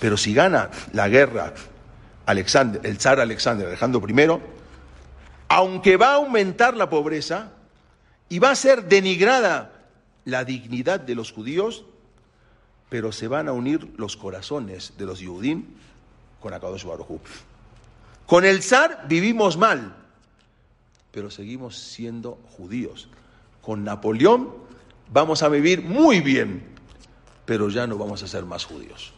Pero 0.00 0.16
si 0.16 0.34
gana 0.34 0.70
la 0.92 1.08
guerra 1.08 1.54
Alexander, 2.26 2.80
el 2.84 2.98
zar 2.98 3.20
Alexander 3.20 3.66
Alejandro 3.66 4.00
I, 4.06 4.40
aunque 5.48 5.96
va 5.96 6.10
a 6.10 6.14
aumentar 6.16 6.76
la 6.76 6.90
pobreza 6.90 7.52
y 8.28 8.38
va 8.38 8.50
a 8.50 8.54
ser 8.54 8.84
denigrada 8.84 9.72
la 10.24 10.44
dignidad 10.44 11.00
de 11.00 11.14
los 11.14 11.32
judíos, 11.32 11.86
pero 12.88 13.12
se 13.12 13.28
van 13.28 13.48
a 13.48 13.52
unir 13.52 13.92
los 13.96 14.16
corazones 14.16 14.94
de 14.96 15.06
los 15.06 15.20
Yehudim 15.20 15.64
con 16.40 16.54
Akadosh 16.54 16.84
Baruj 16.84 17.20
Con 18.26 18.44
el 18.44 18.62
zar 18.62 19.06
vivimos 19.08 19.56
mal, 19.56 19.94
pero 21.10 21.30
seguimos 21.30 21.76
siendo 21.76 22.38
judíos. 22.56 23.08
Con 23.60 23.84
Napoleón 23.84 24.52
vamos 25.12 25.42
a 25.42 25.48
vivir 25.48 25.82
muy 25.82 26.20
bien, 26.20 26.64
pero 27.44 27.68
ya 27.68 27.86
no 27.86 27.98
vamos 27.98 28.22
a 28.22 28.28
ser 28.28 28.44
más 28.44 28.64
judíos. 28.64 29.12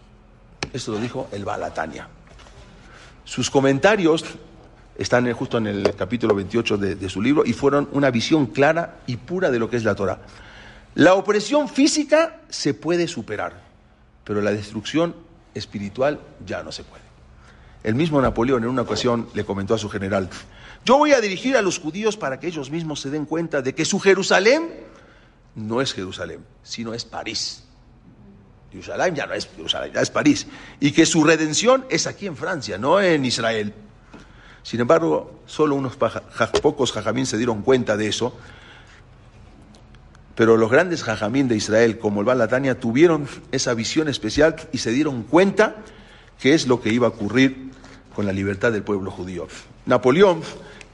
Esto 0.72 0.92
lo 0.92 0.98
dijo 0.98 1.28
el 1.32 1.44
Balatania. 1.44 2.08
Sus 3.24 3.50
comentarios 3.50 4.24
están 4.96 5.30
justo 5.32 5.58
en 5.58 5.68
el 5.68 5.94
capítulo 5.94 6.34
28 6.34 6.76
de, 6.76 6.94
de, 6.96 7.08
su 7.08 7.22
libro 7.22 7.44
y 7.46 7.52
fueron 7.52 7.88
una 7.92 8.10
visión 8.10 8.46
clara 8.46 9.00
y 9.06 9.16
pura 9.16 9.50
de 9.50 9.58
lo 9.58 9.70
que 9.70 9.76
es 9.76 9.84
la 9.84 9.94
Torah. 9.94 10.20
La 10.94 11.14
opresión 11.14 11.68
física 11.68 12.40
se 12.48 12.74
puede 12.74 13.06
superar, 13.06 13.62
pero 14.24 14.40
la 14.40 14.50
destrucción 14.50 15.14
espiritual 15.54 16.20
ya 16.44 16.62
no 16.62 16.72
se 16.72 16.82
puede. 16.82 17.04
El 17.82 17.94
mismo 17.94 18.20
Napoleón 18.20 18.64
en 18.64 18.70
una 18.70 18.82
ocasión 18.82 19.28
le 19.34 19.44
comentó 19.44 19.74
a 19.74 19.78
su 19.78 19.88
general, 19.88 20.28
yo 20.84 20.98
voy 20.98 21.12
a 21.12 21.20
dirigir 21.20 21.56
a 21.56 21.62
los 21.62 21.78
judíos 21.78 22.16
para 22.16 22.40
que 22.40 22.48
ellos 22.48 22.70
mismos 22.70 23.00
se 23.00 23.10
den 23.10 23.26
cuenta 23.26 23.62
de 23.62 23.74
que 23.74 23.84
su 23.84 24.00
Jerusalén 24.00 24.70
no 25.54 25.80
es 25.80 25.92
Jerusalén, 25.92 26.44
sino 26.62 26.94
es 26.94 27.04
París. 27.04 27.64
Jerusalén 28.70 29.14
ya 29.14 29.26
no 29.26 29.34
es 29.34 29.48
Jerusalén, 29.48 29.92
ya 29.92 30.00
es 30.00 30.10
París. 30.10 30.46
Y 30.78 30.92
que 30.92 31.04
su 31.06 31.24
redención 31.24 31.84
es 31.90 32.06
aquí 32.06 32.26
en 32.26 32.36
Francia, 32.36 32.78
no 32.78 33.00
en 33.00 33.24
Israel. 33.24 33.74
Sin 34.62 34.80
embargo, 34.80 35.40
solo 35.46 35.74
unos 35.74 35.96
pocos 35.96 36.92
jajamín 36.92 37.26
se 37.26 37.36
dieron 37.36 37.62
cuenta 37.62 37.96
de 37.96 38.08
eso 38.08 38.34
pero 40.34 40.56
los 40.56 40.70
grandes 40.70 41.02
jajamín 41.02 41.48
de 41.48 41.56
Israel, 41.56 41.98
como 41.98 42.20
el 42.20 42.26
Balatania, 42.26 42.78
tuvieron 42.78 43.26
esa 43.52 43.74
visión 43.74 44.08
especial 44.08 44.56
y 44.72 44.78
se 44.78 44.90
dieron 44.90 45.22
cuenta 45.24 45.76
que 46.40 46.54
es 46.54 46.66
lo 46.66 46.80
que 46.80 46.92
iba 46.92 47.06
a 47.06 47.10
ocurrir 47.10 47.70
con 48.14 48.26
la 48.26 48.32
libertad 48.32 48.72
del 48.72 48.82
pueblo 48.82 49.10
judío. 49.10 49.46
Napoleón 49.86 50.42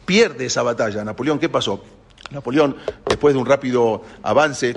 pierde 0.05 0.47
esa 0.47 0.63
batalla. 0.63 1.05
Napoleón, 1.05 1.39
¿qué 1.39 1.49
pasó? 1.49 1.85
Napoleón, 2.31 2.77
después 3.07 3.35
de 3.35 3.41
un 3.41 3.47
rápido 3.47 4.03
avance 4.23 4.75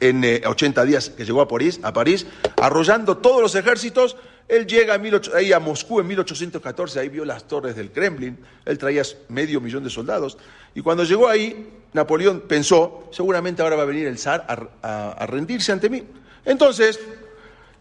en 0.00 0.24
eh, 0.24 0.42
80 0.44 0.84
días 0.84 1.10
que 1.10 1.24
llegó 1.24 1.40
a 1.40 1.48
París, 1.48 1.78
a 1.82 1.92
París, 1.92 2.26
arrollando 2.56 3.18
todos 3.18 3.40
los 3.40 3.54
ejércitos, 3.54 4.16
él 4.48 4.66
llega 4.66 4.94
a, 4.94 4.98
18, 4.98 5.36
ahí 5.36 5.52
a 5.52 5.60
Moscú 5.60 6.00
en 6.00 6.06
1814, 6.06 7.00
ahí 7.00 7.08
vio 7.08 7.24
las 7.24 7.46
torres 7.46 7.76
del 7.76 7.92
Kremlin, 7.92 8.38
él 8.64 8.78
traía 8.78 9.02
medio 9.28 9.60
millón 9.60 9.84
de 9.84 9.90
soldados, 9.90 10.38
y 10.74 10.80
cuando 10.80 11.04
llegó 11.04 11.28
ahí, 11.28 11.70
Napoleón 11.92 12.42
pensó, 12.48 13.08
seguramente 13.12 13.62
ahora 13.62 13.76
va 13.76 13.82
a 13.82 13.86
venir 13.86 14.06
el 14.06 14.18
zar 14.18 14.46
a, 14.48 14.86
a, 14.88 15.12
a 15.12 15.26
rendirse 15.26 15.72
ante 15.72 15.88
mí. 15.88 16.02
Entonces, 16.44 16.98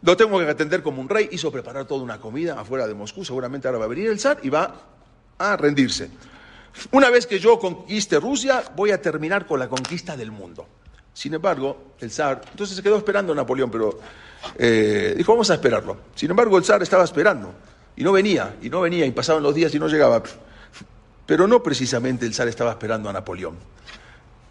lo 0.02 0.16
tengo 0.16 0.40
que 0.40 0.46
atender 0.46 0.84
como 0.84 1.02
un 1.02 1.10
rey, 1.10 1.30
hizo 1.32 1.52
preparar 1.52 1.86
toda 1.86 2.04
una 2.04 2.20
comida 2.20 2.60
afuera 2.60 2.88
de 2.88 2.94
Moscú, 2.94 3.26
seguramente 3.26 3.68
ahora 3.68 3.80
va 3.80 3.86
a 3.86 3.90
venir 3.90 4.10
el 4.10 4.20
zar 4.20 4.40
y 4.44 4.50
va 4.50 4.76
a 5.38 5.58
rendirse. 5.58 6.10
Una 6.92 7.10
vez 7.10 7.26
que 7.26 7.40
yo 7.40 7.60
conquiste 7.60 8.20
Rusia, 8.20 8.64
voy 8.76 8.92
a 8.92 9.02
terminar 9.02 9.46
con 9.46 9.60
la 9.60 9.68
conquista 9.68 10.16
del 10.16 10.32
mundo. 10.32 10.68
Sin 11.18 11.34
embargo, 11.34 11.96
el 12.00 12.12
zar, 12.12 12.44
entonces 12.52 12.76
se 12.76 12.84
quedó 12.84 12.96
esperando 12.96 13.34
a 13.34 13.36
Napoleón, 13.36 13.72
pero 13.72 14.00
eh, 14.56 15.16
dijo, 15.18 15.32
vamos 15.32 15.50
a 15.50 15.56
esperarlo. 15.56 15.98
Sin 16.14 16.30
embargo, 16.30 16.60
el 16.60 16.64
zar 16.64 16.84
estaba 16.84 17.04
esperando 17.04 17.56
y 17.96 18.04
no 18.04 18.12
venía, 18.12 18.56
y 18.62 18.70
no 18.70 18.82
venía, 18.82 19.04
y 19.04 19.10
pasaban 19.10 19.42
los 19.42 19.56
días 19.56 19.74
y 19.74 19.80
no 19.80 19.88
llegaba. 19.88 20.22
Pero 21.26 21.48
no 21.48 21.64
precisamente 21.64 22.28
el 22.28 22.36
zar 22.36 22.48
estaba 22.48 22.70
esperando 22.70 23.10
a 23.10 23.14
Napoleón. 23.14 23.56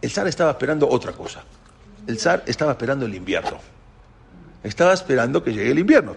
El 0.02 0.10
zar 0.10 0.26
estaba 0.26 0.50
esperando 0.50 0.88
otra 0.88 1.12
cosa. 1.12 1.44
El 2.04 2.18
zar 2.18 2.42
estaba 2.46 2.72
esperando 2.72 3.06
el 3.06 3.14
invierno. 3.14 3.60
Estaba 4.64 4.92
esperando 4.92 5.44
que 5.44 5.52
llegue 5.52 5.70
el 5.70 5.78
invierno. 5.78 6.16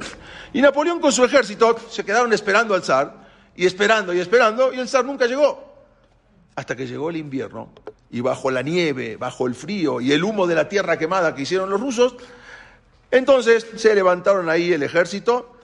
Y 0.51 0.63
Napoleón 0.63 0.99
con 0.99 1.11
su 1.11 1.23
ejército 1.23 1.77
se 1.91 2.03
quedaron 2.03 2.33
esperando 2.33 2.73
al 2.73 2.81
zar, 2.81 3.13
y 3.55 3.67
esperando 3.67 4.15
y 4.15 4.19
esperando, 4.19 4.73
y 4.73 4.79
el 4.79 4.89
zar 4.89 5.05
nunca 5.05 5.27
llegó. 5.27 5.68
Hasta 6.59 6.75
que 6.75 6.87
llegó 6.87 7.09
el 7.09 7.15
invierno, 7.15 7.69
y 8.11 8.19
bajo 8.19 8.51
la 8.51 8.61
nieve, 8.61 9.15
bajo 9.15 9.47
el 9.47 9.55
frío 9.55 10.01
y 10.01 10.11
el 10.11 10.25
humo 10.25 10.45
de 10.45 10.55
la 10.55 10.67
tierra 10.67 10.99
quemada 10.99 11.33
que 11.33 11.43
hicieron 11.43 11.69
los 11.69 11.79
rusos, 11.79 12.17
entonces 13.11 13.65
se 13.77 13.95
levantaron 13.95 14.49
ahí 14.49 14.73
el 14.73 14.83
ejército 14.83 15.55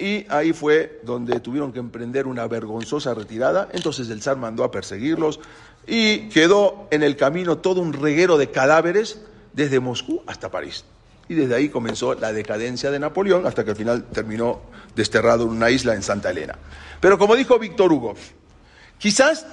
y 0.00 0.26
ahí 0.28 0.52
fue 0.52 0.98
donde 1.04 1.38
tuvieron 1.38 1.72
que 1.72 1.78
emprender 1.78 2.26
una 2.26 2.44
vergonzosa 2.48 3.14
retirada. 3.14 3.68
Entonces 3.72 4.10
el 4.10 4.20
zar 4.20 4.36
mandó 4.36 4.64
a 4.64 4.72
perseguirlos 4.72 5.38
y 5.86 6.28
quedó 6.30 6.88
en 6.90 7.04
el 7.04 7.16
camino 7.16 7.58
todo 7.58 7.80
un 7.80 7.92
reguero 7.92 8.36
de 8.36 8.50
cadáveres 8.50 9.20
desde 9.52 9.78
Moscú 9.78 10.24
hasta 10.26 10.50
París. 10.50 10.84
Y 11.28 11.34
desde 11.34 11.54
ahí 11.54 11.68
comenzó 11.68 12.14
la 12.14 12.32
decadencia 12.32 12.90
de 12.90 12.98
Napoleón 12.98 13.46
hasta 13.46 13.62
que 13.62 13.70
al 13.70 13.76
final 13.76 14.06
terminó 14.06 14.62
desterrado 14.96 15.44
en 15.44 15.50
una 15.50 15.70
isla 15.70 15.94
en 15.94 16.02
Santa 16.02 16.30
Elena. 16.30 16.58
Pero 17.00 17.16
como 17.16 17.36
dijo 17.36 17.60
Víctor 17.60 17.92
Hugo, 17.92 18.16
quizás 18.98 19.46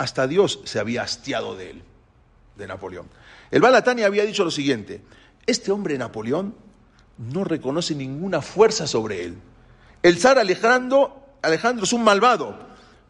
hasta 0.00 0.26
Dios 0.26 0.60
se 0.64 0.78
había 0.78 1.02
hastiado 1.02 1.56
de 1.56 1.72
él, 1.72 1.82
de 2.56 2.66
Napoleón. 2.66 3.06
El 3.50 3.60
Balatani 3.60 4.02
había 4.02 4.24
dicho 4.24 4.44
lo 4.44 4.50
siguiente, 4.50 5.02
este 5.44 5.72
hombre 5.72 5.98
Napoleón 5.98 6.54
no 7.18 7.44
reconoce 7.44 7.94
ninguna 7.94 8.40
fuerza 8.40 8.86
sobre 8.86 9.26
él. 9.26 9.36
El 10.02 10.18
zar 10.18 10.38
Alejandro, 10.38 11.22
Alejandro 11.42 11.84
es 11.84 11.92
un 11.92 12.02
malvado, 12.02 12.58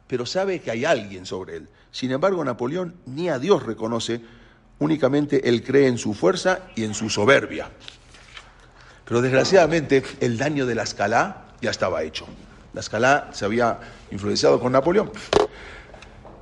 pero 0.09 0.27
sabe 0.27 0.61
que 0.61 0.73
hay 0.73 0.85
alguien 0.85 1.27
sobre 1.27 1.59
él. 1.59 1.69
Sin 1.93 2.11
embargo, 2.11 2.45
Napoleón 2.45 2.97
ni 3.07 3.29
a 3.29 3.39
Dios 3.39 3.63
reconoce, 3.63 4.21
únicamente 4.81 5.49
él 5.49 5.63
cree 5.63 5.87
en 5.87 5.97
su 5.97 6.13
fuerza 6.13 6.63
y 6.75 6.83
en 6.83 6.95
su 6.95 7.09
soberbia. 7.09 7.71
Pero 9.05 9.23
desgraciadamente 9.23 10.03
el 10.19 10.37
daño 10.37 10.67
de 10.67 10.75
la 10.75 10.83
escalá 10.83 11.53
ya 11.63 11.71
estaba 11.71 12.03
hecho. 12.03 12.27
La 12.73 12.81
escalá 12.81 13.29
se 13.31 13.45
había 13.45 13.79
influenciado 14.11 14.59
con 14.59 14.73
Napoleón. 14.73 15.13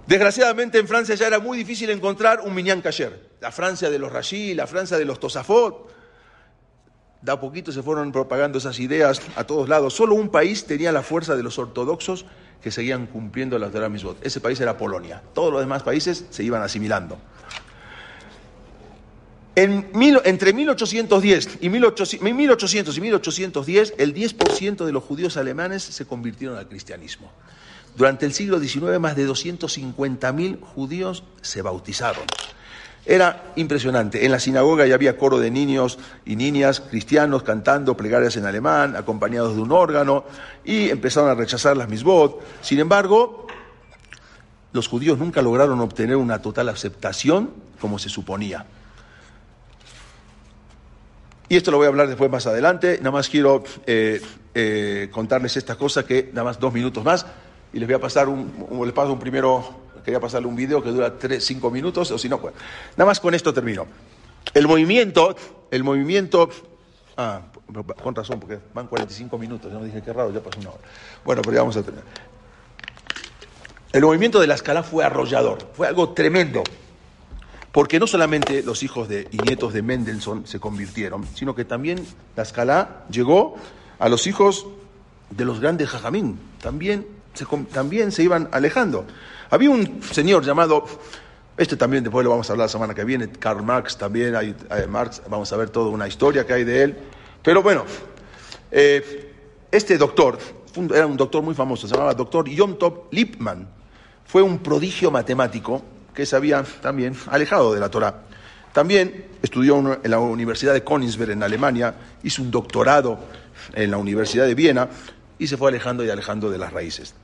Desgraciadamente 0.08 0.78
en 0.78 0.88
Francia 0.88 1.14
ya 1.16 1.26
era 1.26 1.38
muy 1.38 1.58
difícil 1.58 1.90
encontrar 1.90 2.40
un 2.40 2.54
Minyan 2.54 2.80
Kasher. 2.80 3.28
La 3.42 3.52
Francia 3.52 3.90
de 3.90 3.98
los 3.98 4.10
Rashi, 4.10 4.54
la 4.54 4.66
Francia 4.66 4.96
de 4.96 5.04
los 5.04 5.20
Tosafot. 5.20 5.92
De 7.20 7.30
a 7.30 7.38
poquito 7.38 7.72
se 7.72 7.82
fueron 7.82 8.10
propagando 8.10 8.56
esas 8.56 8.80
ideas 8.80 9.20
a 9.36 9.44
todos 9.44 9.68
lados. 9.68 9.92
Solo 9.92 10.14
un 10.14 10.30
país 10.30 10.64
tenía 10.64 10.92
la 10.92 11.02
fuerza 11.02 11.36
de 11.36 11.42
los 11.42 11.58
ortodoxos 11.58 12.24
que 12.62 12.70
seguían 12.70 13.06
cumpliendo 13.06 13.58
las 13.58 13.70
Torah 13.70 13.90
Mitzvot. 13.90 14.24
Ese 14.24 14.40
país 14.40 14.58
era 14.60 14.78
Polonia. 14.78 15.22
Todos 15.34 15.52
los 15.52 15.60
demás 15.60 15.82
países 15.82 16.24
se 16.30 16.42
iban 16.42 16.62
asimilando. 16.62 17.18
En 19.56 19.90
mil, 19.92 20.22
entre 20.24 20.54
1810 20.54 21.58
y 21.60 21.68
1800, 21.68 22.32
1800 22.32 22.96
y 22.96 23.00
1810, 23.02 23.94
el 23.98 24.14
10% 24.14 24.86
de 24.86 24.92
los 24.92 25.04
judíos 25.04 25.36
alemanes 25.36 25.82
se 25.82 26.06
convirtieron 26.06 26.56
al 26.56 26.66
cristianismo. 26.66 27.30
Durante 27.96 28.26
el 28.26 28.32
siglo 28.32 28.60
XIX, 28.60 28.98
más 29.00 29.16
de 29.16 29.28
250.000 29.28 30.60
judíos 30.60 31.24
se 31.40 31.62
bautizaron. 31.62 32.24
Era 33.04 33.52
impresionante. 33.56 34.26
En 34.26 34.32
la 34.32 34.38
sinagoga 34.38 34.86
ya 34.86 34.94
había 34.94 35.16
coro 35.16 35.38
de 35.38 35.50
niños 35.50 35.98
y 36.26 36.36
niñas 36.36 36.80
cristianos 36.80 37.42
cantando 37.42 37.96
plegarias 37.96 38.36
en 38.36 38.44
alemán, 38.44 38.96
acompañados 38.96 39.56
de 39.56 39.62
un 39.62 39.72
órgano, 39.72 40.24
y 40.64 40.90
empezaron 40.90 41.30
a 41.30 41.34
rechazar 41.34 41.76
las 41.76 41.88
misbot. 41.88 42.42
Sin 42.60 42.78
embargo, 42.80 43.46
los 44.72 44.88
judíos 44.88 45.18
nunca 45.18 45.40
lograron 45.40 45.80
obtener 45.80 46.16
una 46.16 46.42
total 46.42 46.68
aceptación 46.68 47.50
como 47.80 47.98
se 47.98 48.10
suponía. 48.10 48.66
Y 51.48 51.56
esto 51.56 51.70
lo 51.70 51.78
voy 51.78 51.86
a 51.86 51.88
hablar 51.88 52.08
después 52.08 52.30
más 52.30 52.46
adelante. 52.46 52.98
Nada 52.98 53.12
más 53.12 53.28
quiero 53.30 53.64
eh, 53.86 54.20
eh, 54.54 55.08
contarles 55.10 55.56
esta 55.56 55.76
cosa 55.76 56.04
que 56.04 56.28
nada 56.32 56.44
más 56.44 56.60
dos 56.60 56.74
minutos 56.74 57.02
más. 57.02 57.24
Y 57.72 57.78
les 57.78 57.88
voy 57.88 57.94
a 57.94 58.00
pasar 58.00 58.28
un, 58.28 58.50
les 58.84 58.92
paso 58.92 59.12
un 59.12 59.18
primero, 59.18 59.64
quería 60.04 60.20
pasarle 60.20 60.48
un 60.48 60.56
video 60.56 60.82
que 60.82 60.90
dura 60.90 61.18
tres, 61.18 61.44
cinco 61.44 61.70
minutos, 61.70 62.10
o 62.10 62.18
si 62.18 62.28
no, 62.28 62.40
pues. 62.40 62.54
Nada 62.96 63.06
más 63.06 63.20
con 63.20 63.34
esto 63.34 63.52
termino. 63.52 63.86
El 64.54 64.66
movimiento, 64.66 65.36
el 65.70 65.84
movimiento, 65.84 66.48
ah, 67.16 67.42
con 68.02 68.14
razón, 68.14 68.40
porque 68.40 68.58
van 68.72 68.86
45 68.86 69.36
minutos, 69.38 69.70
yo 69.70 69.78
no 69.78 69.84
dije 69.84 70.02
qué 70.02 70.12
raro, 70.12 70.32
ya 70.32 70.40
pasó 70.40 70.60
una 70.60 70.70
hora. 70.70 70.80
Bueno, 71.24 71.42
pero 71.42 71.54
ya 71.54 71.60
vamos 71.60 71.76
a 71.76 71.82
terminar. 71.82 72.06
El 73.92 74.02
movimiento 74.02 74.40
de 74.40 74.46
la 74.46 74.54
escala 74.54 74.82
fue 74.82 75.04
arrollador, 75.04 75.58
fue 75.74 75.86
algo 75.86 76.10
tremendo. 76.10 76.62
Porque 77.72 78.00
no 78.00 78.06
solamente 78.06 78.62
los 78.62 78.82
hijos 78.82 79.08
de, 79.08 79.28
y 79.30 79.36
nietos 79.38 79.72
de 79.72 79.82
Mendelssohn 79.82 80.46
se 80.46 80.58
convirtieron, 80.58 81.26
sino 81.34 81.54
que 81.54 81.64
también 81.64 82.04
la 82.34 82.42
escala 82.42 83.04
llegó 83.10 83.56
a 83.98 84.08
los 84.08 84.26
hijos 84.26 84.66
de 85.30 85.44
los 85.44 85.60
grandes 85.60 85.88
jajamín. 85.88 86.38
También 86.62 87.06
también 87.72 88.12
se 88.12 88.22
iban 88.22 88.48
alejando. 88.52 89.06
Había 89.50 89.70
un 89.70 90.02
señor 90.02 90.44
llamado, 90.44 90.84
este 91.56 91.76
también 91.76 92.04
después 92.04 92.24
lo 92.24 92.30
vamos 92.30 92.48
a 92.48 92.52
hablar 92.52 92.66
la 92.66 92.72
semana 92.72 92.94
que 92.94 93.04
viene, 93.04 93.30
Karl 93.30 93.62
Marx 93.62 93.96
también, 93.96 94.36
hay, 94.36 94.54
Marx, 94.88 95.22
vamos 95.28 95.52
a 95.52 95.56
ver 95.56 95.70
toda 95.70 95.90
una 95.90 96.06
historia 96.06 96.46
que 96.46 96.52
hay 96.52 96.64
de 96.64 96.82
él. 96.82 96.98
Pero 97.42 97.62
bueno, 97.62 97.84
eh, 98.70 99.34
este 99.70 99.98
doctor, 99.98 100.38
era 100.94 101.06
un 101.06 101.16
doctor 101.16 101.42
muy 101.42 101.54
famoso, 101.54 101.86
se 101.86 101.94
llamaba 101.94 102.14
doctor 102.14 102.48
Yom 102.48 102.78
Tov 102.78 103.08
Lipman. 103.10 103.68
Fue 104.24 104.42
un 104.42 104.58
prodigio 104.58 105.10
matemático 105.10 105.82
que 106.14 106.26
se 106.26 106.36
había 106.36 106.62
también 106.82 107.14
alejado 107.28 107.72
de 107.72 107.80
la 107.80 107.88
Torah. 107.90 108.22
También 108.72 109.26
estudió 109.42 109.98
en 110.02 110.10
la 110.10 110.18
Universidad 110.18 110.72
de 110.72 110.84
Königsberg 110.84 111.30
en 111.30 111.42
Alemania, 111.42 111.94
hizo 112.22 112.42
un 112.42 112.50
doctorado 112.50 113.18
en 113.72 113.90
la 113.90 113.96
Universidad 113.96 114.46
de 114.46 114.54
Viena 114.54 114.88
y 115.38 115.46
se 115.46 115.56
fue 115.56 115.70
alejando 115.70 116.04
y 116.04 116.10
alejando 116.10 116.50
de 116.50 116.58
las 116.58 116.72
raíces. 116.72 117.14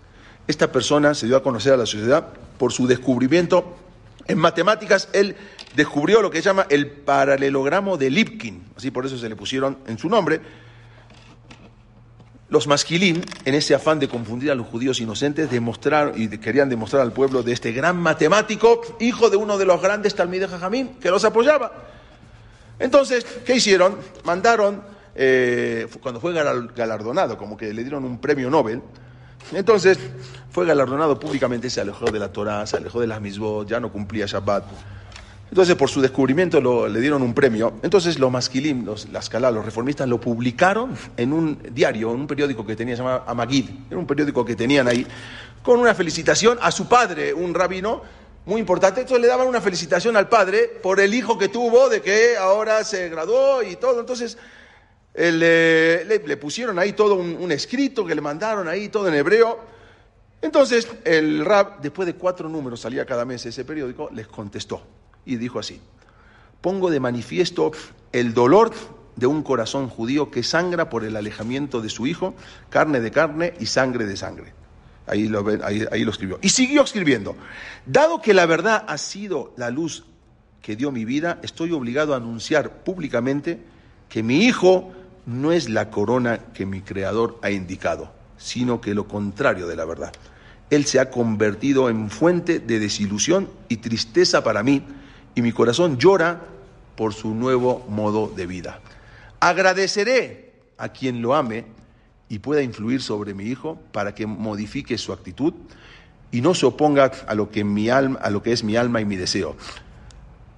Esta 0.47 0.71
persona 0.71 1.15
se 1.15 1.27
dio 1.27 1.37
a 1.37 1.43
conocer 1.43 1.73
a 1.73 1.77
la 1.77 1.87
sociedad 1.87 2.29
por 2.59 2.73
su 2.73 2.87
descubrimiento 2.87 3.77
en 4.27 4.39
matemáticas. 4.39 5.09
Él 5.13 5.37
descubrió 5.75 6.21
lo 6.23 6.31
que 6.31 6.39
se 6.39 6.45
llama 6.45 6.67
el 6.69 6.89
paralelogramo 6.89 7.97
de 7.97 8.11
Lipkin, 8.11 8.63
así 8.77 8.91
por 8.91 9.07
eso 9.07 9.17
se 9.19 9.29
le 9.29 9.37
pusieron 9.37 9.79
en 9.87 9.99
su 9.99 10.09
nombre, 10.09 10.41
los 12.51 12.67
masquilín, 12.69 13.25
en 13.47 13.55
ese 13.55 13.75
afán 13.75 13.99
de 13.99 14.07
confundir 14.07 14.51
a 14.51 14.55
los 14.55 14.67
judíos 14.67 15.01
inocentes, 15.01 15.51
demostraron 15.51 16.13
y 16.21 16.29
querían 16.39 16.69
demostrar 16.69 17.03
al 17.03 17.13
pueblo 17.13 17.43
de 17.43 17.53
este 17.53 17.73
gran 17.73 17.97
matemático, 17.97 18.81
hijo 19.01 19.31
de 19.31 19.37
uno 19.37 19.59
de 19.59 19.65
los 19.65 19.81
grandes 19.83 20.15
talmides 20.15 20.51
Jajamín, 20.51 20.91
que 21.01 21.11
los 21.11 21.25
apoyaba. 21.25 21.73
Entonces, 22.79 23.25
¿qué 23.45 23.57
hicieron? 23.57 23.97
Mandaron, 24.25 24.83
eh, 25.17 25.89
cuando 26.01 26.21
fue 26.21 26.33
galar- 26.33 26.73
galardonado, 26.77 27.39
como 27.39 27.57
que 27.57 27.73
le 27.73 27.83
dieron 27.83 28.05
un 28.05 28.21
premio 28.21 28.51
Nobel, 28.51 28.83
entonces 29.53 29.99
fue 30.51 30.67
galardonado 30.67 31.19
públicamente, 31.19 31.69
se 31.69 31.81
alejó 31.81 32.07
de 32.07 32.19
la 32.19 32.33
Torah, 32.33 32.67
se 32.67 32.77
alejó 32.77 33.01
de 33.01 33.07
las 33.07 33.21
misbot, 33.21 33.69
ya 33.69 33.81
no 33.81 33.91
cumplía 33.91 34.27
Shabbat. 34.27 34.65
Entonces, 35.51 35.77
por 35.77 35.89
su 35.89 36.01
descubrimiento 36.01 36.89
le 36.89 37.01
dieron 37.01 37.23
un 37.23 37.33
premio. 37.33 37.75
Entonces, 37.83 38.19
los 38.19 38.31
masquilim, 38.31 38.85
los, 38.85 39.09
las 39.11 39.29
Calá, 39.29 39.51
los 39.51 39.65
reformistas, 39.65 40.09
lo 40.09 40.21
publicaron 40.21 40.97
en 41.17 41.33
un 41.33 41.59
diario, 41.71 42.11
en 42.11 42.21
un 42.21 42.27
periódico 42.27 42.67
que 42.67 42.75
tenía, 42.75 42.97
se 42.97 43.03
llamaba 43.03 43.25
Amagid. 43.27 43.71
Era 43.89 43.99
un 43.99 44.07
periódico 44.07 44.45
que 44.45 44.57
tenían 44.57 44.89
ahí, 44.89 45.07
con 45.63 45.79
una 45.79 45.95
felicitación 45.95 46.59
a 46.61 46.73
su 46.73 46.89
padre, 46.89 47.33
un 47.33 47.55
rabino 47.55 48.03
muy 48.47 48.61
importante. 48.61 49.03
Entonces, 49.03 49.23
le 49.23 49.29
daban 49.29 49.47
una 49.47 49.61
felicitación 49.61 50.17
al 50.17 50.29
padre 50.29 50.71
por 50.83 50.99
el 50.99 51.15
hijo 51.15 51.39
que 51.39 51.49
tuvo, 51.49 51.89
de 51.89 52.01
que 52.03 52.37
ahora 52.37 52.83
se 52.83 53.09
graduó 53.09 53.63
y 53.63 53.77
todo. 53.77 54.01
Entonces, 54.01 54.37
eh, 55.15 56.21
le, 56.27 56.37
pusieron 56.37 56.79
ahí 56.79 56.93
todo 56.93 57.15
un, 57.15 57.37
un 57.37 57.53
escrito 57.53 58.05
que 58.05 58.15
le 58.15 58.21
mandaron 58.21 58.69
ahí, 58.69 58.89
todo 58.89 59.09
en 59.09 59.15
hebreo. 59.15 59.61
Entonces, 60.43 60.89
el 61.05 61.45
rab, 61.45 61.81
después 61.81 62.07
de 62.07 62.15
cuatro 62.15 62.49
números, 62.49 62.81
salía 62.81 63.07
cada 63.07 63.25
mes 63.25 63.47
ese 63.47 63.65
periódico, 63.65 64.11
les 64.13 64.27
contestó 64.27 64.83
y 65.25 65.37
dijo 65.37 65.59
así, 65.59 65.81
pongo 66.61 66.91
de 66.91 67.01
manifiesto 67.01 67.73
el 68.13 68.35
dolor 68.35 68.73
de 69.17 69.27
un 69.27 69.43
corazón 69.43 69.89
judío 69.89 70.31
que 70.31 70.43
sangra 70.43 70.91
por 70.91 71.05
el 71.05 71.17
alejamiento 71.17 71.81
de 71.81 71.89
su 71.89 72.07
hijo, 72.07 72.35
carne 72.69 73.01
de 73.01 73.11
carne 73.11 73.55
y 73.61 73.67
sangre 73.67 74.07
de 74.07 74.17
sangre. 74.17 74.53
Ahí 75.07 75.29
lo, 75.29 75.45
ahí, 75.65 75.85
ahí 75.91 76.05
lo 76.05 76.11
escribió. 76.11 76.39
Y 76.43 76.49
siguió 76.49 76.83
escribiendo, 76.83 77.37
dado 77.87 78.21
que 78.21 78.35
la 78.35 78.47
verdad 78.47 78.85
ha 78.89 78.99
sido 78.99 79.53
la 79.57 79.71
luz 79.71 80.05
que 80.63 80.77
dio 80.77 80.91
mi 80.91 81.05
vida, 81.05 81.39
estoy 81.43 81.73
obligado 81.73 82.15
a 82.15 82.17
anunciar 82.17 82.85
públicamente 82.85 83.61
que 84.09 84.23
mi 84.23 84.45
hijo 84.45 84.93
no 85.27 85.53
es 85.53 85.69
la 85.69 85.91
corona 85.91 86.39
que 86.53 86.67
mi 86.67 86.81
creador 86.81 87.39
ha 87.43 87.51
indicado, 87.51 88.13
sino 88.37 88.81
que 88.81 88.95
lo 88.95 89.09
contrario 89.09 89.67
de 89.67 89.77
la 89.77 89.85
verdad. 89.85 90.13
Él 90.71 90.85
se 90.85 91.01
ha 91.01 91.11
convertido 91.11 91.89
en 91.89 92.11
fuente 92.11 92.59
de 92.59 92.79
desilusión 92.79 93.49
y 93.69 93.79
tristeza 93.79 94.43
para 94.45 94.63
mí, 94.63 94.83
y 95.35 95.43
mi 95.43 95.53
corazón 95.53 95.99
llora 95.99 96.43
por 96.97 97.13
su 97.13 97.35
nuevo 97.35 97.85
modo 97.89 98.33
de 98.35 98.47
vida. 98.47 98.81
Agradeceré 99.41 100.53
a 100.79 100.89
quien 100.89 101.23
lo 101.23 101.35
ame 101.35 101.65
y 102.29 102.39
pueda 102.39 102.63
influir 102.63 103.03
sobre 103.03 103.35
mi 103.35 103.45
hijo 103.45 103.79
para 103.93 104.15
que 104.15 104.27
modifique 104.27 104.97
su 104.99 105.13
actitud 105.13 105.55
y 106.31 106.41
no 106.41 106.55
se 106.55 106.67
oponga 106.67 107.13
a 107.27 107.35
lo 107.35 107.51
que, 107.51 107.65
mi 107.65 107.91
alma, 107.91 108.19
a 108.21 108.31
lo 108.31 108.43
que 108.43 108.53
es 108.53 108.65
mi 108.65 108.77
alma 108.77 109.01
y 109.01 109.05
mi 109.05 109.17
deseo 109.17 109.57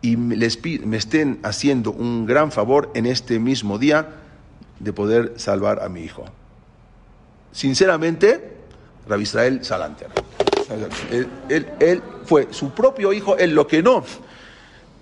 y 0.07 0.17
les 0.17 0.63
me 0.85 0.97
estén 0.97 1.41
haciendo 1.43 1.91
un 1.91 2.27
gran 2.27 2.53
favor 2.53 2.93
en 2.95 3.07
este 3.07 3.41
mismo 3.41 3.79
día 3.79 4.09
de 4.79 4.93
poder 4.93 5.35
salvar 5.37 5.83
a 5.83 5.89
mi 5.89 6.03
hijo. 6.03 6.25
Sinceramente, 7.53 8.57
Rabbi 9.09 9.23
Israel 9.23 9.65
Salanter. 9.65 10.09
Él, 11.49 11.69
él- 11.81 12.03
fue 12.25 12.49
su 12.51 12.71
propio 12.71 13.13
hijo, 13.13 13.37
él 13.37 13.55
lo 13.55 13.69
que 13.69 13.83
no, 13.85 14.03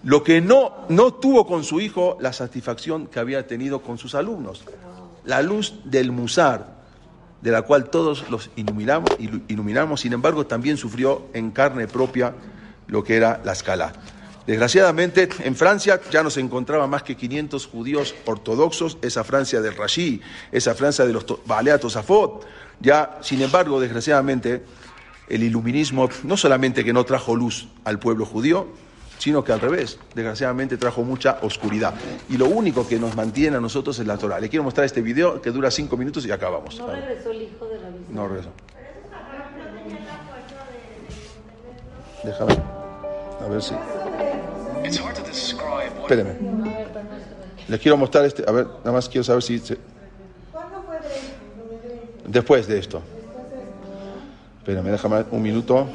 lo 0.05 0.23
que 0.23 0.43
no, 0.43 0.73
no 0.91 1.15
tuvo 1.15 1.47
con 1.47 1.65
su 1.65 1.81
hijo 1.81 2.19
la 2.21 2.35
satisfacción 2.35 3.07
que 3.07 3.19
había 3.19 3.47
tenido 3.47 3.81
con 3.81 3.97
sus 3.97 4.15
alumnos. 4.15 4.63
La 5.25 5.41
luz 5.41 5.75
del 5.85 6.13
Musar, 6.13 6.75
de 7.41 7.51
la 7.51 7.63
cual 7.63 7.89
todos 7.89 8.29
los 8.31 8.51
iluminamos, 8.57 9.11
ilu- 9.19 9.43
iluminamos, 9.49 10.03
sin 10.03 10.13
embargo, 10.13 10.47
también 10.47 10.77
sufrió 10.77 11.27
en 11.33 11.51
carne 11.51 11.89
propia 11.89 12.35
lo 12.89 13.03
que 13.03 13.17
era 13.17 13.41
la 13.43 13.53
escala. 13.53 13.95
Desgraciadamente, 14.47 15.29
en 15.43 15.57
Francia 15.57 16.01
ya 16.11 16.23
no 16.23 16.29
se 16.31 16.41
encontraban 16.41 16.91
más 16.91 17.03
que 17.03 17.17
500 17.17 17.67
judíos 17.67 18.15
ortodoxos, 18.27 18.99
esa 19.01 19.25
Francia 19.25 19.61
del 19.63 19.75
Rashi, 19.75 20.21
esa 20.53 20.75
Francia 20.75 21.07
de 21.07 21.13
los 21.13 21.25
to- 21.25 21.41
Baalea 21.47 21.79
Tosafot. 21.79 22.45
Ya, 22.81 23.19
sin 23.23 23.41
embargo, 23.41 23.81
desgraciadamente, 23.81 24.63
el 25.29 25.43
iluminismo 25.43 26.11
no 26.25 26.37
solamente 26.37 26.85
que 26.85 26.93
no 26.93 27.05
trajo 27.05 27.35
luz 27.35 27.69
al 27.85 27.99
pueblo 27.99 28.27
judío, 28.27 28.67
sino 29.17 29.43
que 29.43 29.53
al 29.53 29.61
revés, 29.61 29.99
desgraciadamente 30.15 30.77
trajo 30.77 31.03
mucha 31.05 31.39
oscuridad. 31.41 31.95
Y 32.29 32.37
lo 32.37 32.47
único 32.47 32.87
que 32.87 32.99
nos 32.99 33.17
mantiene 33.17 33.57
a 33.57 33.61
nosotros 33.61 33.99
es 33.99 34.07
la 34.07 34.19
Torah. 34.19 34.39
Le 34.41 34.51
quiero 34.51 34.65
mostrar 34.65 34.85
este 34.85 35.01
video 35.01 35.41
que 35.41 35.51
dura 35.53 35.71
cinco 35.71 35.97
minutos 35.97 36.27
y 36.27 36.31
acabamos. 36.33 36.79
No 36.79 36.89
regresó 36.91 37.31
el 37.31 37.43
hijo 37.43 37.67
de 37.67 37.79
la 37.81 37.89
No 38.11 38.29
regreso. 38.29 38.51
Déjame. 42.23 42.84
A 43.45 43.49
ver 43.49 43.63
si. 43.63 43.75
Espéreme. 46.03 46.35
Les 47.69 47.81
quiero 47.81 47.97
mostrar 47.97 48.25
este. 48.25 48.45
A 48.47 48.53
ver, 48.53 48.67
nada 48.79 48.93
más 48.93 49.09
quiero 49.09 49.25
saber 49.25 49.43
si. 49.43 49.59
se- 49.59 49.79
Después 52.27 52.67
de 52.67 52.79
esto. 52.79 53.03
Espérame, 54.59 54.87
déjame 54.91 55.25
un 55.31 55.43
minuto. 55.43 55.87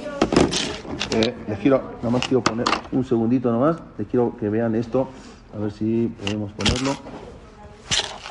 Eh, 1.16 1.34
les 1.48 1.60
quiero, 1.60 1.82
nada 1.98 2.10
más 2.12 2.22
quiero 2.28 2.44
poner 2.44 2.66
un 2.92 3.04
segundito 3.04 3.52
nomás. 3.52 3.78
Les 3.98 4.08
quiero 4.08 4.38
que 4.38 4.48
vean 4.50 4.76
esto. 4.76 5.10
A 5.56 5.60
ver 5.60 5.72
si 5.72 6.08
podemos 6.24 6.52
ponerlo. 6.54 6.92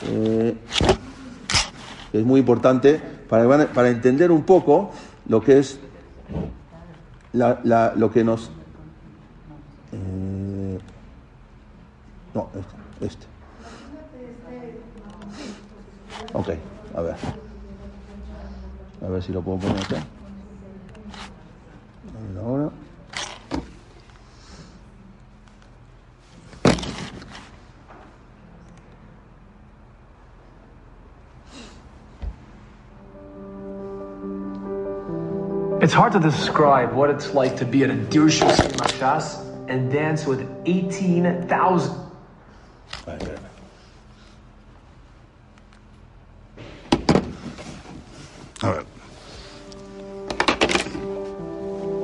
Eh, 0.07 0.55
es 2.13 2.25
muy 2.25 2.39
importante 2.41 3.01
para, 3.29 3.67
para 3.73 3.89
entender 3.89 4.31
un 4.31 4.45
poco 4.45 4.93
lo 5.29 5.41
que 5.43 5.59
es 5.59 5.81
la- 7.33 7.61
la- 7.65 7.93
lo 7.97 8.11
que 8.13 8.23
nos 8.23 8.51
eh, 9.93 10.79
no, 12.35 12.51
este, 12.55 13.07
este. 13.07 13.27
Ok, 16.33 16.49
a 16.95 17.01
ver. 17.01 17.17
A 19.01 19.09
ver 19.09 19.23
si 19.23 19.33
lo 19.33 19.43
puedo 19.43 19.59
poner 19.59 19.83
acá. 19.83 20.03
Ahora. 22.39 22.71
It's 35.81 35.95
hard 35.95 36.13
to 36.13 36.19
describe 36.19 36.93
what 36.93 37.09
it's 37.09 37.35
like 37.35 37.57
to 37.57 37.65
be 37.65 37.85
at 37.85 37.91
a 37.91 37.95
douche 37.95 38.43
Dirshu 38.43 38.69
Mashas 38.77 39.48
and 39.69 39.93
dance 39.93 40.27
with 40.27 40.49
eighteen 40.67 41.47
thousand. 41.47 41.97
All 48.61 48.73
right. 48.73 48.87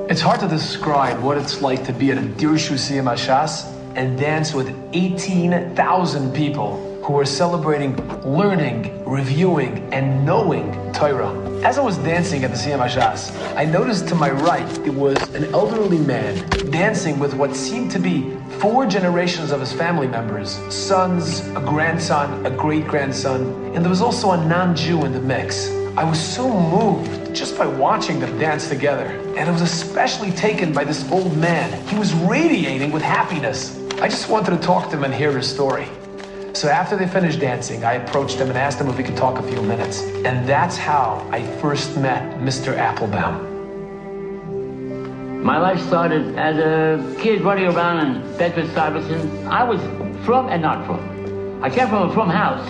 It's 0.09 0.21
hard 0.21 0.39
to 0.39 0.47
describe 0.47 1.21
what 1.21 1.37
it's 1.37 1.61
like 1.61 1.85
to 1.87 1.91
be 1.91 2.11
at 2.11 2.17
a 2.17 2.21
Dirshu 2.21 2.75
Siyamashas 2.75 3.65
and 3.95 4.17
dance 4.17 4.53
with 4.53 4.73
18,000 4.93 6.33
people 6.33 6.94
who 7.05 7.19
are 7.19 7.25
celebrating 7.25 7.95
learning, 8.23 9.05
reviewing, 9.05 9.93
and 9.93 10.25
knowing 10.25 10.91
Torah. 10.91 11.31
As 11.63 11.77
I 11.77 11.81
was 11.83 11.99
dancing 11.99 12.43
at 12.43 12.49
the 12.49 12.57
Siyam 12.57 12.79
Hashas, 12.79 13.31
I 13.55 13.63
noticed 13.63 14.07
to 14.07 14.15
my 14.15 14.31
right 14.31 14.67
it 14.79 14.93
was 14.93 15.15
an 15.35 15.43
elderly 15.53 15.99
man 15.99 16.49
dancing 16.71 17.19
with 17.19 17.35
what 17.35 17.55
seemed 17.55 17.91
to 17.91 17.99
be 17.99 18.35
four 18.59 18.87
generations 18.87 19.51
of 19.51 19.59
his 19.59 19.71
family 19.71 20.07
members 20.07 20.57
sons, 20.73 21.41
a 21.49 21.61
grandson, 21.61 22.43
a 22.43 22.49
great 22.49 22.87
grandson, 22.87 23.41
and 23.75 23.85
there 23.85 23.89
was 23.89 24.01
also 24.01 24.31
a 24.31 24.37
non 24.37 24.75
Jew 24.75 25.05
in 25.05 25.11
the 25.11 25.21
mix. 25.21 25.69
I 25.95 26.03
was 26.03 26.19
so 26.19 26.49
moved 26.49 27.35
just 27.35 27.55
by 27.55 27.67
watching 27.67 28.19
them 28.19 28.35
dance 28.39 28.67
together. 28.67 29.05
And 29.37 29.47
I 29.47 29.51
was 29.51 29.61
especially 29.61 30.31
taken 30.31 30.73
by 30.73 30.83
this 30.83 31.09
old 31.11 31.37
man. 31.37 31.87
He 31.87 31.99
was 31.99 32.13
radiating 32.13 32.91
with 32.91 33.03
happiness. 33.03 33.79
I 34.01 34.07
just 34.07 34.27
wanted 34.27 34.51
to 34.51 34.57
talk 34.57 34.89
to 34.89 34.97
him 34.97 35.03
and 35.03 35.13
hear 35.13 35.37
his 35.37 35.47
story. 35.47 35.87
So 36.55 36.69
after 36.69 36.95
they 36.95 37.05
finished 37.05 37.41
dancing, 37.41 37.83
I 37.83 37.95
approached 37.95 38.37
them 38.37 38.47
and 38.47 38.57
asked 38.57 38.79
them 38.79 38.87
if 38.87 38.95
we 38.95 39.03
could 39.03 39.17
talk 39.17 39.39
a 39.39 39.43
few 39.43 39.61
minutes. 39.61 40.01
And 40.23 40.47
that's 40.47 40.77
how 40.77 41.27
I 41.29 41.45
first 41.57 41.97
met 41.97 42.39
Mr. 42.39 42.77
Applebaum. 42.77 43.43
My 45.43 45.57
life 45.57 45.81
started 45.81 46.37
as 46.37 46.57
a 46.57 47.15
kid 47.19 47.41
running 47.41 47.65
around 47.65 48.07
in 48.07 48.37
Bedford 48.37 48.69
Stuyvesant. 48.71 49.45
I 49.47 49.65
was 49.65 49.81
from 50.25 50.47
and 50.47 50.61
not 50.61 50.85
from. 50.85 51.61
I 51.61 51.69
came 51.69 51.89
from 51.89 52.09
a 52.09 52.13
from 52.13 52.29
house. 52.29 52.65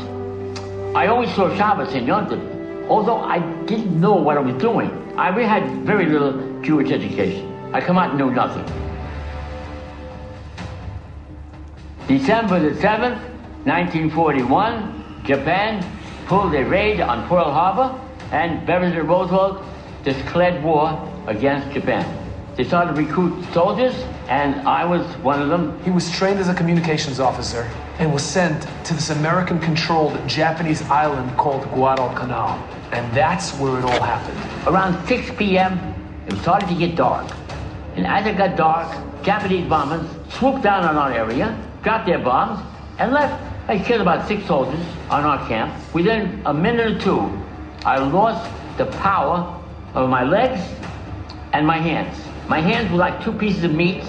I 0.96 1.06
always 1.06 1.32
saw 1.36 1.56
Shabbos 1.56 1.94
in 1.94 2.08
Yontif, 2.08 2.90
although 2.90 3.20
I 3.20 3.38
didn't 3.66 4.02
know 4.02 4.16
what 4.16 4.36
I 4.36 4.40
was 4.40 4.56
doing. 4.60 4.90
I 5.16 5.30
really 5.30 5.48
had 5.48 5.86
very 5.86 6.08
little 6.08 6.60
Jewish 6.64 6.90
education. 6.90 7.72
I 7.72 7.82
come 7.82 8.00
out 8.00 8.10
and 8.10 8.18
knew 8.18 8.32
nothing. 8.32 8.66
December 12.08 12.60
the 12.60 12.72
7th, 12.82 13.35
1941, 13.66 15.24
Japan 15.26 15.84
pulled 16.28 16.54
a 16.54 16.64
raid 16.64 17.02
on 17.02 17.28
Pearl 17.28 17.52
Harbor 17.52 18.00
and 18.32 18.64
Beresford 18.68 19.08
Roosevelt 19.08 19.66
declared 20.04 20.64
war 20.64 21.12
against 21.26 21.72
Japan. 21.72 22.06
They 22.56 22.64
started 22.64 22.94
to 22.94 23.02
recruit 23.02 23.44
soldiers, 23.54 23.96
and 24.28 24.68
I 24.68 24.86
was 24.86 25.02
one 25.18 25.42
of 25.42 25.50
them. 25.50 25.82
He 25.84 25.90
was 25.90 26.12
trained 26.12 26.40
as 26.40 26.48
a 26.48 26.54
communications 26.54 27.20
officer 27.20 27.68
and 27.98 28.14
was 28.14 28.24
sent 28.24 28.68
to 28.86 28.94
this 28.94 29.10
American 29.10 29.60
controlled 29.60 30.16
Japanese 30.28 30.84
island 30.84 31.36
called 31.36 31.64
Guadalcanal. 31.72 32.60
And 32.92 33.12
that's 33.16 33.52
where 33.54 33.80
it 33.80 33.84
all 33.84 34.00
happened. 34.00 34.68
Around 34.68 35.08
6 35.08 35.32
p.m., 35.38 35.80
it 36.28 36.36
started 36.38 36.70
to 36.70 36.76
get 36.76 36.96
dark. 36.96 37.30
And 37.96 38.06
as 38.06 38.28
it 38.28 38.38
got 38.38 38.56
dark, 38.56 39.24
Japanese 39.24 39.68
bombers 39.68 40.08
swooped 40.30 40.62
down 40.62 40.86
on 40.86 40.98
our 40.98 41.12
area, 41.12 41.60
dropped 41.82 42.06
their 42.06 42.20
bombs, 42.20 42.64
and 43.00 43.12
left. 43.12 43.55
I 43.68 43.80
killed 43.80 44.02
about 44.02 44.28
six 44.28 44.46
soldiers 44.46 44.86
on 45.10 45.24
our 45.24 45.48
camp. 45.48 45.74
Within 45.92 46.40
a 46.46 46.54
minute 46.54 46.98
or 46.98 47.00
two, 47.00 47.44
I 47.84 47.98
lost 47.98 48.52
the 48.78 48.86
power 48.86 49.60
of 49.96 50.08
my 50.08 50.24
legs 50.24 50.62
and 51.52 51.66
my 51.66 51.80
hands. 51.80 52.16
My 52.48 52.60
hands 52.60 52.92
were 52.92 52.98
like 52.98 53.24
two 53.24 53.34
pieces 53.34 53.64
of 53.64 53.74
meat. 53.74 54.04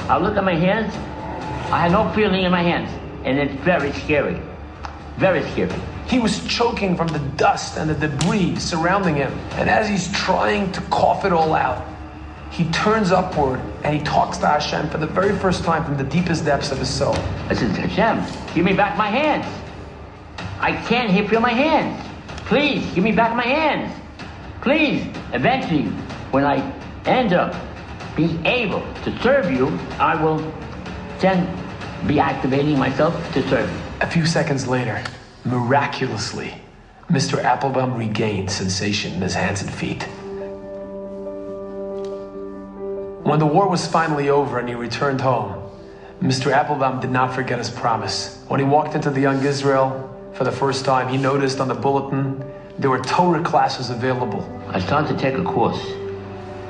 I 0.00 0.18
looked 0.18 0.36
at 0.36 0.44
my 0.44 0.54
hands, 0.54 0.94
I 1.72 1.78
had 1.78 1.92
no 1.92 2.10
feeling 2.12 2.42
in 2.42 2.50
my 2.50 2.62
hands, 2.62 2.90
and 3.24 3.38
it's 3.38 3.54
very 3.64 3.92
scary. 3.92 4.38
Very 5.16 5.48
scary. 5.52 5.72
He 6.06 6.18
was 6.18 6.44
choking 6.46 6.94
from 6.94 7.08
the 7.08 7.20
dust 7.36 7.78
and 7.78 7.88
the 7.88 7.94
debris 8.06 8.56
surrounding 8.56 9.14
him. 9.14 9.32
And 9.52 9.70
as 9.70 9.88
he's 9.88 10.12
trying 10.12 10.72
to 10.72 10.80
cough 10.90 11.24
it 11.24 11.32
all 11.32 11.54
out, 11.54 11.86
he 12.60 12.70
turns 12.72 13.10
upward 13.10 13.58
and 13.84 13.96
he 13.96 14.04
talks 14.04 14.36
to 14.36 14.46
Hashem 14.46 14.90
for 14.90 14.98
the 14.98 15.06
very 15.06 15.34
first 15.38 15.64
time 15.64 15.82
from 15.82 15.96
the 15.96 16.04
deepest 16.04 16.44
depths 16.44 16.70
of 16.70 16.76
his 16.76 16.90
soul. 16.90 17.16
I 17.48 17.54
said, 17.54 17.70
Hashem, 17.70 18.54
give 18.54 18.66
me 18.66 18.74
back 18.74 18.98
my 18.98 19.06
hands. 19.06 19.46
I 20.60 20.72
can't 20.72 21.10
feel 21.26 21.40
my 21.40 21.54
hands. 21.54 22.06
Please, 22.44 22.84
give 22.92 23.02
me 23.02 23.12
back 23.12 23.34
my 23.34 23.46
hands. 23.46 23.98
Please. 24.60 25.06
Eventually, 25.32 25.84
when 26.32 26.44
I 26.44 26.56
end 27.06 27.32
up 27.32 27.56
being 28.14 28.44
able 28.44 28.82
to 29.04 29.18
serve 29.22 29.50
you, 29.50 29.68
I 29.98 30.22
will 30.22 30.36
then 31.20 31.48
be 32.06 32.20
activating 32.20 32.78
myself 32.78 33.14
to 33.32 33.48
serve 33.48 33.70
you. 33.70 33.78
A 34.02 34.06
few 34.06 34.26
seconds 34.26 34.68
later, 34.68 35.02
miraculously, 35.46 36.52
Mr. 37.08 37.42
Applebaum 37.42 37.94
regained 37.94 38.50
sensation 38.50 39.14
in 39.14 39.22
his 39.22 39.32
hands 39.32 39.62
and 39.62 39.72
feet. 39.72 40.06
When 43.30 43.38
the 43.38 43.46
war 43.46 43.68
was 43.68 43.86
finally 43.86 44.28
over 44.28 44.58
and 44.58 44.68
he 44.68 44.74
returned 44.74 45.20
home, 45.20 45.62
Mr. 46.20 46.52
Applebaum 46.52 46.98
did 46.98 47.12
not 47.12 47.32
forget 47.32 47.58
his 47.58 47.70
promise. 47.70 48.42
When 48.48 48.58
he 48.58 48.66
walked 48.66 48.96
into 48.96 49.08
the 49.08 49.20
Young 49.20 49.44
Israel 49.44 49.88
for 50.32 50.42
the 50.42 50.50
first 50.50 50.84
time, 50.84 51.06
he 51.06 51.16
noticed 51.16 51.60
on 51.60 51.68
the 51.68 51.74
bulletin 51.74 52.42
there 52.80 52.90
were 52.90 52.98
Torah 52.98 53.40
classes 53.40 53.88
available. 53.88 54.42
I 54.70 54.80
started 54.80 55.16
to 55.16 55.16
take 55.16 55.38
a 55.38 55.44
course. 55.44 55.80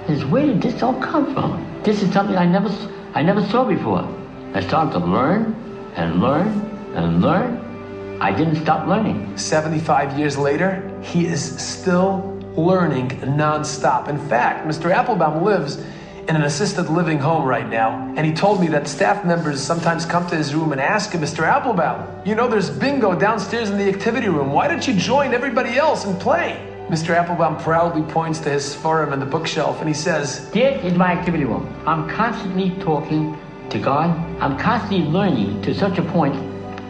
I 0.07 0.19
said, 0.19 0.31
where 0.31 0.45
did 0.45 0.61
this 0.61 0.83
all 0.83 1.01
come 1.01 1.33
from? 1.33 1.81
This 1.83 2.03
is 2.03 2.13
something 2.13 2.37
I 2.37 2.45
never, 2.45 2.69
I 3.15 3.23
never 3.23 3.43
saw 3.47 3.65
before. 3.65 4.07
I 4.53 4.61
started 4.61 4.93
to 4.99 5.07
learn 5.07 5.55
and 5.97 6.21
learn 6.21 6.49
and 6.95 7.23
learn. 7.23 8.19
I 8.21 8.37
didn't 8.37 8.57
stop 8.57 8.87
learning. 8.87 9.39
75 9.39 10.19
years 10.19 10.37
later, 10.37 10.95
he 11.01 11.25
is 11.25 11.59
still 11.59 12.39
learning 12.55 13.09
nonstop. 13.41 14.09
In 14.09 14.19
fact, 14.29 14.69
Mr. 14.69 14.95
Applebaum 14.95 15.43
lives 15.43 15.83
in 16.29 16.37
an 16.37 16.43
assisted 16.43 16.89
living 16.89 17.19
home 17.19 17.45
right 17.45 17.69
now, 17.69 18.13
and 18.17 18.27
he 18.27 18.33
told 18.33 18.61
me 18.61 18.69
that 18.69 18.87
staff 18.87 19.25
members 19.25 19.61
sometimes 19.61 20.05
come 20.05 20.27
to 20.29 20.37
his 20.37 20.55
room 20.55 20.73
and 20.73 20.81
ask 20.81 21.13
him, 21.13 21.21
Mr. 21.21 21.47
Applebaum, 21.47 22.27
you 22.27 22.35
know 22.35 22.49
there's 22.49 22.71
bingo 22.71 23.19
downstairs 23.19 23.71
in 23.71 23.79
the 23.79 23.89
activity 23.89 24.29
room. 24.29 24.53
Why 24.53 24.69
don't 24.69 24.87
you 24.87 24.95
join 24.95 25.35
everybody 25.35 25.77
else 25.77 26.05
and 26.05 26.21
play? 26.21 26.67
Mr. 26.89 27.17
Applebaum 27.17 27.57
proudly 27.59 28.03
points 28.13 28.41
to 28.41 28.51
his 28.51 28.75
forum 28.75 29.13
and 29.13 29.23
the 29.23 29.27
bookshelf, 29.27 29.79
and 29.81 29.89
he 29.89 29.95
says, 29.95 30.51
This 30.51 30.85
is 30.85 30.95
my 30.95 31.13
activity 31.13 31.45
room. 31.45 31.73
I'm 31.87 32.09
constantly 32.09 32.71
talking 32.83 33.39
to 33.71 33.79
God. 33.79 34.11
I'm 34.41 34.59
constantly 34.59 35.07
learning 35.07 35.63
to 35.63 35.75
such 35.75 35.99
a 35.99 36.03
point 36.03 36.35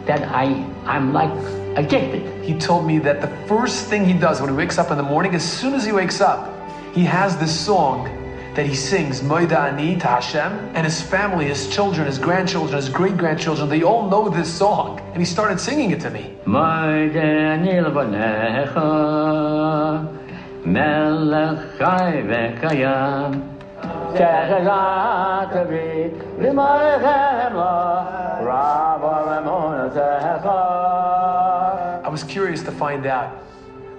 that 0.07 0.23
I, 0.23 0.45
I'm 0.85 1.13
like 1.13 1.31
addicted. 1.77 2.43
He 2.43 2.57
told 2.57 2.85
me 2.85 2.99
that 2.99 3.21
the 3.21 3.27
first 3.47 3.87
thing 3.87 4.05
he 4.05 4.13
does 4.13 4.41
when 4.41 4.49
he 4.49 4.55
wakes 4.55 4.77
up 4.77 4.91
in 4.91 4.97
the 4.97 5.03
morning, 5.03 5.35
as 5.35 5.43
soon 5.43 5.73
as 5.73 5.85
he 5.85 5.91
wakes 5.91 6.19
up, 6.19 6.49
he 6.93 7.03
has 7.05 7.37
this 7.37 7.57
song 7.57 8.20
that 8.55 8.65
he 8.65 8.75
sings, 8.75 9.21
Moida 9.21 9.71
Ani 9.71 9.95
to 9.97 10.07
Hashem, 10.07 10.51
and 10.75 10.85
his 10.85 11.01
family, 11.01 11.45
his 11.45 11.69
children, 11.69 12.05
his 12.05 12.19
grandchildren, 12.19 12.75
his 12.75 12.89
great 12.89 13.17
grandchildren, 13.17 13.69
they 13.69 13.83
all 13.83 14.09
know 14.09 14.27
this 14.27 14.53
song. 14.53 14.99
And 15.13 15.17
he 15.17 15.25
started 15.25 15.59
singing 15.59 15.91
it 15.91 16.01
to 16.01 16.09
me. 16.09 16.35
I 32.03 32.09
was 32.09 32.23
curious 32.25 32.61
to 32.63 32.71
find 32.71 33.05
out 33.05 33.41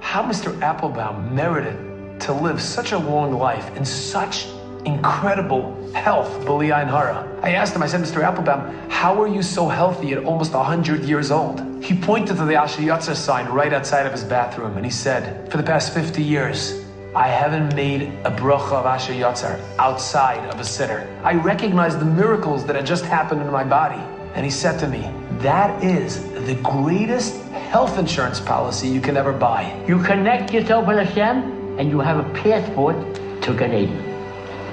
how 0.00 0.22
Mr. 0.22 0.60
Applebaum 0.60 1.34
merited 1.34 1.91
to 2.22 2.32
live 2.32 2.60
such 2.60 2.92
a 2.92 2.98
long 2.98 3.32
life 3.32 3.76
in 3.76 3.84
such 3.84 4.46
incredible 4.84 5.76
health, 5.92 6.28
B'li'ayin 6.46 6.88
Hara. 6.88 7.28
I 7.42 7.50
asked 7.54 7.74
him, 7.74 7.82
I 7.82 7.86
said, 7.86 8.00
Mr. 8.00 8.24
Applebaum, 8.24 8.74
how 8.88 9.20
are 9.20 9.28
you 9.28 9.42
so 9.42 9.68
healthy 9.68 10.12
at 10.12 10.24
almost 10.24 10.52
100 10.52 11.04
years 11.04 11.30
old? 11.30 11.60
He 11.82 11.96
pointed 11.96 12.36
to 12.36 12.44
the 12.44 12.54
Asher 12.54 12.82
Yatzer 12.82 13.16
sign 13.16 13.46
right 13.48 13.72
outside 13.72 14.06
of 14.06 14.12
his 14.12 14.24
bathroom 14.24 14.76
and 14.76 14.84
he 14.84 14.90
said, 14.90 15.50
for 15.50 15.56
the 15.56 15.62
past 15.62 15.92
50 15.92 16.22
years, 16.22 16.84
I 17.14 17.28
haven't 17.28 17.74
made 17.74 18.02
a 18.24 18.30
bracha 18.30 18.72
of 18.72 18.86
Asher 18.86 19.12
Yatzer 19.12 19.60
outside 19.78 20.48
of 20.48 20.58
a 20.58 20.64
sitter. 20.64 21.06
I 21.22 21.34
recognize 21.34 21.98
the 21.98 22.04
miracles 22.04 22.64
that 22.66 22.76
had 22.76 22.86
just 22.86 23.04
happened 23.04 23.42
in 23.42 23.50
my 23.50 23.64
body. 23.64 24.00
And 24.34 24.46
he 24.46 24.50
said 24.50 24.78
to 24.78 24.88
me, 24.88 25.10
that 25.40 25.84
is 25.84 26.22
the 26.46 26.54
greatest 26.62 27.42
health 27.50 27.98
insurance 27.98 28.40
policy 28.40 28.88
you 28.88 29.00
can 29.00 29.16
ever 29.16 29.32
buy. 29.32 29.78
You 29.86 30.02
connect 30.02 30.54
yourself 30.54 30.86
with 30.86 30.96
Hashem, 30.96 31.61
and 31.78 31.90
you 31.90 32.00
have 32.00 32.18
a 32.18 32.32
passport 32.34 32.96
to 33.42 33.52
Eden. 33.52 34.12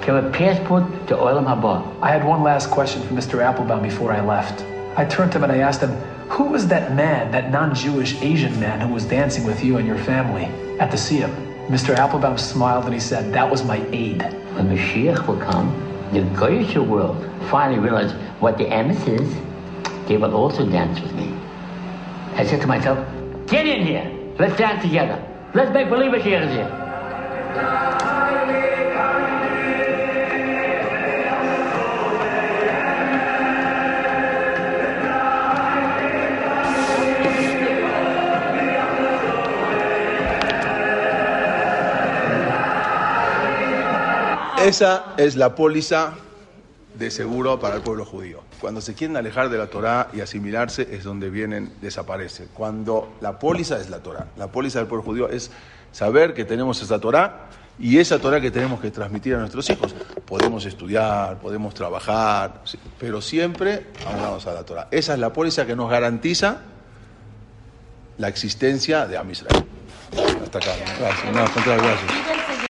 You 0.10 0.16
have 0.16 0.26
a 0.26 0.32
passport 0.32 0.84
to 1.08 1.16
Olam 1.16 1.46
Haba. 1.46 1.86
I 2.02 2.10
had 2.10 2.26
one 2.26 2.42
last 2.42 2.72
question 2.72 3.04
for 3.04 3.14
Mr. 3.14 3.44
Applebaum 3.46 3.84
before 3.84 4.12
I 4.12 4.22
left. 4.22 4.66
I 4.98 5.06
turned 5.06 5.32
to 5.34 5.38
him 5.38 5.44
and 5.44 5.52
I 5.54 5.60
asked 5.60 5.82
him, 5.82 5.92
Who 6.30 6.46
was 6.46 6.68
that 6.70 6.96
man, 6.96 7.32
that 7.32 7.52
non 7.52 7.76
Jewish 7.76 8.20
Asian 8.24 8.60
man 8.60 8.82
who 8.82 8.92
was 8.92 9.06
dancing 9.06 9.44
with 9.44 9.64
you 9.64 9.78
and 9.78 9.86
your 9.88 10.00
family 10.00 10.46
at 10.80 10.90
the 10.90 10.98
Siyam? 10.98 11.30
Mr. 11.68 11.96
Applebaum 11.96 12.40
smiled 12.40 12.86
and 12.86 12.94
he 12.96 13.00
said, 13.00 13.32
That 13.34 13.52
was 13.52 13.64
my 13.64 13.86
aide. 13.92 14.24
When 14.56 14.76
Mashiach 14.76 15.28
will 15.28 15.38
come, 15.38 15.70
the 16.12 16.22
Goyish 16.36 16.76
world 16.84 17.24
finally 17.52 17.78
realize 17.78 18.12
what 18.42 18.58
the 18.58 18.66
emes 18.66 19.08
is. 19.08 20.08
They 20.08 20.18
will 20.18 20.34
also 20.34 20.68
dance 20.68 21.00
with 21.00 21.14
me. 21.14 21.32
I 22.34 22.48
said 22.48 22.62
to 22.62 22.68
myself, 22.68 22.98
Get 23.46 23.68
in 23.68 23.86
here. 23.86 24.12
Let's 24.40 24.58
dance 24.58 24.82
together. 24.82 25.24
Let's 25.54 25.72
make 25.72 25.88
believe 25.88 26.14
Mashiach 26.14 26.48
is 26.48 26.54
here. 26.54 26.89
Esa 44.70 45.16
es 45.18 45.36
la 45.36 45.56
póliza 45.56 46.14
de 46.94 47.10
seguro 47.10 47.60
para 47.60 47.78
el 47.78 47.82
pueblo 47.82 48.06
judío. 48.06 48.42
Cuando 48.62 48.82
se 48.82 48.94
quieren 48.94 49.18
alejar 49.18 49.50
de 49.50 49.58
la 49.58 49.68
Torá 49.68 50.10
y 50.14 50.22
asimilarse 50.22 50.88
es 50.92 51.04
donde 51.04 51.32
vienen, 51.32 51.74
desaparece. 51.82 52.48
Cuando 52.54 53.14
la 53.20 53.40
póliza 53.40 53.80
es 53.80 53.90
la 53.90 54.04
Torá, 54.04 54.28
la 54.38 54.52
póliza 54.52 54.78
del 54.78 54.88
pueblo 54.88 55.04
judío 55.04 55.28
es 55.28 55.50
saber 55.92 56.34
que 56.34 56.46
tenemos 56.46 56.82
esa 56.82 57.00
Torá 57.00 57.48
y 57.80 57.98
esa 57.98 58.20
Torá 58.20 58.42
que 58.42 58.52
tenemos 58.52 58.80
que 58.80 58.92
transmitir 58.92 59.36
a 59.36 59.40
nuestros 59.40 59.70
hijos. 59.70 59.96
Podemos 60.26 60.66
estudiar, 60.66 61.38
podemos 61.40 61.74
trabajar, 61.74 62.62
pero 63.00 63.22
siempre 63.22 63.88
aunados 64.06 64.48
a 64.48 64.54
la 64.54 64.64
Torá. 64.64 64.88
Esa 64.92 65.14
es 65.14 65.20
la 65.20 65.32
póliza 65.32 65.66
que 65.66 65.76
nos 65.76 65.90
garantiza 65.90 66.62
la 68.18 68.28
existencia 68.28 69.08
de 69.08 69.18
Am 69.18 69.32
Israel. 69.32 69.66
Hasta 70.44 70.58
acá. 70.58 70.72
Gracias. 71.00 72.39